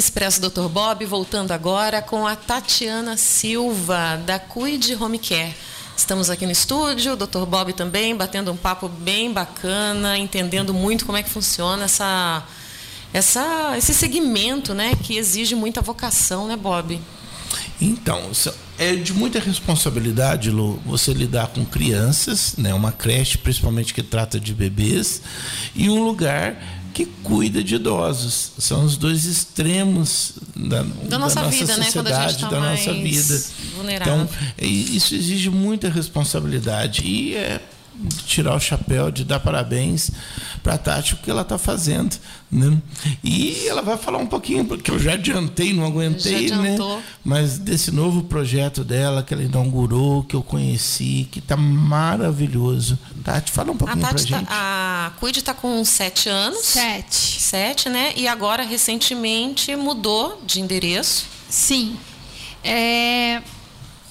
Expresso 0.00 0.40
Dr. 0.40 0.66
Bob, 0.66 1.04
voltando 1.04 1.52
agora 1.52 2.00
com 2.00 2.26
a 2.26 2.34
Tatiana 2.34 3.18
Silva, 3.18 4.16
da 4.24 4.38
Cuide 4.38 4.94
Home 4.94 5.18
Care. 5.18 5.54
Estamos 5.94 6.30
aqui 6.30 6.46
no 6.46 6.52
estúdio, 6.52 7.12
o 7.12 7.16
Dr. 7.16 7.44
Bob 7.44 7.74
também, 7.74 8.16
batendo 8.16 8.50
um 8.50 8.56
papo 8.56 8.88
bem 8.88 9.30
bacana, 9.30 10.16
entendendo 10.16 10.72
muito 10.72 11.04
como 11.04 11.18
é 11.18 11.22
que 11.22 11.28
funciona 11.28 11.84
essa, 11.84 12.42
essa, 13.12 13.74
esse 13.76 13.92
segmento, 13.92 14.72
né, 14.72 14.94
que 15.02 15.18
exige 15.18 15.54
muita 15.54 15.82
vocação, 15.82 16.48
né, 16.48 16.56
Bob? 16.56 16.98
Então, 17.78 18.30
é 18.78 18.94
de 18.94 19.12
muita 19.12 19.38
responsabilidade, 19.38 20.50
Lu, 20.50 20.80
você 20.86 21.12
lidar 21.12 21.48
com 21.48 21.62
crianças, 21.62 22.54
né, 22.56 22.72
uma 22.72 22.90
creche, 22.90 23.36
principalmente 23.36 23.92
que 23.92 24.02
trata 24.02 24.40
de 24.40 24.54
bebês, 24.54 25.20
e 25.74 25.90
um 25.90 26.02
lugar 26.02 26.79
que 27.00 27.06
cuida 27.22 27.62
de 27.62 27.76
idosos. 27.76 28.52
São 28.58 28.84
os 28.84 28.96
dois 28.96 29.24
extremos 29.24 30.34
da, 30.54 30.82
da 30.82 30.84
nossa, 30.84 31.08
da 31.08 31.18
nossa 31.18 31.44
vida, 31.48 31.74
sociedade, 31.74 32.34
né? 32.34 32.40
tá 32.40 32.48
da 32.48 32.60
nossa 32.60 32.92
vida. 32.92 33.44
Vulnerável. 33.76 34.14
Então, 34.14 34.28
isso 34.58 35.14
exige 35.14 35.48
muita 35.48 35.88
responsabilidade. 35.88 37.02
E 37.06 37.34
é 37.34 37.60
tirar 38.26 38.54
o 38.54 38.60
chapéu, 38.60 39.10
de 39.10 39.24
dar 39.24 39.40
parabéns 39.40 40.10
para 40.62 40.74
a 40.74 40.78
Tati 40.78 41.14
o 41.14 41.16
que 41.18 41.30
ela 41.30 41.42
está 41.42 41.58
fazendo. 41.58 42.16
Né? 42.50 42.78
E 43.22 43.66
ela 43.68 43.82
vai 43.82 43.96
falar 43.96 44.18
um 44.18 44.26
pouquinho, 44.26 44.64
porque 44.64 44.90
eu 44.90 44.98
já 44.98 45.12
adiantei, 45.12 45.72
não 45.72 45.84
aguentei, 45.84 46.50
né? 46.50 46.76
Mas 47.24 47.58
desse 47.58 47.92
novo 47.92 48.24
projeto 48.24 48.82
dela 48.82 49.22
que 49.22 49.32
ela 49.32 49.42
inaugurou, 49.42 50.24
que 50.24 50.34
eu 50.34 50.42
conheci, 50.42 51.28
que 51.30 51.38
está 51.38 51.56
maravilhoso. 51.56 52.98
Tati, 53.22 53.52
fala 53.52 53.72
um 53.72 53.76
pouquinho 53.76 54.00
para 54.00 54.10
tá, 54.10 54.18
gente. 54.18 54.46
a 54.48 55.12
Cuide 55.20 55.40
está 55.40 55.54
com 55.54 55.84
sete 55.84 56.28
anos. 56.28 56.64
Sete. 56.64 57.40
Sete, 57.40 57.88
né? 57.88 58.12
E 58.16 58.26
agora, 58.26 58.62
recentemente, 58.62 59.74
mudou 59.76 60.40
de 60.44 60.60
endereço. 60.60 61.26
Sim. 61.48 61.96
É, 62.62 63.42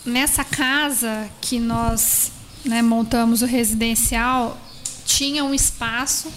nessa 0.05 0.43
casa 0.43 1.29
que 1.41 1.59
nós 1.59 2.31
né, 2.65 2.81
montamos 2.81 3.41
o 3.41 3.45
residencial, 3.45 4.59
tinha 5.05 5.43
um 5.43 5.53
espaço 5.53 6.31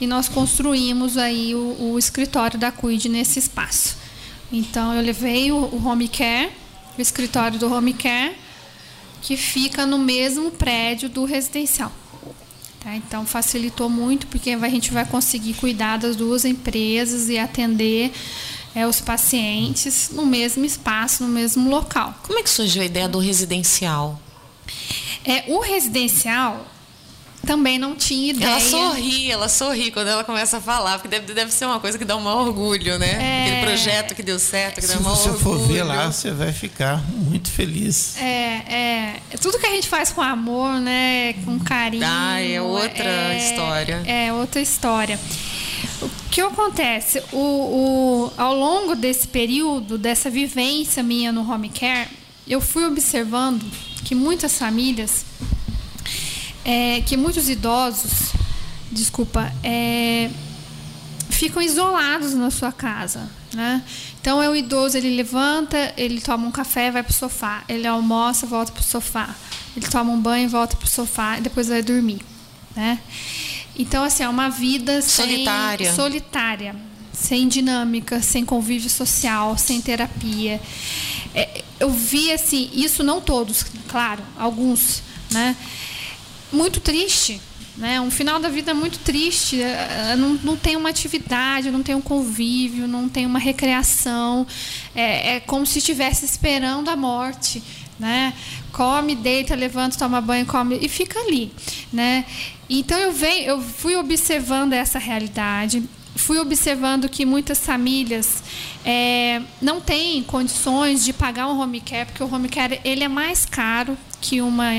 e 0.00 0.06
nós 0.06 0.28
construímos 0.28 1.16
aí 1.16 1.54
o, 1.54 1.92
o 1.92 1.98
escritório 1.98 2.58
da 2.58 2.70
Cuide 2.70 3.08
nesse 3.08 3.38
espaço. 3.38 3.96
Então 4.52 4.94
eu 4.94 5.02
levei 5.02 5.52
o, 5.52 5.56
o 5.56 5.86
home 5.86 6.08
care, 6.08 6.50
o 6.96 7.00
escritório 7.00 7.58
do 7.58 7.72
home 7.72 7.92
care, 7.92 8.34
que 9.20 9.36
fica 9.36 9.84
no 9.84 9.98
mesmo 9.98 10.50
prédio 10.50 11.08
do 11.08 11.24
residencial. 11.24 11.92
Tá? 12.80 12.94
Então 12.94 13.26
facilitou 13.26 13.90
muito 13.90 14.26
porque 14.28 14.50
a 14.50 14.68
gente 14.68 14.92
vai 14.92 15.04
conseguir 15.04 15.54
cuidar 15.54 15.98
das 15.98 16.14
duas 16.14 16.44
empresas 16.44 17.28
e 17.28 17.36
atender 17.36 18.12
é, 18.74 18.86
os 18.86 19.00
pacientes 19.00 20.10
no 20.12 20.24
mesmo 20.24 20.64
espaço, 20.64 21.24
no 21.24 21.28
mesmo 21.28 21.68
local. 21.68 22.14
Como 22.22 22.38
é 22.38 22.42
que 22.42 22.50
surgiu 22.50 22.82
a 22.82 22.86
ideia 22.86 23.08
do 23.08 23.18
residencial? 23.18 24.20
É, 25.28 25.44
o 25.46 25.60
residencial 25.60 26.66
também 27.48 27.78
não 27.78 27.94
tinha 27.94 28.30
ideia. 28.30 28.50
Ela 28.50 28.60
sorri, 28.60 29.30
ela 29.30 29.48
sorri 29.48 29.90
quando 29.90 30.08
ela 30.08 30.24
começa 30.24 30.58
a 30.58 30.60
falar, 30.60 30.98
porque 30.98 31.08
deve, 31.08 31.32
deve 31.32 31.50
ser 31.52 31.64
uma 31.64 31.80
coisa 31.80 31.98
que 31.98 32.04
dá 32.04 32.16
um 32.16 32.20
maior 32.20 32.46
orgulho, 32.46 32.98
né? 32.98 33.10
É... 33.10 33.46
Aquele 33.46 33.66
projeto 33.66 34.14
que 34.14 34.22
deu 34.22 34.38
certo, 34.38 34.76
que 34.76 34.86
Se 34.86 34.94
dá 34.94 35.00
um 35.00 35.02
você 35.02 35.30
orgulho. 35.30 35.58
for 35.58 35.66
ver 35.66 35.82
lá, 35.82 36.10
você 36.10 36.30
vai 36.30 36.52
ficar 36.52 37.02
muito 37.10 37.50
feliz. 37.50 38.16
É, 38.18 38.22
é, 38.24 39.20
tudo 39.40 39.58
que 39.58 39.66
a 39.66 39.70
gente 39.70 39.88
faz 39.88 40.12
com 40.12 40.20
amor, 40.20 40.80
né? 40.80 41.34
Com 41.44 41.58
carinho. 41.58 42.04
Ah, 42.06 42.40
é 42.40 42.60
outra 42.60 43.04
é, 43.04 43.38
história. 43.38 44.02
É 44.06 44.32
outra 44.32 44.60
história. 44.60 45.18
O 46.02 46.10
que 46.30 46.40
acontece? 46.40 47.22
O, 47.32 47.38
o, 47.38 48.32
ao 48.36 48.54
longo 48.54 48.94
desse 48.94 49.26
período, 49.26 49.96
dessa 49.96 50.28
vivência 50.28 51.02
minha 51.02 51.32
no 51.32 51.50
home 51.50 51.70
care, 51.70 52.08
eu 52.46 52.60
fui 52.60 52.84
observando 52.84 53.64
que 54.08 54.14
muitas 54.14 54.56
famílias, 54.56 55.26
é, 56.64 57.02
que 57.02 57.14
muitos 57.14 57.46
idosos, 57.50 58.32
desculpa, 58.90 59.52
é, 59.62 60.30
ficam 61.28 61.60
isolados 61.60 62.32
na 62.32 62.50
sua 62.50 62.72
casa, 62.72 63.28
né? 63.52 63.82
Então 64.18 64.42
é 64.42 64.48
o 64.48 64.56
idoso, 64.56 64.96
ele 64.96 65.14
levanta, 65.14 65.92
ele 65.94 66.22
toma 66.22 66.46
um 66.46 66.50
café, 66.50 66.90
vai 66.90 67.02
para 67.02 67.10
o 67.10 67.14
sofá, 67.14 67.62
ele 67.68 67.86
almoça, 67.86 68.46
volta 68.46 68.72
para 68.72 68.80
o 68.80 68.82
sofá, 68.84 69.36
ele 69.76 69.86
toma 69.86 70.10
um 70.10 70.18
banho, 70.18 70.48
volta 70.48 70.74
para 70.74 70.86
o 70.86 70.88
sofá 70.88 71.36
e 71.36 71.42
depois 71.42 71.68
vai 71.68 71.82
dormir, 71.82 72.22
né? 72.74 72.98
Então 73.76 74.02
assim 74.02 74.22
é 74.22 74.28
uma 74.30 74.48
vida 74.48 75.02
solitária, 75.02 75.88
sem, 75.88 75.94
solitária, 75.94 76.74
sem 77.20 77.48
dinâmica, 77.48 78.22
sem 78.22 78.44
convívio 78.44 78.88
social, 78.88 79.58
sem 79.58 79.80
terapia. 79.80 80.60
É, 81.34 81.64
eu 81.80 81.90
vi 81.90 82.32
assim, 82.32 82.70
isso 82.72 83.02
não 83.02 83.20
todos, 83.20 83.66
claro, 83.88 84.22
alguns, 84.38 85.02
né? 85.30 85.56
Muito 86.52 86.80
triste, 86.80 87.40
né? 87.76 88.00
Um 88.00 88.10
final 88.10 88.38
da 88.38 88.48
vida 88.48 88.72
muito 88.72 89.00
triste. 89.00 89.60
É, 89.60 90.10
é, 90.12 90.16
não, 90.16 90.34
não 90.44 90.56
tem 90.56 90.76
uma 90.76 90.88
atividade, 90.88 91.70
não 91.72 91.82
tem 91.82 91.94
um 91.94 92.00
convívio, 92.00 92.86
não 92.86 93.08
tem 93.08 93.26
uma 93.26 93.38
recreação. 93.38 94.46
É, 94.94 95.34
é 95.34 95.40
como 95.40 95.66
se 95.66 95.80
estivesse 95.80 96.24
esperando 96.24 96.88
a 96.88 96.96
morte, 96.96 97.62
né? 97.98 98.32
Come, 98.72 99.16
deita, 99.16 99.56
levanta, 99.56 99.98
toma 99.98 100.20
banho, 100.20 100.46
come 100.46 100.78
e 100.80 100.88
fica 100.88 101.18
ali, 101.18 101.52
né? 101.92 102.24
Então 102.70 102.96
eu 102.96 103.12
venho, 103.12 103.44
eu 103.44 103.60
fui 103.60 103.96
observando 103.96 104.72
essa 104.72 104.98
realidade 104.98 105.82
fui 106.18 106.38
observando 106.38 107.08
que 107.08 107.24
muitas 107.24 107.58
famílias 107.58 108.42
é, 108.84 109.40
não 109.60 109.80
têm 109.80 110.22
condições 110.22 111.04
de 111.04 111.12
pagar 111.12 111.48
um 111.48 111.60
home 111.60 111.80
care, 111.80 112.06
porque 112.06 112.22
o 112.22 112.32
home 112.32 112.48
care 112.48 112.80
ele 112.84 113.04
é 113.04 113.08
mais 113.08 113.46
caro 113.46 113.96
que 114.20 114.40
uma, 114.42 114.70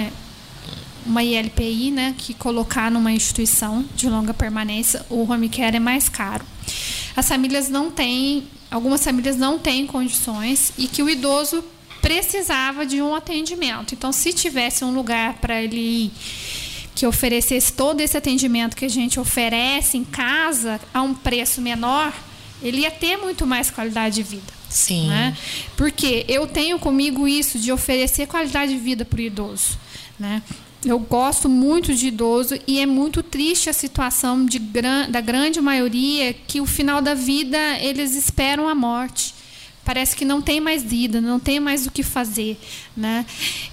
uma 1.06 1.24
ILPI, 1.24 1.92
né, 1.92 2.16
que 2.18 2.34
colocar 2.34 2.92
numa 2.92 3.12
instituição 3.12 3.86
de 3.96 4.10
longa 4.10 4.34
permanência, 4.34 5.06
o 5.10 5.30
home 5.32 5.50
care 5.50 5.78
é 5.78 5.80
mais 5.80 6.10
caro. 6.10 6.46
As 7.16 7.28
famílias 7.28 7.70
não 7.70 7.90
têm, 7.90 8.48
algumas 8.70 9.04
famílias 9.04 9.36
não 9.36 9.58
têm 9.58 9.88
condições 9.88 10.74
e 10.78 10.88
que 10.88 11.02
o 11.02 11.10
idoso 11.10 11.64
precisava 12.02 12.86
de 12.86 13.02
um 13.02 13.14
atendimento. 13.16 13.94
Então, 13.94 14.12
se 14.12 14.34
tivesse 14.34 14.84
um 14.86 14.92
lugar 14.94 15.36
para 15.36 15.62
ele 15.62 15.80
ir 16.06 16.12
que 17.00 17.08
oferecesse 17.08 17.72
todo 17.72 18.02
esse 18.02 18.18
atendimento 18.18 18.76
que 18.76 18.84
a 18.84 18.90
gente 18.90 19.22
oferece 19.22 19.98
em 19.98 20.04
casa 20.04 20.82
a 20.94 21.02
um 21.02 21.14
preço 21.14 21.62
menor, 21.62 22.14
ele 22.62 22.82
ia 22.82 22.92
ter 22.92 23.16
muito 23.16 23.48
mais 23.48 23.72
qualidade 23.72 24.16
de 24.16 24.24
vida. 24.24 24.52
Sim. 24.70 25.08
Né? 25.08 25.38
Porque 25.78 26.26
eu 26.28 26.46
tenho 26.46 26.78
comigo 26.78 27.26
isso 27.26 27.58
de 27.58 27.72
oferecer 27.72 28.28
qualidade 28.28 28.74
de 28.74 28.80
vida 28.80 29.06
para 29.06 29.18
o 29.18 29.22
idoso. 29.22 29.80
Né? 30.20 30.44
Eu 30.84 31.00
gosto 31.00 31.48
muito 31.48 31.96
de 31.96 32.08
idoso 32.08 32.60
e 32.68 32.82
é 32.82 32.86
muito 32.86 33.24
triste 33.24 33.70
a 33.70 33.74
situação 33.74 34.46
de, 34.46 34.60
da 34.60 35.22
grande 35.22 35.62
maioria 35.62 36.34
que 36.34 36.60
o 36.60 36.66
final 36.66 37.02
da 37.02 37.14
vida 37.14 37.58
eles 37.80 38.14
esperam 38.14 38.68
a 38.68 38.76
morte 38.76 39.39
parece 39.90 40.16
que 40.16 40.24
não 40.24 40.40
tem 40.40 40.62
mais 40.62 40.84
vida, 40.84 41.20
não 41.20 41.40
tem 41.40 41.60
mais 41.60 41.88
o 41.88 41.90
que 41.90 42.04
fazer, 42.04 42.60
né? 42.96 43.26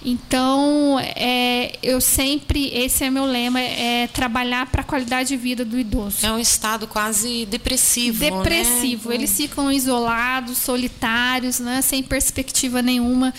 Então, 0.02 0.98
é, 0.98 1.72
eu 1.82 2.00
sempre, 2.00 2.68
esse 2.68 3.04
é 3.04 3.10
meu 3.10 3.26
lema, 3.26 3.60
é 3.60 4.06
trabalhar 4.06 4.64
para 4.64 4.80
a 4.80 4.84
qualidade 4.84 5.28
de 5.28 5.36
vida 5.36 5.62
do 5.62 5.78
idoso. 5.78 6.24
É 6.24 6.32
um 6.32 6.38
estado 6.38 6.86
quase 6.86 7.44
depressivo, 7.44 8.24
né? 8.24 8.30
Depressivo. 8.30 9.10
Né? 9.10 9.16
Eles 9.16 9.36
ficam 9.36 9.70
isolados, 9.70 10.56
solitários, 10.56 11.60
né? 11.60 11.82
Sem 11.82 12.02
perspectiva 12.02 12.80
nenhuma 12.80 13.34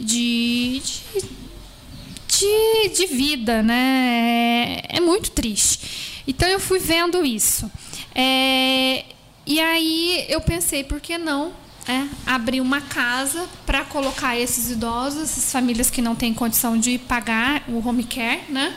de, 0.00 0.80
de, 0.80 1.20
de, 2.26 2.88
de 2.96 3.06
vida, 3.06 3.62
né? 3.62 4.80
É, 4.88 4.96
é 4.96 5.00
muito 5.00 5.30
triste. 5.30 6.22
Então, 6.26 6.48
eu 6.48 6.58
fui 6.58 6.78
vendo 6.78 7.22
isso. 7.22 7.70
É, 8.14 9.04
e 9.46 9.60
aí 9.60 10.24
eu 10.30 10.40
pensei, 10.40 10.82
por 10.82 11.02
que 11.02 11.18
não 11.18 11.63
é, 11.86 12.06
abrir 12.26 12.60
uma 12.60 12.80
casa 12.80 13.46
para 13.66 13.84
colocar 13.84 14.38
esses 14.38 14.70
idosos, 14.70 15.22
essas 15.22 15.52
famílias 15.52 15.90
que 15.90 16.00
não 16.00 16.14
têm 16.14 16.32
condição 16.32 16.78
de 16.78 16.98
pagar 16.98 17.62
o 17.68 17.86
home 17.86 18.04
care, 18.04 18.42
né? 18.48 18.74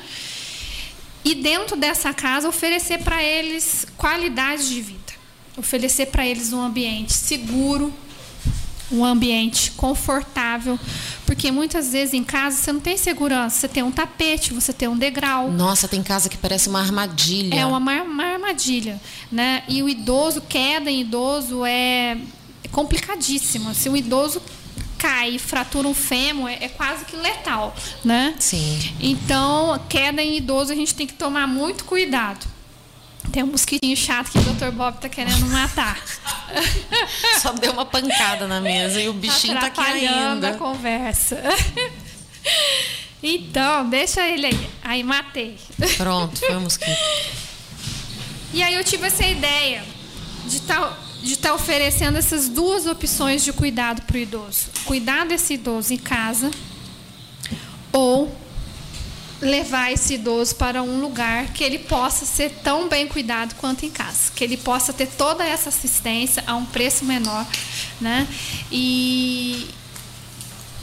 E 1.24 1.36
dentro 1.36 1.76
dessa 1.76 2.14
casa 2.14 2.48
oferecer 2.48 3.00
para 3.00 3.24
eles 3.24 3.86
qualidade 3.98 4.70
de 4.70 4.82
vida, 4.82 5.14
oferecer 5.58 6.08
para 6.08 6.26
eles 6.26 6.54
um 6.54 6.62
ambiente 6.62 7.14
seguro, 7.14 7.94
um 8.92 9.04
ambiente 9.04 9.72
confortável, 9.72 10.80
porque 11.26 11.52
muitas 11.52 11.92
vezes 11.92 12.14
em 12.14 12.24
casa 12.24 12.58
você 12.58 12.72
não 12.72 12.80
tem 12.80 12.96
segurança, 12.96 13.60
você 13.60 13.68
tem 13.68 13.84
um 13.84 13.92
tapete, 13.92 14.54
você 14.54 14.72
tem 14.72 14.88
um 14.88 14.98
degrau. 14.98 15.52
Nossa, 15.52 15.88
tem 15.88 16.02
casa 16.02 16.30
que 16.30 16.38
parece 16.38 16.70
uma 16.70 16.80
armadilha. 16.80 17.56
É 17.56 17.66
uma, 17.66 17.78
uma 17.78 18.24
armadilha, 18.24 19.00
né? 19.30 19.64
E 19.68 19.84
o 19.84 19.90
idoso, 19.90 20.42
queda 20.42 20.90
em 20.90 21.02
idoso 21.02 21.66
é 21.66 22.18
é 22.68 22.74
complicadíssimo. 22.74 23.74
Se 23.74 23.90
um 23.90 23.96
idoso 23.96 24.42
cai 24.98 25.36
e 25.36 25.40
fratura 25.40 25.88
um 25.88 25.94
fêmur, 25.94 26.50
é, 26.50 26.66
é, 26.66 26.70
quase 26.70 27.06
que 27.06 27.16
letal, 27.16 27.76
né? 28.04 28.36
Sim. 28.40 28.80
Então, 29.00 29.80
queda 29.88 30.22
em 30.22 30.38
idoso, 30.38 30.72
a 30.72 30.76
gente 30.76 30.94
tem 30.96 31.06
que 31.06 31.14
tomar 31.14 31.48
muito 31.48 31.86
cuidado. 31.86 32.46
Tem 33.32 33.44
um 33.44 33.48
mosquitinho 33.48 33.96
chato 33.96 34.32
que 34.32 34.40
o 34.40 34.42
Dr. 34.42 34.72
Bob 34.72 34.96
está 34.96 35.10
querendo 35.10 35.46
matar. 35.48 36.02
Só 37.42 37.52
deu 37.52 37.74
uma 37.74 37.86
pancada 37.86 38.48
na 38.48 38.62
mesa 38.62 39.02
e 39.02 39.10
o 39.10 39.14
bichinho 39.14 39.60
tá 39.60 39.68
aqui 39.68 39.82
ainda. 39.82 40.50
a 40.52 40.54
conversa. 40.56 41.42
Então, 43.22 43.90
deixa 43.90 44.26
ele 44.28 44.46
aí. 44.46 44.70
Aí 44.84 45.04
matei. 45.04 45.58
Pronto, 45.98 46.40
foi 46.40 46.56
um 46.56 46.62
mosquito. 46.62 46.98
E 48.54 48.62
aí 48.62 48.76
eu 48.76 48.84
tive 48.84 49.08
essa 49.08 49.26
ideia 49.26 49.84
de 50.46 50.58
estar 50.58 50.98
de 51.24 51.38
tá 51.38 51.54
oferecendo 51.54 52.18
essas 52.18 52.48
duas 52.48 52.86
opções 52.86 53.44
de 53.44 53.52
cuidado 53.52 54.02
para 54.04 54.16
o 54.16 54.20
idoso. 54.20 54.68
Cuidar 54.86 55.26
desse 55.26 55.56
idoso 55.56 55.94
em 55.94 55.98
casa 55.98 56.52
ou 57.92 58.34
levar 59.42 59.92
esse 59.92 60.16
idoso 60.16 60.56
para 60.56 60.82
um 60.82 61.00
lugar 61.00 61.54
que 61.54 61.64
ele 61.64 61.78
possa 61.80 62.26
ser 62.26 62.50
tão 62.64 62.88
bem 62.90 63.08
cuidado 63.08 63.54
quanto 63.56 63.86
em 63.86 63.90
casa, 63.90 64.32
que 64.36 64.44
ele 64.44 64.58
possa 64.58 64.92
ter 64.92 65.06
toda 65.08 65.46
essa 65.46 65.70
assistência 65.70 66.44
a 66.48 66.56
um 66.56 66.66
preço 66.66 67.06
menor, 67.06 67.46
né? 68.02 68.28
E 68.72 69.68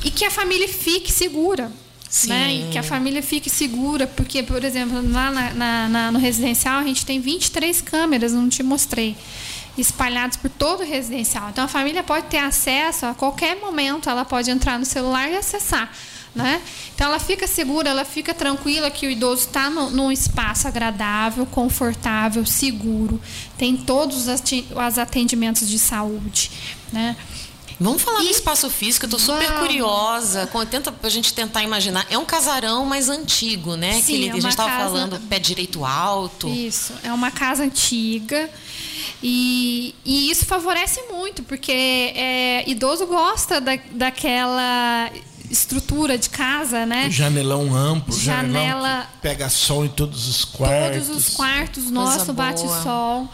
e 0.05 0.11
que 0.11 0.25
a 0.25 0.31
família 0.31 0.69
fique 0.69 1.11
segura. 1.11 1.73
Sim. 2.11 2.29
Né? 2.29 2.55
E 2.55 2.71
que 2.71 2.79
a 2.79 2.83
família 2.85 3.21
fique 3.23 3.51
segura, 3.51 4.07
porque, 4.07 4.41
por 4.43 4.63
exemplo, 4.63 5.03
lá 5.11 5.33
na, 5.33 5.51
na- 5.53 5.89
na- 5.89 6.13
no 6.13 6.19
residencial 6.21 6.79
a 6.79 6.85
gente 6.85 7.05
tem 7.05 7.19
23 7.21 7.81
câmeras, 7.81 8.33
não 8.33 8.49
te 8.49 8.63
mostrei, 8.63 9.17
espalhadas 9.77 10.37
por 10.37 10.51
todo 10.51 10.83
o 10.83 10.87
residencial. 10.87 11.51
Então 11.51 11.65
a 11.65 11.69
família 11.69 12.03
pode 12.03 12.27
ter 12.27 12.39
acesso 12.39 13.07
a 13.07 13.15
qualquer 13.15 13.61
momento, 13.61 14.09
ela 14.09 14.25
pode 14.25 14.51
entrar 14.51 14.79
no 14.79 14.85
celular 14.85 15.31
e 15.31 15.37
acessar. 15.37 15.91
Né? 16.35 16.61
Então 16.93 17.07
ela 17.07 17.21
fica 17.21 17.47
segura, 17.47 17.91
ela 17.91 18.05
fica 18.05 18.35
tranquila 18.35 18.91
que 18.91 19.07
o 19.07 19.11
idoso 19.11 19.47
está 19.47 19.71
num 19.71 20.11
espaço 20.11 20.67
agradável, 20.67 21.47
confortável, 21.47 22.45
seguro, 22.45 23.21
tem 23.57 23.77
todos 23.77 24.27
os 24.27 24.99
atendimentos 24.99 25.69
de 25.69 25.79
saúde. 25.79 26.51
Né? 26.93 27.17
Vamos 27.81 28.03
falar 28.03 28.21
do 28.21 28.27
E- 28.27 28.31
espaço 28.31 28.71
físico, 28.71 29.07
eu 29.07 29.11
tô 29.11 29.19
super 29.19 29.47
Vamos. 29.47 29.61
curiosa. 29.67 30.47
Com- 30.47 30.65
Tenta 30.65 30.91
pra 30.93 31.11
gente 31.11 31.33
tentar 31.35 31.63
imaginar. 31.63 32.07
É 32.09 32.17
um 32.17 32.25
casarão 32.25 32.85
mais 32.87 33.09
antigo, 33.09 33.77
né? 33.77 33.95
Sim, 33.95 34.03
que 34.03 34.13
ele- 34.15 34.29
é 34.29 34.31
a 34.31 34.35
gente 34.35 34.49
estava 34.49 34.71
casa- 34.71 34.85
falando 34.85 35.21
pé 35.29 35.39
direito 35.39 35.85
alto. 35.85 36.49
Isso, 36.49 36.93
é 37.03 37.13
uma 37.13 37.31
casa 37.31 37.63
antiga. 37.65 38.49
E, 39.23 39.95
e 40.05 40.31
isso 40.31 40.45
favorece 40.47 41.01
muito, 41.11 41.43
porque 41.43 41.73
é, 41.73 42.65
idoso 42.69 43.07
gosta 43.07 43.61
da, 43.61 43.77
daquela 43.93 45.11
estrutura 45.51 46.17
de 46.19 46.31
casa, 46.31 46.85
né? 46.87 47.09
Janelão 47.11 47.75
amplo, 47.75 48.15
janelão 48.17 48.63
Janela- 48.65 49.09
que 49.15 49.21
pega 49.21 49.49
sol 49.49 49.85
em 49.85 49.89
todos 49.89 50.27
os 50.29 50.45
quartos. 50.45 51.07
Todos 51.09 51.29
os 51.29 51.35
quartos, 51.35 51.91
nosso 51.91 52.33
bate-sol. 52.33 53.29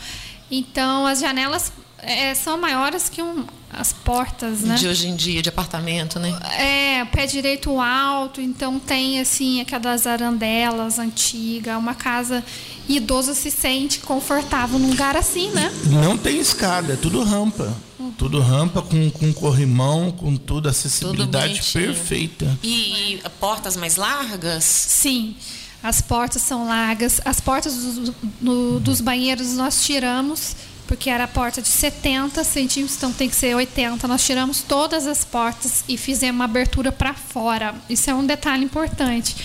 Então, 0.50 1.06
as 1.06 1.20
janelas 1.20 1.72
é, 2.02 2.34
são 2.34 2.58
maiores 2.60 3.08
que 3.08 3.22
um- 3.22 3.44
as 3.72 3.92
portas, 3.92 4.62
né? 4.62 4.74
De 4.74 4.88
hoje 4.88 5.06
em 5.08 5.14
dia, 5.14 5.40
de 5.42 5.48
apartamento, 5.48 6.18
né? 6.18 6.36
É, 6.58 7.04
pé 7.04 7.24
direito 7.26 7.78
alto, 7.80 8.40
então 8.40 8.80
tem 8.80 9.20
assim 9.20 9.60
aquelas 9.60 10.06
arandelas 10.08 10.98
antigas, 10.98 11.76
uma 11.76 11.94
casa 11.94 12.44
idoso 12.88 13.32
se 13.34 13.50
sente 13.50 14.00
confortável 14.00 14.78
num 14.78 14.90
lugar 14.90 15.16
assim, 15.16 15.50
né? 15.50 15.70
Não 15.86 16.18
tem 16.18 16.38
escada, 16.40 16.94
é 16.94 16.96
tudo 16.96 17.22
rampa. 17.22 17.72
Tudo 18.18 18.40
rampa 18.40 18.82
com, 18.82 19.08
com 19.10 19.32
corrimão, 19.32 20.10
com 20.10 20.36
tudo, 20.36 20.68
acessibilidade 20.68 21.54
bonitinho. 21.54 21.84
perfeita. 21.86 22.58
E, 22.62 23.14
e 23.14 23.22
portas 23.38 23.76
mais 23.76 23.96
largas? 23.96 24.64
Sim, 24.64 25.36
as 25.82 26.02
portas 26.02 26.42
são 26.42 26.66
largas, 26.66 27.20
as 27.24 27.40
portas 27.40 27.74
dos, 27.76 28.12
no- 28.40 28.80
dos 28.80 29.00
banheiros 29.00 29.54
nós 29.54 29.82
tiramos 29.84 30.56
porque 30.90 31.08
era 31.08 31.22
a 31.22 31.28
porta 31.28 31.62
de 31.62 31.68
70 31.68 32.42
centímetros, 32.42 32.96
então 32.96 33.12
tem 33.12 33.28
que 33.28 33.36
ser 33.36 33.54
80. 33.54 34.08
Nós 34.08 34.24
tiramos 34.26 34.60
todas 34.62 35.06
as 35.06 35.24
portas 35.24 35.84
e 35.88 35.96
fizemos 35.96 36.34
uma 36.34 36.46
abertura 36.46 36.90
para 36.90 37.14
fora. 37.14 37.76
Isso 37.88 38.10
é 38.10 38.14
um 38.14 38.26
detalhe 38.26 38.64
importante. 38.64 39.36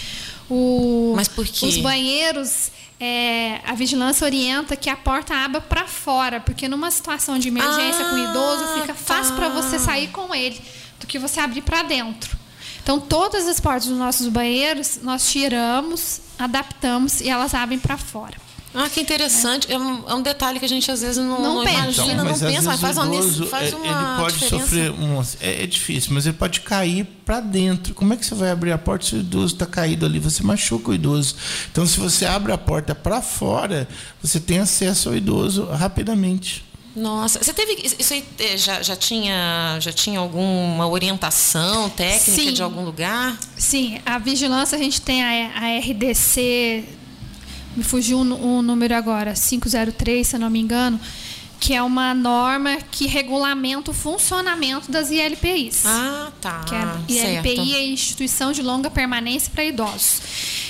O- 0.50 1.14
Mas 1.16 1.28
por 1.28 1.46
quê? 1.46 1.68
Os 1.68 1.78
banheiros, 1.78 2.72
é, 3.00 3.62
a 3.64 3.76
vigilância 3.76 4.26
orienta 4.26 4.76
que 4.76 4.90
a 4.90 4.96
porta 4.98 5.36
abra 5.36 5.62
para 5.62 5.86
fora, 5.86 6.40
porque 6.40 6.68
numa 6.68 6.90
situação 6.90 7.38
de 7.38 7.50
emergência 7.50 8.06
com 8.06 8.16
o 8.16 8.18
idoso 8.32 8.64
Ah, 8.64 8.80
fica 8.82 8.96
fácil 8.96 9.36
para 9.36 9.50
tá. 9.52 9.62
você 9.62 9.78
sair 9.78 10.08
com 10.08 10.34
ele 10.34 10.60
do 11.00 11.06
que 11.06 11.20
você 11.20 11.40
abrir 11.40 11.62
para 11.62 11.84
dentro. 11.84 12.36
Então, 12.82 13.00
todas 13.00 13.48
as 13.48 13.60
portas 13.60 13.86
dos 13.88 13.98
nossos 14.00 14.28
banheiros 14.30 15.00
nós 15.04 15.30
tiramos, 15.30 16.22
adaptamos 16.40 17.22
e 17.22 17.30
elas 17.30 17.54
abrem 17.54 17.78
para 17.78 17.98
fora. 17.98 18.44
Ah, 18.76 18.90
que 18.90 19.00
interessante. 19.00 19.72
É 19.72 19.78
um, 19.78 20.04
é 20.10 20.14
um 20.16 20.22
detalhe 20.22 20.60
que 20.60 20.66
a 20.66 20.70
gente 20.70 20.90
às 20.92 21.02
vezes 21.02 21.18
não, 21.18 21.42
Não 21.42 21.56
não 21.56 21.64
pensa. 21.64 21.78
imagina, 21.80 22.04
Então, 22.06 22.18
não 22.18 22.26
mas 22.26 22.44
às 22.44 22.52
pensa, 22.52 22.70
mas 22.70 22.80
faz 22.82 22.98
uma, 22.98 23.06
idoso, 23.16 23.46
faz 23.48 23.72
é, 23.72 23.76
uma 23.76 23.86
ele 23.86 24.22
pode 24.22 24.34
diferença. 24.40 24.66
sofrer 24.66 24.92
um, 24.92 25.22
é, 25.40 25.64
é 25.64 25.68
difícil, 25.68 26.14
mas 26.14 26.26
ele 26.26 26.36
pode 26.36 26.60
cair 26.62 27.06
para 27.26 27.40
dentro. 27.40 27.94
Como 27.94 28.14
é 28.14 28.18
que 28.18 28.26
você 28.26 28.36
vai 28.36 28.52
abrir 28.52 28.72
a 28.72 28.78
porta 28.78 29.06
se 29.06 29.16
o 29.16 29.20
idoso 29.20 29.54
está 29.54 29.66
caído 29.66 30.06
ali? 30.06 30.20
Você 30.20 30.44
machuca 30.44 30.92
o 30.92 30.94
idoso. 30.94 31.36
Então, 31.72 31.86
se 31.88 32.00
você 32.00 32.26
abre 32.26 32.52
a 32.52 32.58
porta 32.58 32.94
para 32.94 33.22
fora, 33.22 33.88
você 34.22 34.40
tem 34.40 34.60
acesso 34.60 35.10
ao 35.10 35.16
idoso 35.16 35.66
rapidamente. 35.66 36.64
Nossa, 36.96 37.44
você 37.44 37.54
teve 37.54 37.90
isso 38.00 38.14
aí 38.14 38.24
eh, 38.40 38.56
já, 38.58 38.82
já 38.82 38.96
tinha 38.96 39.78
já 39.82 39.92
tinha 39.92 40.18
alguma 40.18 40.88
orientação 40.88 41.90
técnica 41.90 42.42
Sim. 42.42 42.54
de 42.54 42.64
algum 42.64 42.86
lugar? 42.86 43.38
Sim, 43.58 44.00
a 44.06 44.18
vigilância 44.18 44.78
a 44.78 44.82
gente 44.82 45.02
tem 45.02 45.22
a, 45.22 45.52
a 45.58 45.78
RDC, 45.80 46.86
me 47.76 47.84
fugiu 47.84 48.20
o 48.20 48.62
número 48.62 48.96
agora, 48.96 49.34
503, 49.34 50.28
se 50.28 50.36
eu 50.36 50.40
não 50.40 50.50
me 50.50 50.60
engano, 50.60 51.00
que 51.60 51.74
é 51.74 51.82
uma 51.82 52.14
norma 52.14 52.78
que 52.92 53.08
regulamenta 53.08 53.92
o 53.92 53.94
funcionamento 53.94 54.92
das 54.92 55.10
ILPIs. 55.10 55.84
Ah, 55.86 56.32
tá. 56.42 56.64
que 57.08 57.18
é, 57.18 57.22
certo. 57.22 57.48
ILPI 57.48 57.76
é 57.76 57.88
Instituição 57.88 58.52
de 58.52 58.62
Longa 58.62 58.90
Permanência 58.90 59.52
para 59.54 59.64
Idosos. 59.64 60.22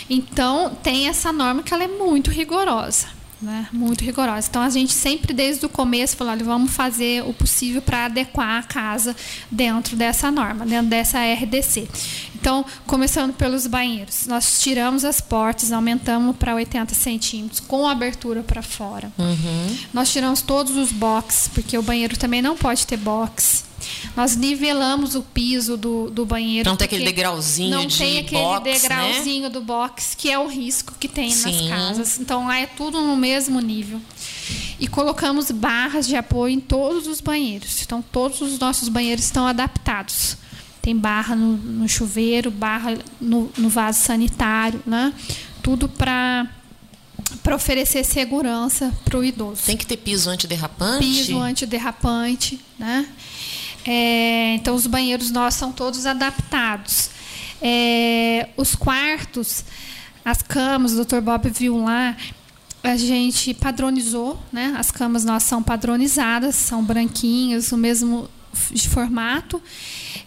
Então, 0.09 0.77
tem 0.83 1.07
essa 1.07 1.31
norma 1.31 1.63
que 1.63 1.73
ela 1.73 1.83
é 1.83 1.87
muito 1.87 2.29
rigorosa. 2.29 3.14
Né? 3.45 3.67
Muito 3.71 4.03
rigorosa. 4.03 4.47
Então, 4.49 4.63
a 4.63 4.69
gente 4.71 4.91
sempre, 4.91 5.31
desde 5.31 5.63
o 5.67 5.69
começo, 5.69 6.17
falou: 6.17 6.35
vamos 6.43 6.71
fazer 6.71 7.23
o 7.23 7.31
possível 7.31 7.79
para 7.79 8.05
adequar 8.05 8.59
a 8.59 8.63
casa 8.63 9.15
dentro 9.51 9.95
dessa 9.95 10.31
norma, 10.31 10.65
dentro 10.65 10.87
dessa 10.87 11.19
RDC. 11.19 11.87
Então, 12.33 12.65
começando 12.87 13.33
pelos 13.33 13.67
banheiros, 13.67 14.25
nós 14.25 14.59
tiramos 14.59 15.05
as 15.05 15.21
portas, 15.21 15.71
aumentamos 15.71 16.35
para 16.37 16.55
80 16.55 16.95
centímetros, 16.95 17.59
com 17.59 17.87
abertura 17.87 18.41
para 18.41 18.63
fora. 18.63 19.11
Uhum. 19.17 19.77
Nós 19.93 20.11
tiramos 20.11 20.41
todos 20.41 20.75
os 20.75 20.91
boxes, 20.91 21.47
porque 21.47 21.77
o 21.77 21.83
banheiro 21.83 22.17
também 22.17 22.41
não 22.41 22.55
pode 22.55 22.85
ter 22.87 22.97
box. 22.97 23.64
Nós 24.15 24.35
nivelamos 24.35 25.15
o 25.15 25.21
piso 25.21 25.75
do, 25.75 26.09
do 26.09 26.25
banheiro. 26.25 26.69
Não 26.69 26.77
tem 26.77 26.85
aquele 26.85 27.05
degrauzinho 27.05 27.69
Não 27.69 27.85
de 27.85 27.97
tem 27.97 28.19
aquele 28.19 28.41
box, 28.41 28.65
né? 28.65 28.73
degrauzinho 28.79 29.49
do 29.49 29.61
box, 29.61 30.15
que 30.17 30.31
é 30.31 30.39
o 30.39 30.47
risco 30.47 30.93
que 30.99 31.07
tem 31.07 31.29
Sim. 31.31 31.69
nas 31.69 31.79
casas. 31.79 32.19
Então 32.19 32.47
lá 32.47 32.57
é 32.57 32.65
tudo 32.65 33.01
no 33.01 33.15
mesmo 33.15 33.59
nível. 33.59 34.01
E 34.79 34.87
colocamos 34.87 35.51
barras 35.51 36.07
de 36.07 36.15
apoio 36.15 36.53
em 36.53 36.59
todos 36.59 37.07
os 37.07 37.19
banheiros. 37.19 37.81
Então 37.81 38.01
todos 38.01 38.41
os 38.41 38.57
nossos 38.59 38.87
banheiros 38.89 39.25
estão 39.25 39.47
adaptados. 39.47 40.37
Tem 40.81 40.95
barra 40.95 41.35
no, 41.35 41.57
no 41.57 41.89
chuveiro, 41.89 42.51
barra 42.51 42.97
no, 43.19 43.51
no 43.57 43.69
vaso 43.69 44.01
sanitário, 44.01 44.81
né? 44.85 45.13
Tudo 45.61 45.89
para 45.89 46.47
para 47.41 47.55
oferecer 47.55 48.03
segurança 48.03 48.93
para 49.03 49.17
o 49.17 49.23
idoso 49.23 49.61
Tem 49.65 49.77
que 49.77 49.85
ter 49.85 49.97
piso 49.97 50.29
antiderrapante? 50.29 50.99
piso 51.05 51.39
antiderrapante, 51.39 52.59
né? 52.77 53.07
É, 53.85 54.55
então 54.55 54.73
os 54.75 54.87
banheiros 54.87 55.29
nossos 55.31 55.59
são 55.59 55.71
todos 55.71 56.05
adaptados. 56.05 57.09
É, 57.61 58.49
os 58.57 58.75
quartos, 58.75 59.63
as 60.23 60.41
camas, 60.41 60.93
o 60.93 61.05
Dr. 61.05 61.19
Bob 61.21 61.49
viu 61.49 61.77
lá, 61.83 62.15
a 62.83 62.95
gente 62.97 63.53
padronizou, 63.53 64.39
né? 64.51 64.75
As 64.77 64.91
camas 64.91 65.23
nossas 65.23 65.49
são 65.49 65.61
padronizadas, 65.63 66.55
são 66.55 66.83
branquinhas, 66.83 67.71
o 67.71 67.77
mesmo 67.77 68.29
de 68.71 68.87
formato. 68.89 69.61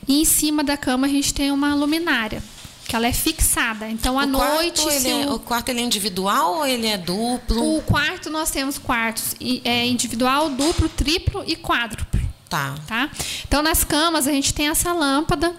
E 0.06 0.20
em 0.22 0.24
cima 0.24 0.62
da 0.64 0.76
cama 0.76 1.06
a 1.06 1.10
gente 1.10 1.32
tem 1.34 1.50
uma 1.50 1.74
luminária, 1.74 2.42
que 2.86 2.96
ela 2.96 3.06
é 3.06 3.12
fixada. 3.12 3.88
Então 3.90 4.18
à 4.18 4.24
o 4.24 4.26
noite, 4.26 4.80
quarto, 4.82 4.90
ele 4.90 5.00
se 5.00 5.08
é, 5.10 5.26
o- 5.26 5.34
o 5.34 5.38
quarto 5.38 5.68
ele 5.68 5.80
é 5.80 5.82
individual 5.84 6.56
ou 6.58 6.66
ele 6.66 6.86
é 6.86 6.96
duplo? 6.98 7.76
o 7.76 7.82
quarto 7.82 8.30
nós 8.30 8.50
temos 8.50 8.78
quartos 8.78 9.34
é, 9.64 9.86
individual, 9.86 10.48
duplo, 10.50 10.88
triplo 10.88 11.44
e 11.46 11.54
quádruplo, 11.56 12.17
Tá. 12.48 12.74
tá? 12.86 13.10
Então 13.46 13.62
nas 13.62 13.84
camas 13.84 14.26
a 14.26 14.32
gente 14.32 14.54
tem 14.54 14.68
essa 14.68 14.92
lâmpada 14.92 15.54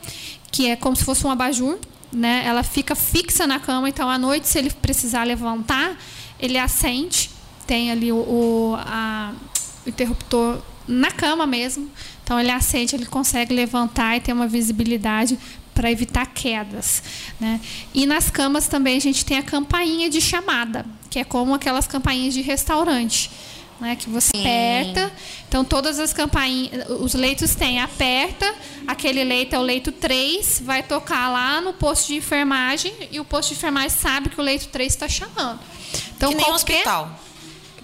que 0.51 0.67
é 0.67 0.75
como 0.75 0.95
se 0.95 1.03
fosse 1.05 1.25
um 1.25 1.29
abajur, 1.29 1.77
né? 2.11 2.43
Ela 2.45 2.63
fica 2.63 2.95
fixa 2.95 3.45
na 3.45 3.59
cama, 3.59 3.87
então 3.87 4.09
à 4.09 4.17
noite 4.17 4.47
se 4.47 4.57
ele 4.57 4.71
precisar 4.71 5.23
levantar, 5.23 5.95
ele 6.39 6.57
acende, 6.57 7.29
tem 7.67 7.91
ali 7.91 8.11
o, 8.11 8.15
o, 8.17 8.75
a- 8.79 9.31
interruptor 9.85 10.59
na 10.87 11.11
cama 11.11 11.45
mesmo. 11.45 11.89
Então 12.23 12.39
ele 12.39 12.49
acende, 12.49 12.95
ele 12.95 13.05
consegue 13.05 13.53
levantar 13.53 14.17
e 14.17 14.21
ter 14.21 14.33
uma 14.33 14.47
visibilidade 14.47 15.37
para 15.75 15.91
evitar 15.91 16.25
quedas, 16.25 17.01
né? 17.39 17.61
E 17.93 18.05
nas 18.07 18.29
camas 18.31 18.67
também 18.67 18.97
a 18.97 19.01
gente 19.01 19.23
tem 19.23 19.37
a 19.37 19.43
campainha 19.43 20.09
de 20.09 20.19
chamada, 20.19 20.85
que 21.09 21.19
é 21.19 21.23
como 21.23 21.53
aquelas 21.53 21.85
campainhas 21.87 22.33
de 22.33 22.41
restaurante. 22.41 23.29
Né, 23.79 23.95
que 23.95 24.09
você 24.09 24.35
aperta. 24.35 25.11
Então 25.47 25.63
todas 25.63 25.99
as 25.99 26.13
campainhas, 26.13 26.89
os 26.99 27.13
leitos 27.13 27.55
têm 27.55 27.79
aperta, 27.79 28.53
aquele 28.87 29.23
leito 29.23 29.55
é 29.55 29.59
o 29.59 29.61
leito 29.61 29.91
3, 29.91 30.61
vai 30.63 30.83
tocar 30.83 31.29
lá 31.29 31.61
no 31.61 31.73
posto 31.73 32.07
de 32.07 32.15
enfermagem 32.15 32.93
e 33.11 33.19
o 33.19 33.25
posto 33.25 33.49
de 33.49 33.55
enfermagem 33.55 33.89
sabe 33.89 34.29
que 34.29 34.39
o 34.39 34.43
leito 34.43 34.67
3 34.67 34.93
está 34.93 35.07
chamando. 35.07 35.59
Então 36.15 36.29
que 36.29 36.35
nem 36.35 36.45
um 36.45 36.49
qualquer 36.49 36.75
hospital. 36.75 37.19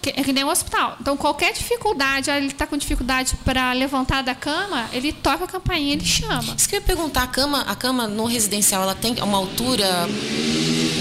que, 0.02 0.10
é 0.10 0.24
que 0.24 0.34
nem 0.34 0.44
um 0.44 0.50
hospital. 0.50 0.98
Então, 1.00 1.18
qualquer 1.18 1.54
dificuldade, 1.54 2.30
ah, 2.30 2.38
ele 2.38 2.48
está 2.48 2.68
com 2.68 2.78
dificuldade 2.78 3.36
para 3.44 3.72
levantar 3.74 4.22
da 4.22 4.36
cama, 4.36 4.88
ele 4.94 5.12
toca 5.12 5.46
a 5.46 5.48
campainha, 5.48 5.94
ele 5.94 6.06
chama. 6.06 6.54
Isso 6.56 6.70
que 6.70 6.76
eu 6.76 6.80
ia 6.80 6.86
perguntar, 6.86 7.24
a 7.24 7.28
cama, 7.28 7.62
a 7.62 7.76
cama 7.76 8.08
no 8.08 8.26
residencial, 8.26 8.84
ela 8.84 8.94
tem 8.94 9.16
uma 9.24 9.38
altura. 9.38 10.08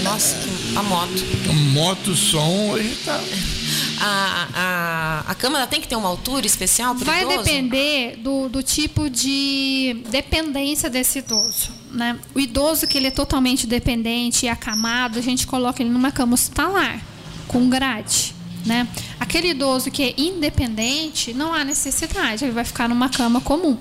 Nossa, 0.03 0.35
a 0.75 0.83
moto. 0.83 1.23
Moto, 1.73 2.15
som, 2.15 2.71
hoje 2.71 2.95
tá. 3.03 3.19
A, 4.07 5.23
a, 5.27 5.31
a 5.31 5.67
tem 5.67 5.81
que 5.81 5.87
ter 5.87 5.95
uma 5.95 6.07
altura 6.07 6.45
especial 6.45 6.93
para 6.93 7.05
Vai 7.05 7.23
idoso? 7.23 7.37
depender 7.39 8.17
do, 8.17 8.47
do 8.47 8.61
tipo 8.61 9.09
de 9.09 10.03
dependência 10.11 10.91
desse 10.91 11.19
idoso. 11.19 11.71
Né? 11.91 12.19
O 12.35 12.39
idoso 12.39 12.85
que 12.85 12.99
ele 12.99 13.07
é 13.07 13.11
totalmente 13.11 13.65
dependente 13.65 14.45
e 14.45 14.49
acamado, 14.49 15.17
a 15.17 15.21
gente 15.23 15.47
coloca 15.47 15.81
ele 15.81 15.89
numa 15.89 16.11
cama 16.11 16.35
hospitalar, 16.35 17.01
com 17.47 17.67
grade. 17.67 18.35
Né? 18.63 18.87
Aquele 19.19 19.49
idoso 19.49 19.89
que 19.89 20.03
é 20.03 20.13
independente, 20.17 21.33
não 21.33 21.51
há 21.51 21.63
necessidade, 21.63 22.43
ele 22.45 22.53
vai 22.53 22.63
ficar 22.63 22.87
numa 22.87 23.09
cama 23.09 23.41
comum. 23.41 23.75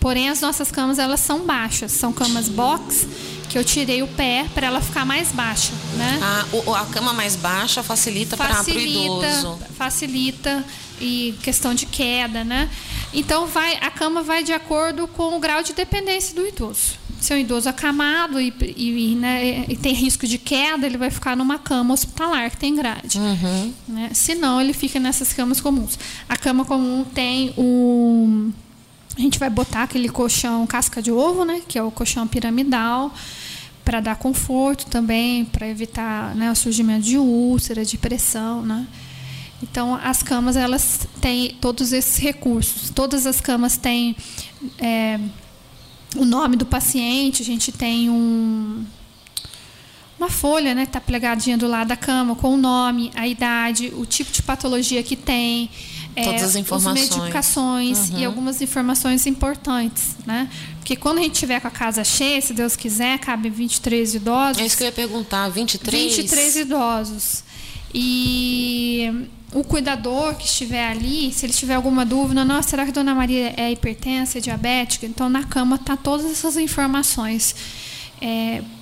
Porém, 0.00 0.30
as 0.30 0.40
nossas 0.40 0.72
camas 0.72 0.98
elas 0.98 1.20
são 1.20 1.44
baixas, 1.44 1.92
são 1.92 2.12
camas 2.12 2.48
box 2.48 3.06
que 3.50 3.58
eu 3.58 3.64
tirei 3.64 4.00
o 4.02 4.06
pé 4.08 4.46
para 4.54 4.68
ela 4.68 4.80
ficar 4.80 5.04
mais 5.04 5.32
baixa, 5.32 5.72
né? 5.96 6.18
A, 6.22 6.46
o- 6.56 6.74
a 6.74 6.86
cama 6.86 7.12
mais 7.12 7.34
baixa 7.36 7.82
facilita 7.82 8.36
para 8.36 8.52
o 8.52 8.56
facilita, 8.56 9.26
idoso. 9.26 9.58
facilita 9.76 10.64
e 11.00 11.34
questão 11.42 11.74
de 11.74 11.84
queda, 11.84 12.44
né? 12.44 12.70
Então 13.12 13.46
vai, 13.48 13.76
a 13.80 13.90
cama 13.90 14.22
vai 14.22 14.44
de 14.44 14.52
acordo 14.52 15.08
com 15.08 15.36
o 15.36 15.40
grau 15.40 15.62
de 15.64 15.72
dependência 15.72 16.34
do 16.34 16.46
idoso. 16.46 17.00
Se 17.20 17.34
é 17.34 17.36
um 17.36 17.38
idoso 17.40 17.68
acamado 17.68 18.40
e, 18.40 18.50
e, 18.76 19.14
né, 19.14 19.66
e 19.68 19.76
tem 19.76 19.92
risco 19.92 20.26
de 20.26 20.38
queda, 20.38 20.86
ele 20.86 20.96
vai 20.96 21.10
ficar 21.10 21.36
numa 21.36 21.58
cama 21.58 21.92
hospitalar 21.92 22.50
que 22.50 22.56
tem 22.56 22.74
grade. 22.74 23.18
Uhum. 23.18 23.74
Né? 23.88 24.10
Se 24.14 24.34
não, 24.34 24.58
ele 24.60 24.72
fica 24.72 24.98
nessas 24.98 25.30
camas 25.32 25.60
comuns. 25.60 25.98
A 26.28 26.36
cama 26.36 26.64
comum 26.64 27.04
tem 27.04 27.52
o 27.58 28.50
a 29.16 29.20
gente 29.20 29.38
vai 29.38 29.50
botar 29.50 29.82
aquele 29.82 30.08
colchão 30.08 30.66
casca 30.66 31.02
de 31.02 31.10
ovo, 31.10 31.44
né, 31.44 31.62
que 31.66 31.78
é 31.78 31.82
o 31.82 31.90
colchão 31.90 32.26
piramidal, 32.26 33.12
para 33.84 34.00
dar 34.00 34.16
conforto 34.16 34.86
também, 34.86 35.44
para 35.44 35.66
evitar 35.66 36.34
né, 36.34 36.50
o 36.50 36.54
surgimento 36.54 37.04
de 37.04 37.18
úlcera, 37.18 37.84
de 37.84 37.98
pressão, 37.98 38.62
né? 38.62 38.86
Então, 39.62 39.94
as 40.02 40.22
camas 40.22 40.56
elas 40.56 41.06
têm 41.20 41.54
todos 41.60 41.92
esses 41.92 42.16
recursos. 42.16 42.88
Todas 42.90 43.26
as 43.26 43.40
camas 43.40 43.76
têm 43.76 44.16
é, 44.78 45.20
o 46.16 46.24
nome 46.24 46.56
do 46.56 46.64
paciente. 46.64 47.42
A 47.42 47.44
gente 47.44 47.70
tem 47.70 48.08
um 48.08 48.84
uma 50.18 50.28
folha, 50.28 50.74
né, 50.74 50.84
que 50.84 50.92
tá 50.92 51.00
plegadinha 51.00 51.56
do 51.56 51.66
lado 51.66 51.88
da 51.88 51.96
cama 51.96 52.36
com 52.36 52.52
o 52.52 52.56
nome, 52.58 53.10
a 53.14 53.26
idade, 53.26 53.90
o 53.96 54.04
tipo 54.04 54.30
de 54.30 54.42
patologia 54.42 55.02
que 55.02 55.16
tem, 55.16 55.70
Todas 56.14 56.42
as 56.42 56.56
informações. 56.56 57.10
os 57.10 57.16
medicações 57.16 58.10
e 58.16 58.24
algumas 58.24 58.60
informações 58.60 59.26
importantes, 59.26 60.16
né? 60.26 60.50
Porque 60.78 60.96
quando 60.96 61.18
a 61.18 61.22
gente 61.22 61.38
tiver 61.38 61.60
com 61.60 61.68
a 61.68 61.70
casa 61.70 62.02
cheia, 62.04 62.40
se 62.40 62.52
Deus 62.52 62.76
quiser, 62.76 63.18
cabe 63.18 63.48
23 63.48 64.16
idosos. 64.16 64.60
É 64.60 64.66
isso 64.66 64.76
que 64.76 64.82
eu 64.82 64.86
ia 64.86 64.92
perguntar. 64.92 65.48
23? 65.48 66.16
23 66.16 66.56
idosos. 66.56 67.44
E 67.94 69.28
o 69.52 69.64
cuidador 69.64 70.34
que 70.34 70.44
estiver 70.44 70.88
ali, 70.88 71.32
se 71.32 71.46
ele 71.46 71.52
tiver 71.52 71.74
alguma 71.74 72.04
dúvida, 72.04 72.44
nossa, 72.44 72.70
será 72.70 72.84
que 72.84 72.90
a 72.90 72.94
dona 72.94 73.14
Maria 73.14 73.54
é 73.56 73.70
hipertensa, 73.70 74.38
é 74.38 74.40
diabética? 74.40 75.06
Então 75.06 75.28
na 75.28 75.44
cama 75.44 75.78
tá 75.78 75.96
todas 75.96 76.30
essas 76.30 76.56
informações 76.56 77.54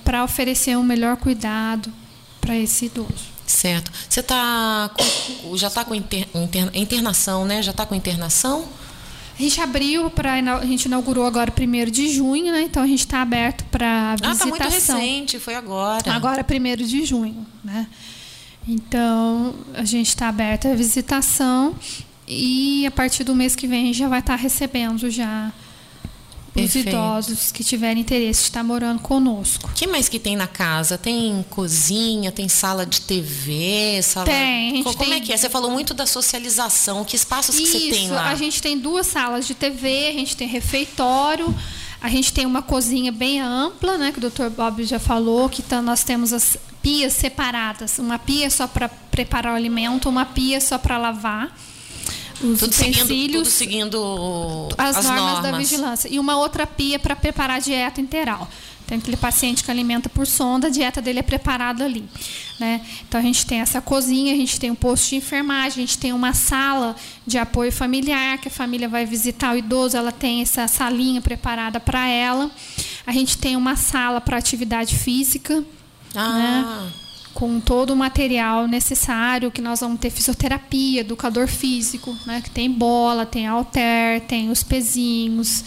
para 0.03 0.23
oferecer 0.23 0.77
um 0.77 0.83
melhor 0.83 1.15
cuidado 1.17 1.91
para 2.41 2.57
esse 2.57 2.85
idoso. 2.85 3.28
Certo. 3.49 3.91
Você 4.07 4.21
tá 4.21 4.91
com- 4.95 5.57
já 5.57 5.67
está 5.69 5.83
com 5.83 5.95
inter- 5.95 6.27
interna- 6.35 6.71
internação, 6.75 7.45
né? 7.45 7.63
Já 7.63 7.71
está 7.71 7.83
com 7.83 7.95
internação? 7.95 8.63
A 9.37 9.41
gente 9.41 9.59
abriu 9.59 10.09
para 10.11 10.33
a 10.33 10.65
gente 10.65 10.85
inaugurou 10.85 11.25
agora 11.25 11.51
1 11.51 11.89
de 11.89 12.09
junho, 12.09 12.51
né? 12.51 12.61
Então 12.61 12.83
a 12.83 12.87
gente 12.87 12.99
está 12.99 13.21
aberto 13.23 13.63
para 13.71 14.11
Ah, 14.11 14.15
visitação. 14.15 14.37
tá 14.37 14.45
muito 14.45 14.63
recente, 14.73 15.39
foi 15.39 15.55
agora. 15.55 16.11
Agora, 16.13 16.43
1 16.43 16.85
de 16.85 17.03
junho, 17.05 17.43
né? 17.63 17.87
Então, 18.67 19.55
a 19.73 19.83
gente 19.83 20.09
está 20.09 20.27
aberto 20.29 20.67
à 20.67 20.75
visitação 20.75 21.73
e 22.27 22.85
a 22.85 22.91
partir 22.91 23.23
do 23.23 23.33
mês 23.33 23.55
que 23.55 23.65
vem 23.65 23.83
a 23.83 23.85
gente 23.87 23.97
já 23.97 24.07
vai 24.07 24.19
estar 24.19 24.35
recebendo 24.35 25.09
já 25.09 25.51
os 26.49 26.53
Perfeito. 26.53 26.89
idosos 26.89 27.51
que 27.51 27.63
tiverem 27.63 28.01
interesse 28.01 28.41
de 28.41 28.47
estar 28.47 28.63
morando 28.63 28.99
conosco. 28.99 29.69
O 29.69 29.73
que 29.73 29.85
mais 29.87 30.09
que 30.09 30.19
tem 30.19 30.35
na 30.35 30.47
casa? 30.47 30.97
Tem 30.97 31.45
cozinha, 31.49 32.31
tem 32.31 32.49
sala 32.49 32.85
de 32.85 33.01
TV, 33.01 33.99
sala... 34.03 34.25
Tem, 34.25 34.71
a 34.71 34.75
gente 34.75 34.83
Co- 34.83 34.93
Como 34.95 35.09
tem- 35.09 35.19
é 35.19 35.21
que 35.21 35.31
é? 35.33 35.37
Você 35.37 35.49
falou 35.49 35.69
muito 35.71 35.93
da 35.93 36.05
socialização. 36.05 37.05
Que 37.05 37.15
espaços 37.15 37.55
que 37.55 37.65
você 37.65 37.79
tem 37.79 38.05
Isso, 38.05 38.13
lá? 38.13 38.29
a 38.29 38.35
gente 38.35 38.61
tem 38.61 38.77
duas 38.77 39.07
salas 39.07 39.45
de 39.47 39.53
TV, 39.53 40.07
a 40.07 40.13
gente 40.13 40.35
tem 40.35 40.47
refeitório, 40.47 41.53
a 42.01 42.09
gente 42.09 42.31
tem 42.33 42.45
uma 42.45 42.61
cozinha 42.61 43.11
bem 43.11 43.39
ampla, 43.41 43.97
né, 43.97 44.11
que 44.11 44.25
o 44.25 44.29
Dr. 44.29 44.49
Bob 44.49 44.83
já 44.83 44.99
falou, 44.99 45.49
que 45.49 45.61
tá- 45.61 45.81
nós 45.81 46.03
temos 46.03 46.33
as 46.33 46.57
pias 46.81 47.13
separadas, 47.13 47.99
uma 47.99 48.17
pia 48.17 48.49
só 48.49 48.65
para 48.67 48.87
preparar 48.89 49.53
o 49.53 49.55
alimento, 49.55 50.07
uma 50.07 50.25
pia 50.25 50.61
só 50.61 50.77
para 50.77 50.97
lavar 50.97 51.53
os 52.41 52.59
Tudo 52.59 52.73
seguindo, 52.73 53.33
tudo 53.33 53.49
seguindo 53.49 54.69
as, 54.77 54.97
as, 54.97 55.05
normas, 55.05 55.43
da 55.43 55.57
vigilância 55.57 56.07
e 56.09 56.19
uma 56.19 56.37
outra 56.37 56.65
pia 56.65 56.97
para 56.97 57.15
preparar 57.15 57.57
a 57.57 57.59
dieta 57.59 57.99
interal. 57.99 58.49
Tem 58.87 58.97
aquele 58.97 59.17
paciente 59.17 59.63
que 59.63 59.69
alimenta 59.69 60.09
por 60.09 60.25
sonda, 60.25 60.65
a 60.65 60.69
dieta 60.69 60.99
dele 60.99 61.19
é 61.19 61.21
preparada 61.21 61.85
ali. 61.85 62.03
Né? 62.59 62.81
Então 63.07 63.19
a 63.19 63.23
gente 63.23 63.45
tem 63.45 63.59
essa 63.59 63.79
cozinha, 63.79 64.33
a 64.33 64.35
gente 64.35 64.59
tem 64.59 64.71
um 64.71 64.75
posto 64.75 65.09
de 65.09 65.15
enfermagem, 65.17 65.83
a 65.83 65.85
gente 65.85 65.97
tem 65.99 66.11
uma 66.11 66.33
sala 66.33 66.95
de 67.25 67.37
apoio 67.37 67.71
familiar, 67.71 68.39
que 68.39 68.47
a 68.47 68.51
família 68.51 68.89
vai 68.89 69.05
visitar 69.05 69.53
o 69.53 69.57
idoso, 69.57 69.95
ela 69.95 70.11
tem 70.11 70.41
essa 70.41 70.67
salinha 70.67 71.21
preparada 71.21 71.79
para 71.79 72.07
ela. 72.07 72.49
A 73.05 73.11
gente 73.11 73.37
tem 73.37 73.55
uma 73.55 73.75
sala 73.75 74.19
para 74.19 74.37
atividade 74.37 74.95
física 74.95 75.63
Ah, 76.15 76.87
com 77.39 77.57
todo 77.61 77.91
o 77.91 77.95
material 77.95 78.67
necessário, 78.67 79.49
que 79.49 79.61
nós 79.61 79.79
vamos 79.79 79.97
ter 80.01 80.09
fisioterapia, 80.09 80.99
educador 80.99 81.47
físico, 81.47 82.13
né, 82.25 82.41
que 82.41 82.49
tem 82.49 82.69
bola, 82.69 83.25
tem 83.25 83.47
halter, 83.47 84.19
tem 84.27 84.51
os 84.51 84.61
pezinhos, 84.61 85.63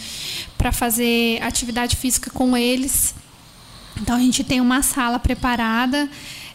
para 0.55 0.71
fazer 0.71 1.41
atividade 1.41 1.95
física 1.95 2.29
com 2.29 2.55
eles. 2.55 3.15
Então 3.99 4.15
a 4.15 4.19
gente 4.19 4.43
tem 4.43 4.61
uma 4.61 4.83
sala 4.83 5.17
preparada 5.17 6.07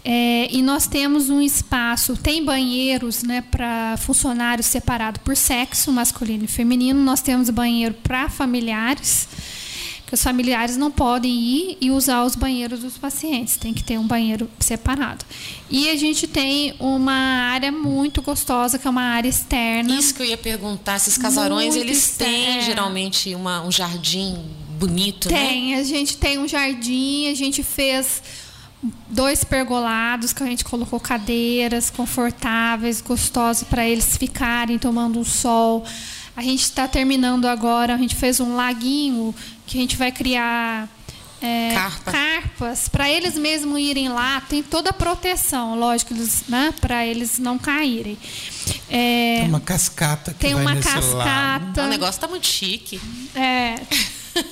é, 0.04 0.46
e 0.52 0.62
nós 0.62 0.86
temos 0.86 1.28
um 1.28 1.40
espaço, 1.40 2.16
tem 2.16 2.44
banheiros 2.44 3.24
né, 3.24 3.42
para 3.42 3.96
funcionários 3.96 4.68
separados 4.68 5.20
por 5.24 5.36
sexo, 5.36 5.90
masculino 5.90 6.44
e 6.44 6.48
feminino. 6.48 7.02
Nós 7.02 7.20
temos 7.20 7.50
banheiro 7.50 7.94
para 8.04 8.28
familiares 8.28 9.26
que 10.08 10.14
os 10.14 10.22
familiares 10.22 10.78
não 10.78 10.90
podem 10.90 11.30
ir 11.30 11.76
e 11.82 11.90
usar 11.90 12.24
os 12.24 12.34
banheiros 12.34 12.80
dos 12.80 12.96
pacientes, 12.96 13.58
tem 13.58 13.74
que 13.74 13.84
ter 13.84 13.98
um 13.98 14.06
banheiro 14.06 14.48
separado. 14.58 15.22
E 15.68 15.90
a 15.90 15.96
gente 15.96 16.26
tem 16.26 16.74
uma 16.80 17.12
área 17.12 17.70
muito 17.70 18.22
gostosa, 18.22 18.78
que 18.78 18.86
é 18.86 18.90
uma 18.90 19.02
área 19.02 19.28
externa. 19.28 19.94
isso 19.94 20.14
que 20.14 20.22
eu 20.22 20.26
ia 20.26 20.38
perguntar. 20.38 20.96
Esses 20.96 21.18
casarões, 21.18 21.74
Muito 21.74 21.86
eles 21.86 22.16
têm 22.16 22.56
é. 22.56 22.60
geralmente 22.62 23.34
uma, 23.34 23.62
um 23.62 23.70
jardim 23.70 24.34
bonito, 24.78 25.30
né? 25.30 25.46
Tem, 25.46 25.74
a 25.74 25.82
gente 25.82 26.16
tem 26.16 26.38
um 26.38 26.48
jardim, 26.48 27.28
a 27.30 27.34
gente 27.34 27.62
fez 27.62 28.22
dois 29.10 29.44
pergolados 29.44 30.32
que 30.32 30.42
a 30.42 30.46
gente 30.46 30.64
colocou 30.64 30.98
cadeiras 30.98 31.90
confortáveis, 31.90 33.02
gostosas 33.02 33.68
para 33.68 33.86
eles 33.86 34.16
ficarem 34.16 34.78
tomando 34.78 35.18
um 35.18 35.24
sol. 35.24 35.84
A 36.34 36.42
gente 36.42 36.62
está 36.62 36.88
terminando 36.88 37.44
agora, 37.44 37.94
a 37.94 37.98
gente 37.98 38.14
fez 38.14 38.40
um 38.40 38.56
laguinho 38.56 39.34
que 39.68 39.78
a 39.78 39.80
gente 39.80 39.96
vai 39.96 40.10
criar 40.10 40.88
é, 41.40 41.72
Carpa. 41.74 42.10
carpas 42.12 42.88
para 42.88 43.08
eles 43.08 43.34
mesmos 43.38 43.78
irem 43.78 44.08
lá. 44.08 44.40
Tem 44.40 44.62
toda 44.62 44.90
a 44.90 44.92
proteção, 44.92 45.78
lógico, 45.78 46.12
eles, 46.12 46.44
né, 46.48 46.74
para 46.80 47.06
eles 47.06 47.38
não 47.38 47.56
caírem. 47.58 48.18
É, 48.90 49.38
Tem 49.40 49.48
uma 49.48 49.60
cascata 49.60 50.32
que 50.32 50.38
tem 50.40 50.54
vai 50.54 50.62
uma 50.64 50.74
nesse 50.74 50.88
lado. 50.88 51.64
cascata. 51.66 51.84
O 51.84 51.88
negócio 51.88 52.20
tá 52.20 52.26
muito 52.26 52.46
chique. 52.46 53.00
É, 53.36 53.76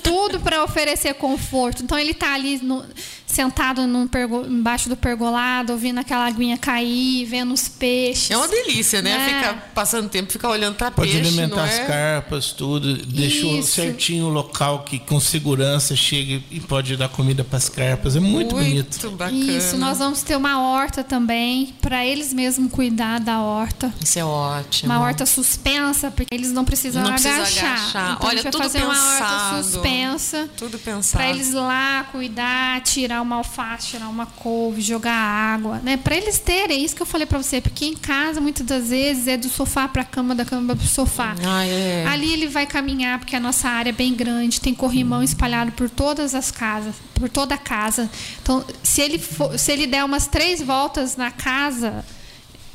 tudo 0.03 0.39
para 0.39 0.63
oferecer 0.63 1.13
conforto. 1.15 1.83
Então 1.83 1.97
ele 1.99 2.11
está 2.11 2.33
ali 2.33 2.57
no- 2.63 2.85
sentado 3.27 3.85
num 3.85 4.07
pergo, 4.07 4.45
embaixo 4.45 4.87
do 4.89 4.95
pergolado, 4.95 5.73
ouvindo 5.73 5.99
aquela 5.99 6.25
aguinha 6.25 6.57
cair, 6.57 7.25
vendo 7.25 7.53
os 7.53 7.67
peixes. 7.67 8.31
É 8.31 8.37
uma 8.37 8.47
delícia, 8.47 9.01
né? 9.01 9.11
É. 9.11 9.25
Ficar 9.27 9.71
passando 9.75 10.09
tempo, 10.09 10.31
ficar 10.31 10.49
olhando 10.49 10.75
para 10.75 10.89
Pode 10.89 11.11
peixe, 11.11 11.27
alimentar 11.27 11.57
não 11.57 11.63
as 11.63 11.73
é? 11.75 11.85
carpas, 11.85 12.53
tudo. 12.53 12.95
Deixou 13.05 13.59
Isso. 13.59 13.71
certinho 13.75 14.25
o 14.25 14.29
local 14.29 14.83
que 14.83 14.97
com 14.97 15.19
segurança 15.19 15.95
chega 15.95 16.41
e 16.49 16.59
pode 16.61 16.95
dar 16.95 17.09
comida 17.09 17.43
para 17.43 17.57
as 17.57 17.67
carpas. 17.69 18.15
É 18.15 18.19
muito, 18.19 18.55
bonito. 18.55 19.11
bacana. 19.11 19.37
Isso, 19.37 19.77
nós 19.77 19.99
vamos 19.99 20.21
ter 20.23 20.35
uma 20.37 20.61
horta 20.61 21.03
também, 21.03 21.75
para 21.81 22.05
eles 22.05 22.33
mesmos 22.33 22.71
cuidar 22.71 23.19
da 23.19 23.41
horta. 23.41 23.93
Isso 24.01 24.17
é 24.17 24.23
ótimo. 24.25 24.91
Uma 24.91 25.01
horta 25.01 25.25
suspensa, 25.25 26.09
porque 26.09 26.33
eles 26.33 26.51
não 26.51 26.63
precisam 26.63 27.03
Não 27.03 27.11
precisa 27.11 27.35
agachar. 27.35 27.71
agachar. 27.73 28.13
Então, 28.15 28.27
Olha, 28.29 28.39
a 28.39 28.41
gente 28.41 28.43
vai 28.43 28.51
tudo 28.53 28.63
fazer 28.63 28.83
uma 28.85 28.93
pensado. 28.93 29.55
horta 29.55 29.63
suspensa. 29.63 30.49
Tudo 30.55 30.79
pensado. 30.79 31.21
Para 31.21 31.29
eles 31.29 31.53
lá 31.53 32.03
cuidar, 32.11 32.81
tirar 32.81 33.16
uma 33.21 33.37
alface, 33.37 33.87
tirar 33.87 34.07
uma 34.09 34.25
couve, 34.25 34.81
jogar 34.81 35.13
água, 35.13 35.79
né? 35.83 35.97
Para 35.97 36.15
eles 36.15 36.39
terem, 36.39 36.83
isso 36.83 36.95
que 36.95 37.01
eu 37.01 37.05
falei 37.05 37.25
para 37.25 37.37
você, 37.41 37.59
porque 37.61 37.85
em 37.85 37.95
casa 37.95 38.39
muitas 38.41 38.65
das 38.65 38.89
vezes 38.89 39.27
é 39.27 39.37
do 39.37 39.49
sofá 39.49 39.87
para 39.87 40.01
a 40.01 40.05
cama, 40.05 40.33
da 40.35 40.45
cama 40.45 40.75
para 40.75 40.83
o 40.83 40.87
sofá. 40.87 41.35
Ah, 41.45 41.65
é. 41.65 42.05
Ali 42.07 42.33
ele 42.33 42.47
vai 42.47 42.65
caminhar 42.65 43.19
porque 43.19 43.35
a 43.35 43.39
nossa 43.39 43.67
área 43.69 43.89
é 43.89 43.93
bem 43.93 44.13
grande, 44.13 44.59
tem 44.61 44.73
corrimão 44.73 45.21
espalhado 45.23 45.71
por 45.71 45.89
todas 45.89 46.33
as 46.35 46.51
casas, 46.51 46.95
por 47.13 47.29
toda 47.29 47.55
a 47.55 47.57
casa. 47.57 48.09
Então, 48.41 48.65
se 48.83 49.01
ele 49.01 49.17
for, 49.19 49.57
se 49.57 49.71
ele 49.71 49.87
der 49.87 50.03
umas 50.03 50.27
três 50.27 50.61
voltas 50.61 51.15
na 51.17 51.31
casa, 51.31 52.03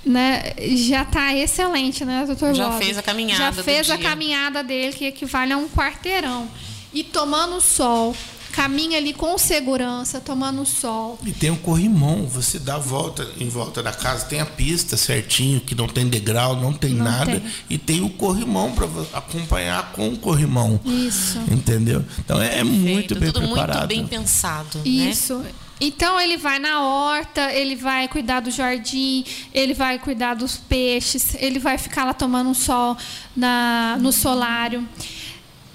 né, 0.04 0.52
já 0.74 1.02
está 1.02 1.32
excelente, 1.34 2.04
né, 2.04 2.24
doutor 2.26 2.54
Já 2.54 2.68
Bob? 2.70 2.84
fez 2.84 2.98
a 2.98 3.02
caminhada 3.02 3.56
Já 3.56 3.62
fez 3.62 3.90
a 3.90 3.96
dia. 3.96 4.08
caminhada 4.08 4.62
dele 4.64 4.92
que 4.92 5.04
equivale 5.04 5.52
a 5.52 5.56
um 5.56 5.68
quarteirão. 5.68 6.48
E 6.92 7.02
tomando 7.02 7.60
sol, 7.60 8.14
caminha 8.52 8.98
ali 8.98 9.12
com 9.12 9.36
segurança, 9.38 10.20
tomando 10.20 10.64
sol. 10.64 11.18
E 11.24 11.32
tem 11.32 11.50
o 11.50 11.56
corrimão, 11.56 12.26
você 12.26 12.58
dá 12.58 12.74
a 12.76 12.78
volta 12.78 13.26
em 13.40 13.48
volta 13.48 13.82
da 13.82 13.92
casa, 13.92 14.26
tem 14.26 14.40
a 14.40 14.46
pista 14.46 14.96
certinho, 14.96 15.60
que 15.60 15.74
não 15.74 15.88
tem 15.88 16.06
degrau, 16.06 16.54
não 16.54 16.72
tem 16.72 16.90
Não 16.90 17.04
nada, 17.04 17.32
tem. 17.40 17.42
e 17.68 17.78
tem 17.78 18.02
o 18.02 18.10
corrimão 18.10 18.72
para 18.72 18.86
acompanhar 19.14 19.92
com 19.92 20.08
o 20.10 20.18
corrimão. 20.18 20.78
Isso. 20.84 21.38
Entendeu? 21.50 22.04
Então 22.18 22.40
é, 22.40 22.58
é 22.58 22.64
muito 22.64 23.14
bem 23.18 23.32
tudo 23.32 23.46
preparado. 23.46 23.78
muito 23.78 23.88
bem 23.88 24.06
pensado. 24.06 24.78
Né? 24.78 24.84
Isso. 24.84 25.42
Então 25.80 26.20
ele 26.20 26.36
vai 26.36 26.60
na 26.60 26.80
horta, 26.80 27.52
ele 27.52 27.74
vai 27.74 28.06
cuidar 28.06 28.38
do 28.38 28.52
jardim, 28.52 29.24
ele 29.52 29.74
vai 29.74 29.98
cuidar 29.98 30.34
dos 30.34 30.56
peixes, 30.56 31.34
ele 31.40 31.58
vai 31.58 31.76
ficar 31.76 32.04
lá 32.04 32.14
tomando 32.14 32.50
um 32.50 32.54
sol 32.54 32.96
na, 33.34 33.96
no 34.00 34.12
solário. 34.12 34.86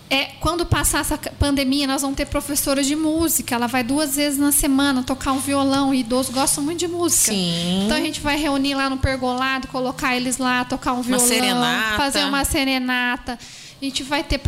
É, 0.10 0.26
quando 0.40 0.66
passar 0.66 1.02
essa 1.02 1.18
pandemia, 1.18 1.86
nós 1.86 2.02
vamos 2.02 2.16
ter 2.16 2.26
professora 2.26 2.82
de 2.82 2.96
música. 2.96 3.56
Ela 3.56 3.68
vai 3.68 3.84
duas 3.84 4.16
vezes 4.16 4.40
na 4.40 4.52
semana 4.52 5.04
tocar 5.04 5.34
um 5.34 5.40
violão. 5.40 5.94
E 5.94 6.00
idosos 6.00 6.34
gostam 6.34 6.64
muito 6.64 6.80
de 6.80 6.88
música. 6.88 7.32
Sim. 7.32 7.86
Então 7.86 7.98
a 7.98 8.02
gente 8.02 8.22
vai 8.22 8.38
reunir 8.38 8.76
lá 8.76 8.90
no 8.90 8.98
pergolado, 8.98 9.68
colocar 9.68 10.16
eles 10.16 10.38
lá, 10.38 10.64
tocar 10.64 10.94
um 10.94 11.02
violão, 11.02 11.26
serenata. 11.26 11.98
fazer 11.98 12.24
uma 12.24 12.46
serenata. 12.46 13.38
A 13.80 13.86
gente 13.86 14.02
vai 14.02 14.24
ter 14.24 14.42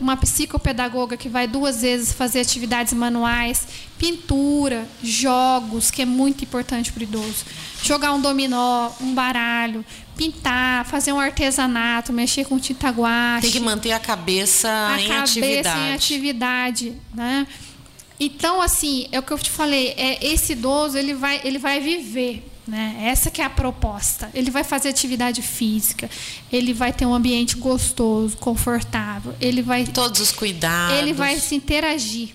uma 0.00 0.16
psicopedagoga 0.16 1.16
que 1.16 1.28
vai 1.28 1.48
duas 1.48 1.82
vezes 1.82 2.12
fazer 2.12 2.38
atividades 2.40 2.92
manuais, 2.92 3.66
pintura, 3.98 4.86
jogos, 5.02 5.90
que 5.90 6.02
é 6.02 6.04
muito 6.04 6.44
importante 6.44 6.92
para 6.92 7.00
o 7.00 7.02
idoso. 7.02 7.44
Jogar 7.82 8.12
um 8.12 8.20
dominó, 8.20 8.90
um 9.00 9.12
baralho, 9.12 9.84
pintar, 10.16 10.84
fazer 10.86 11.12
um 11.12 11.20
artesanato, 11.20 12.12
mexer 12.12 12.44
com 12.44 12.58
tinta 12.58 12.88
guache 12.90 13.42
Tem 13.42 13.50
que 13.50 13.60
manter 13.60 13.92
a 13.92 14.00
cabeça 14.00 14.68
a 14.68 15.00
em 15.00 15.08
cabeça 15.08 15.20
atividade. 15.38 15.80
em 15.80 15.92
atividade, 15.92 16.92
né? 17.14 17.46
Então, 18.18 18.62
assim, 18.62 19.06
é 19.12 19.18
o 19.18 19.22
que 19.22 19.30
eu 19.32 19.38
te 19.38 19.50
falei, 19.50 19.88
é 19.96 20.24
esse 20.26 20.52
idoso, 20.52 20.96
ele 20.96 21.12
vai, 21.12 21.40
ele 21.44 21.58
vai 21.58 21.80
viver, 21.80 22.42
né? 22.66 22.96
Essa 23.02 23.30
que 23.30 23.42
é 23.42 23.44
a 23.44 23.50
proposta. 23.50 24.30
Ele 24.32 24.50
vai 24.50 24.64
fazer 24.64 24.88
atividade 24.88 25.42
física, 25.42 26.08
ele 26.50 26.72
vai 26.72 26.94
ter 26.94 27.04
um 27.04 27.14
ambiente 27.14 27.56
gostoso, 27.56 28.34
confortável, 28.38 29.34
ele 29.38 29.60
vai 29.60 29.84
Todos 29.84 30.18
os 30.20 30.32
cuidados. 30.32 30.96
ele 30.96 31.12
vai 31.12 31.38
se 31.38 31.54
interagir, 31.54 32.30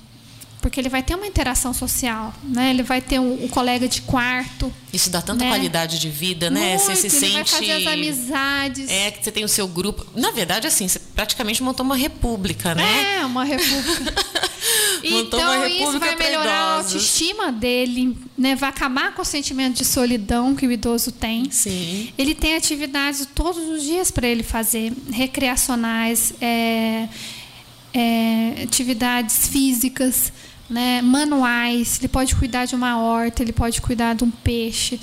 porque 0.62 0.80
ele 0.80 0.90
vai 0.90 1.02
ter 1.02 1.16
uma 1.16 1.26
interação 1.26 1.74
social, 1.74 2.34
né? 2.44 2.70
Ele 2.70 2.84
vai 2.84 3.02
ter 3.02 3.20
um, 3.20 3.46
um 3.46 3.48
colega 3.48 3.88
de 3.88 4.02
quarto, 4.02 4.72
Isso 4.94 5.10
dá 5.10 5.22
tanta 5.22 5.44
né? 5.44 5.50
qualidade 5.50 6.00
de 6.00 6.10
vida, 6.10 6.50
né? 6.50 6.76
Muito, 6.76 6.84
você 6.84 6.96
se 6.96 7.08
ele 7.08 7.34
vai 7.34 7.46
sente. 7.46 7.52
fazer 7.52 7.72
as 7.72 7.88
amizades. 7.88 8.90
É, 8.90 9.12
que 9.12 9.24
você 9.24 9.32
tem 9.32 9.44
o 9.44 9.50
seu 9.50 9.68
grupo. 9.68 10.06
Na 10.16 10.32
verdade, 10.32 10.68
assim, 10.68 10.88
você 10.88 11.00
praticamente 11.00 11.64
montou 11.64 11.86
uma 11.86 11.96
república, 11.96 12.76
né? 12.76 13.18
É, 13.18 13.26
uma 13.26 13.44
república. 13.44 14.14
Montou 15.10 15.40
então 15.40 15.58
uma 15.58 15.68
isso 15.68 15.80
república 15.80 16.06
vai 16.06 16.16
pra 16.16 16.26
melhorar 16.26 16.54
a 16.54 16.78
autoestima 16.78 17.52
dele, 17.52 18.16
né? 18.38 18.56
Vai 18.56 18.70
acabar 18.70 19.14
com 19.14 19.24
o 19.24 19.26
sentimento 19.26 19.78
de 19.78 19.86
solidão 19.86 20.56
que 20.56 20.68
o 20.68 20.72
idoso 20.72 21.12
tem. 21.12 21.50
Sim. 21.50 22.14
Ele 22.18 22.36
tem 22.36 22.56
atividades 22.56 23.28
todos 23.34 23.68
os 23.68 23.82
dias 23.82 24.12
para 24.12 24.28
ele 24.28 24.44
fazer, 24.44 24.94
recreacionais, 25.12 26.34
é, 26.40 27.10
é, 27.94 28.64
atividades 28.64 29.48
físicas, 29.48 30.32
né, 30.72 31.02
manuais. 31.02 32.00
Ele 32.00 32.08
pode 32.08 32.36
cuidar 32.36 32.66
de 32.66 32.74
uma 32.76 32.98
horta, 32.98 33.44
ele 33.44 33.52
pode 33.52 33.82
cuidar 33.82 34.16
de 34.16 34.24
um 34.24 34.32
peixe. 34.32 35.00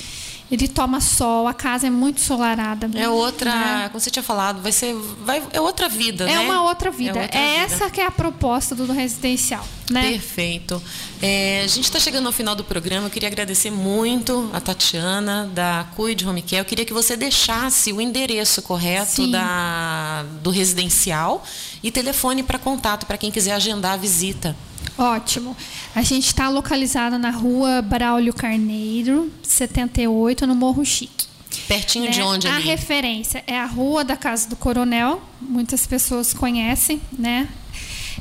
Ele 0.51 0.67
toma 0.67 0.99
sol, 0.99 1.47
a 1.47 1.53
casa 1.53 1.89
é 1.89 1.91
muito 1.91 2.23
solarada. 2.23 2.89
É 2.99 3.07
outra, 3.07 3.55
né? 3.55 3.89
como 3.89 4.01
você 4.01 4.11
tinha 4.11 4.23
falado, 4.23 4.63
vai 4.63 4.73
ser. 4.73 4.95
Vai, 5.23 5.43
é 5.53 5.61
outra 5.61 5.91
vida, 5.91 6.25
É 6.25 6.37
né? 6.37 6.41
uma 6.41 6.63
outra 6.63 6.91
vida. 6.91 7.19
É, 7.19 7.23
outra 7.23 7.39
vida. 7.39 7.75
essa 7.75 7.91
que 7.91 8.01
é 8.01 8.07
a 8.07 8.11
proposta 8.11 8.75
do 8.75 8.91
residencial, 8.91 9.63
né? 9.91 10.11
Perfeito. 10.11 10.83
É, 11.21 11.61
a 11.65 11.67
gente 11.67 11.85
está 11.85 12.01
chegando 12.01 12.25
ao 12.25 12.33
final 12.33 12.55
do 12.55 12.65
programa. 12.65 13.09
Eu 13.09 13.11
queria 13.11 13.29
agradecer 13.29 13.71
muito 13.71 14.49
a 14.51 14.59
Tatiana, 14.59 15.51
da 15.53 15.87
Cuide 15.95 16.27
Home 16.27 16.41
Care. 16.41 16.61
Eu 16.61 16.65
queria 16.65 16.87
que 16.87 16.95
você 16.95 17.15
deixasse 17.15 17.93
o 17.93 18.01
endereço 18.01 18.63
correto 18.63 19.25
Sim. 19.25 19.31
da, 19.31 20.25
do 20.43 20.49
residencial 20.49 21.45
e 21.83 21.91
telefone 21.91 22.43
para 22.43 22.59
contato 22.59 23.05
para 23.05 23.19
quem 23.19 23.31
quiser 23.31 23.53
agendar 23.53 23.93
a 23.93 23.97
visita. 23.99 24.57
Ótimo. 24.99 25.57
A 25.95 26.03
gente 26.03 26.27
está 26.27 26.49
localizado 26.49 27.19
na 27.19 27.31
rua 27.31 27.81
Braulio 27.81 28.35
Carneiro, 28.35 29.33
78, 29.43 30.47
no 30.47 30.55
Morro 30.55 30.85
Chique. 30.85 31.27
Pertinho 31.67 32.07
né? 32.07 32.11
de 32.11 32.21
onde 32.23 32.47
a 32.49 32.57
ali? 32.57 32.65
referência 32.65 33.43
é 33.47 33.59
a 33.59 33.67
Rua 33.67 34.05
da 34.05 34.17
Casa 34.17 34.49
do 34.49 34.57
Coronel, 34.57 35.23
muitas 35.41 35.87
pessoas 35.87 36.33
conhecem, 36.35 37.01
né? 37.19 37.49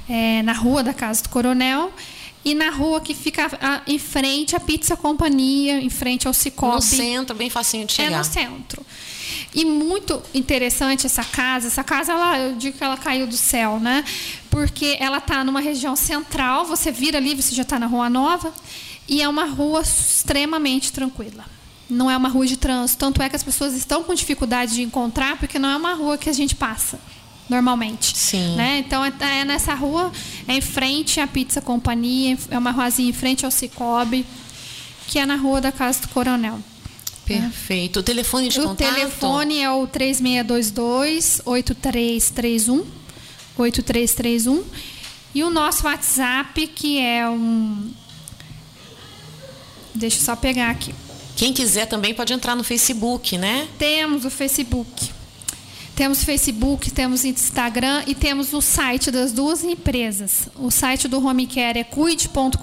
É, 0.10 0.42
na 0.44 0.54
Rua 0.54 0.84
da 0.84 0.94
Casa 0.94 1.24
do 1.24 1.30
Coronel. 1.30 1.92
E 2.46 2.54
na 2.54 2.70
rua 2.70 3.02
que 3.02 3.14
fica 3.14 3.82
em 3.86 4.00
frente 4.00 4.56
à 4.56 4.60
Pizza 4.60 4.96
Companhia, 4.96 5.82
em 5.82 5.90
frente 5.90 6.28
ao 6.28 6.34
Cicobi. 6.34 6.76
No 6.76 6.82
centro, 6.82 7.36
bem 7.36 7.50
facinho 7.50 7.86
de 7.86 8.00
É 8.00 8.06
chegar. 8.06 8.18
no 8.20 8.24
centro. 8.24 8.86
E 9.58 9.66
muito 9.66 10.22
interessante 10.36 11.08
essa 11.08 11.24
casa. 11.24 11.66
Essa 11.66 11.84
casa, 11.84 12.12
ela, 12.12 12.38
eu 12.38 12.56
digo 12.58 12.78
que 12.78 12.84
ela 12.84 12.96
caiu 12.96 13.26
do 13.26 13.36
céu, 13.36 13.80
né? 13.80 14.04
Porque 14.52 14.96
ela 15.00 15.18
está 15.18 15.44
numa 15.44 15.60
região 15.60 15.96
central. 15.96 16.64
Você 16.66 16.92
vira 16.92 17.18
ali, 17.18 17.34
você 17.34 17.56
já 17.56 17.64
está 17.64 17.80
na 17.80 17.88
Rua 17.88 18.08
Nova. 18.08 18.54
E 19.08 19.20
é 19.20 19.28
uma 19.28 19.46
rua 19.46 19.82
extremamente 19.82 20.94
tranquila. 20.94 21.44
Não 21.90 22.12
é 22.12 22.16
uma 22.16 22.30
rua 22.30 22.46
de 22.46 22.56
trânsito. 22.56 23.00
Tanto 23.00 23.20
é 23.20 23.28
que 23.28 23.36
as 23.36 23.42
pessoas 23.42 23.74
estão 23.74 24.04
com 24.04 24.14
dificuldade 24.14 24.76
de 24.76 24.84
encontrar, 24.84 25.40
porque 25.40 25.58
não 25.58 25.70
é 25.70 25.76
uma 25.76 25.96
rua 25.96 26.20
que 26.20 26.30
a 26.30 26.34
gente 26.34 26.54
passa 26.54 27.00
normalmente. 27.50 28.16
Sim. 28.16 28.56
Né? 28.56 28.78
Então 28.78 29.04
é, 29.04 29.12
é 29.40 29.44
nessa 29.44 29.74
rua, 29.74 30.12
é 30.48 30.54
em 30.54 30.62
frente 30.62 31.20
à 31.20 31.26
Pizza 31.26 31.62
Companhia, 31.62 32.38
é 32.52 32.60
uma 32.60 32.70
ruazinha 32.70 33.10
em 33.10 33.14
frente 33.14 33.44
ao 33.44 33.50
Cicobi, 33.50 34.24
que 35.08 35.18
é 35.18 35.26
na 35.26 35.36
rua 35.36 35.60
da 35.60 35.72
Casa 35.72 36.02
do 36.02 36.10
Coronel. 36.10 36.60
Perfeito. 37.28 38.00
O 38.00 38.04
telefone 38.04 38.50
de 38.50 38.60
O 38.60 38.64
contato? 38.64 38.94
telefone 38.94 39.60
é 39.62 39.70
o 39.72 39.86
3622 39.88 41.42
8331 41.46 42.86
8331 43.58 44.64
e 45.36 45.44
o 45.44 45.50
nosso 45.50 45.86
WhatsApp 45.86 46.68
que 46.68 47.00
é 47.00 47.28
um 47.30 47.92
Deixa 49.94 50.18
eu 50.18 50.22
só 50.22 50.36
pegar 50.36 50.70
aqui. 50.70 50.94
Quem 51.36 51.52
quiser 51.52 51.88
também 51.88 52.14
pode 52.14 52.32
entrar 52.34 52.56
no 52.56 52.64
Facebook, 52.64 53.38
né? 53.38 53.68
Temos 53.78 54.26
o 54.26 54.30
Facebook. 54.30 55.10
Temos 55.96 56.24
Facebook, 56.24 56.92
temos 56.92 57.26
Instagram 57.26 58.04
e 58.06 58.14
temos 58.14 58.54
o 58.54 58.62
site 58.62 59.10
das 59.10 59.32
duas 59.32 59.64
empresas. 59.64 60.48
O 60.56 60.70
site 60.70 61.08
do 61.08 61.26
Home 61.26 61.48
Care 61.48 61.80
é 61.80 61.84
cuide.com.br 61.84 62.60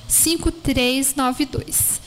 5392. 0.08 2.01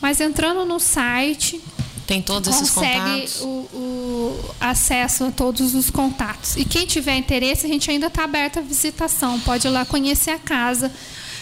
Mas 0.00 0.20
entrando 0.20 0.64
no 0.64 0.78
site, 0.78 1.60
tem 2.06 2.20
todos 2.20 2.54
esses 2.54 2.70
consegue 2.70 2.98
contatos. 2.98 3.40
O, 3.40 3.46
o 3.46 4.54
acesso 4.60 5.24
a 5.24 5.30
todos 5.30 5.74
os 5.74 5.90
contatos. 5.90 6.56
E 6.56 6.64
quem 6.64 6.86
tiver 6.86 7.16
interesse, 7.16 7.66
a 7.66 7.68
gente 7.68 7.90
ainda 7.90 8.08
está 8.08 8.24
aberto 8.24 8.58
à 8.58 8.62
visitação. 8.62 9.40
Pode 9.40 9.66
ir 9.66 9.70
lá 9.70 9.84
conhecer 9.84 10.30
a 10.30 10.38
casa. 10.38 10.92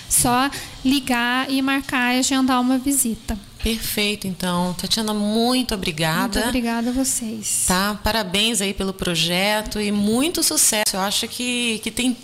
Só 0.08 0.50
ligar 0.84 1.50
e 1.50 1.62
marcar 1.62 2.14
e 2.14 2.18
agendar 2.18 2.60
uma 2.60 2.78
visita. 2.78 3.38
Perfeito, 3.62 4.26
então. 4.26 4.74
Tatiana, 4.74 5.14
muito 5.14 5.74
obrigada. 5.74 6.40
Muito 6.40 6.48
obrigada 6.48 6.90
a 6.90 6.92
vocês. 6.92 7.64
Tá, 7.66 7.98
parabéns 8.02 8.60
aí 8.60 8.74
pelo 8.74 8.92
projeto 8.92 9.80
e 9.80 9.92
muito 9.92 10.42
sucesso. 10.42 10.94
Eu 10.94 11.00
acho 11.00 11.28
que, 11.28 11.78
que 11.78 11.90
tem 11.90 12.16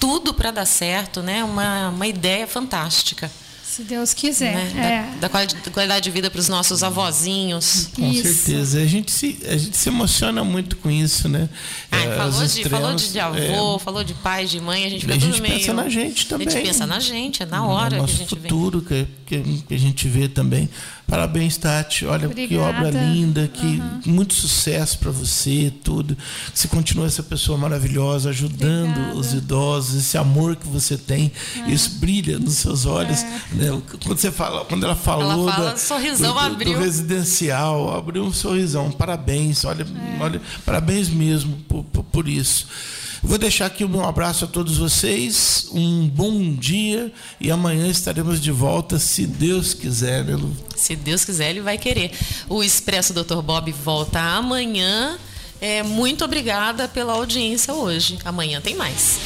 tudo 0.00 0.34
para 0.34 0.50
dar 0.50 0.66
certo, 0.66 1.22
né? 1.22 1.44
Uma, 1.44 1.90
uma 1.90 2.06
ideia 2.06 2.46
fantástica. 2.46 3.30
Se 3.72 3.84
Deus 3.84 4.12
quiser. 4.12 4.54
Né? 4.54 5.08
É. 5.16 5.18
Da, 5.18 5.28
da, 5.28 5.70
qualidade 5.72 6.04
de 6.04 6.10
vida 6.10 6.30
para 6.30 6.38
os 6.38 6.46
nossos 6.46 6.82
avózinhos. 6.82 7.88
Com 7.96 8.06
isso. 8.06 8.44
certeza. 8.44 8.82
A 8.82 8.84
gente, 8.84 9.10
se, 9.10 9.38
a 9.48 9.56
gente 9.56 9.74
se 9.74 9.88
emociona 9.88 10.44
muito 10.44 10.76
com 10.76 10.90
isso, 10.90 11.26
né? 11.26 11.48
Ah, 11.90 12.00
é, 12.00 12.16
falou, 12.18 12.46
de, 12.46 12.68
falou 12.68 12.94
de 12.94 13.18
avô, 13.18 13.76
é, 13.76 13.78
falou 13.78 14.04
de 14.04 14.12
pai, 14.12 14.44
de 14.44 14.60
mãe, 14.60 14.84
a 14.84 14.90
gente 14.90 15.00
fica 15.00 15.14
a 15.14 15.18
gente 15.18 15.30
tudo 15.32 15.40
meio... 15.40 15.54
pensa 15.54 15.72
na 15.72 15.88
gente 15.88 16.26
também. 16.26 16.48
A 16.48 16.50
gente 16.50 16.66
pensa 16.66 16.86
na 16.86 17.00
gente, 17.00 17.42
é 17.42 17.46
na 17.46 17.66
hora 17.66 17.96
no 17.96 18.04
que 18.04 18.12
a 18.12 18.14
gente 18.14 18.28
futuro 18.28 18.84
vê. 18.86 19.06
Que, 19.24 19.64
que 19.66 19.74
a 19.74 19.78
gente 19.78 20.06
vê 20.06 20.28
também. 20.28 20.68
Parabéns, 21.12 21.58
Tati. 21.58 22.06
Olha 22.06 22.26
Obrigada. 22.26 22.48
que 22.48 22.56
obra 22.56 22.90
linda, 22.90 23.46
que 23.46 23.66
uhum. 23.66 24.00
muito 24.06 24.32
sucesso 24.32 24.98
para 24.98 25.10
você, 25.10 25.70
tudo. 25.84 26.16
Você 26.54 26.66
continua 26.66 27.04
essa 27.04 27.22
pessoa 27.22 27.58
maravilhosa, 27.58 28.30
ajudando 28.30 28.92
Obrigada. 28.92 29.18
os 29.18 29.34
idosos, 29.34 29.94
esse 29.96 30.16
amor 30.16 30.56
que 30.56 30.66
você 30.66 30.96
tem, 30.96 31.30
é. 31.66 31.70
isso 31.70 31.98
brilha 31.98 32.38
nos 32.38 32.54
seus 32.54 32.86
olhos. 32.86 33.18
É. 33.22 33.40
Né? 33.52 33.82
Quando 34.02 34.18
você 34.18 34.32
fala, 34.32 34.64
quando 34.64 34.84
ela 34.86 34.96
falou 34.96 35.30
ela 35.30 35.52
fala, 35.52 35.70
da, 35.72 35.76
sorrisão 35.76 36.32
do, 36.32 36.38
abriu. 36.38 36.72
do 36.72 36.78
residencial, 36.78 37.94
abriu 37.94 38.24
um 38.24 38.32
sorrisão. 38.32 38.90
Parabéns, 38.90 39.66
olha, 39.66 39.82
é. 39.82 40.18
olha 40.18 40.40
parabéns 40.64 41.10
mesmo 41.10 41.58
por, 41.68 41.84
por, 41.84 42.04
por 42.04 42.26
isso. 42.26 42.66
Vou 43.22 43.38
deixar 43.38 43.66
aqui 43.66 43.84
um 43.84 44.04
abraço 44.04 44.44
a 44.44 44.48
todos 44.48 44.78
vocês, 44.78 45.68
um 45.72 46.08
bom 46.08 46.54
dia 46.54 47.12
e 47.40 47.52
amanhã 47.52 47.86
estaremos 47.86 48.40
de 48.40 48.50
volta, 48.50 48.98
se 48.98 49.24
Deus 49.26 49.74
quiser, 49.74 50.24
né, 50.24 50.34
Lu? 50.34 50.54
Se 50.74 50.96
Deus 50.96 51.24
quiser, 51.24 51.50
ele 51.50 51.60
vai 51.60 51.78
querer. 51.78 52.10
O 52.48 52.64
Expresso 52.64 53.14
Dr. 53.14 53.40
Bob 53.40 53.70
volta 53.70 54.18
amanhã. 54.18 55.16
É, 55.60 55.84
muito 55.84 56.24
obrigada 56.24 56.88
pela 56.88 57.12
audiência 57.12 57.72
hoje. 57.72 58.18
Amanhã 58.24 58.60
tem 58.60 58.74
mais. 58.74 59.20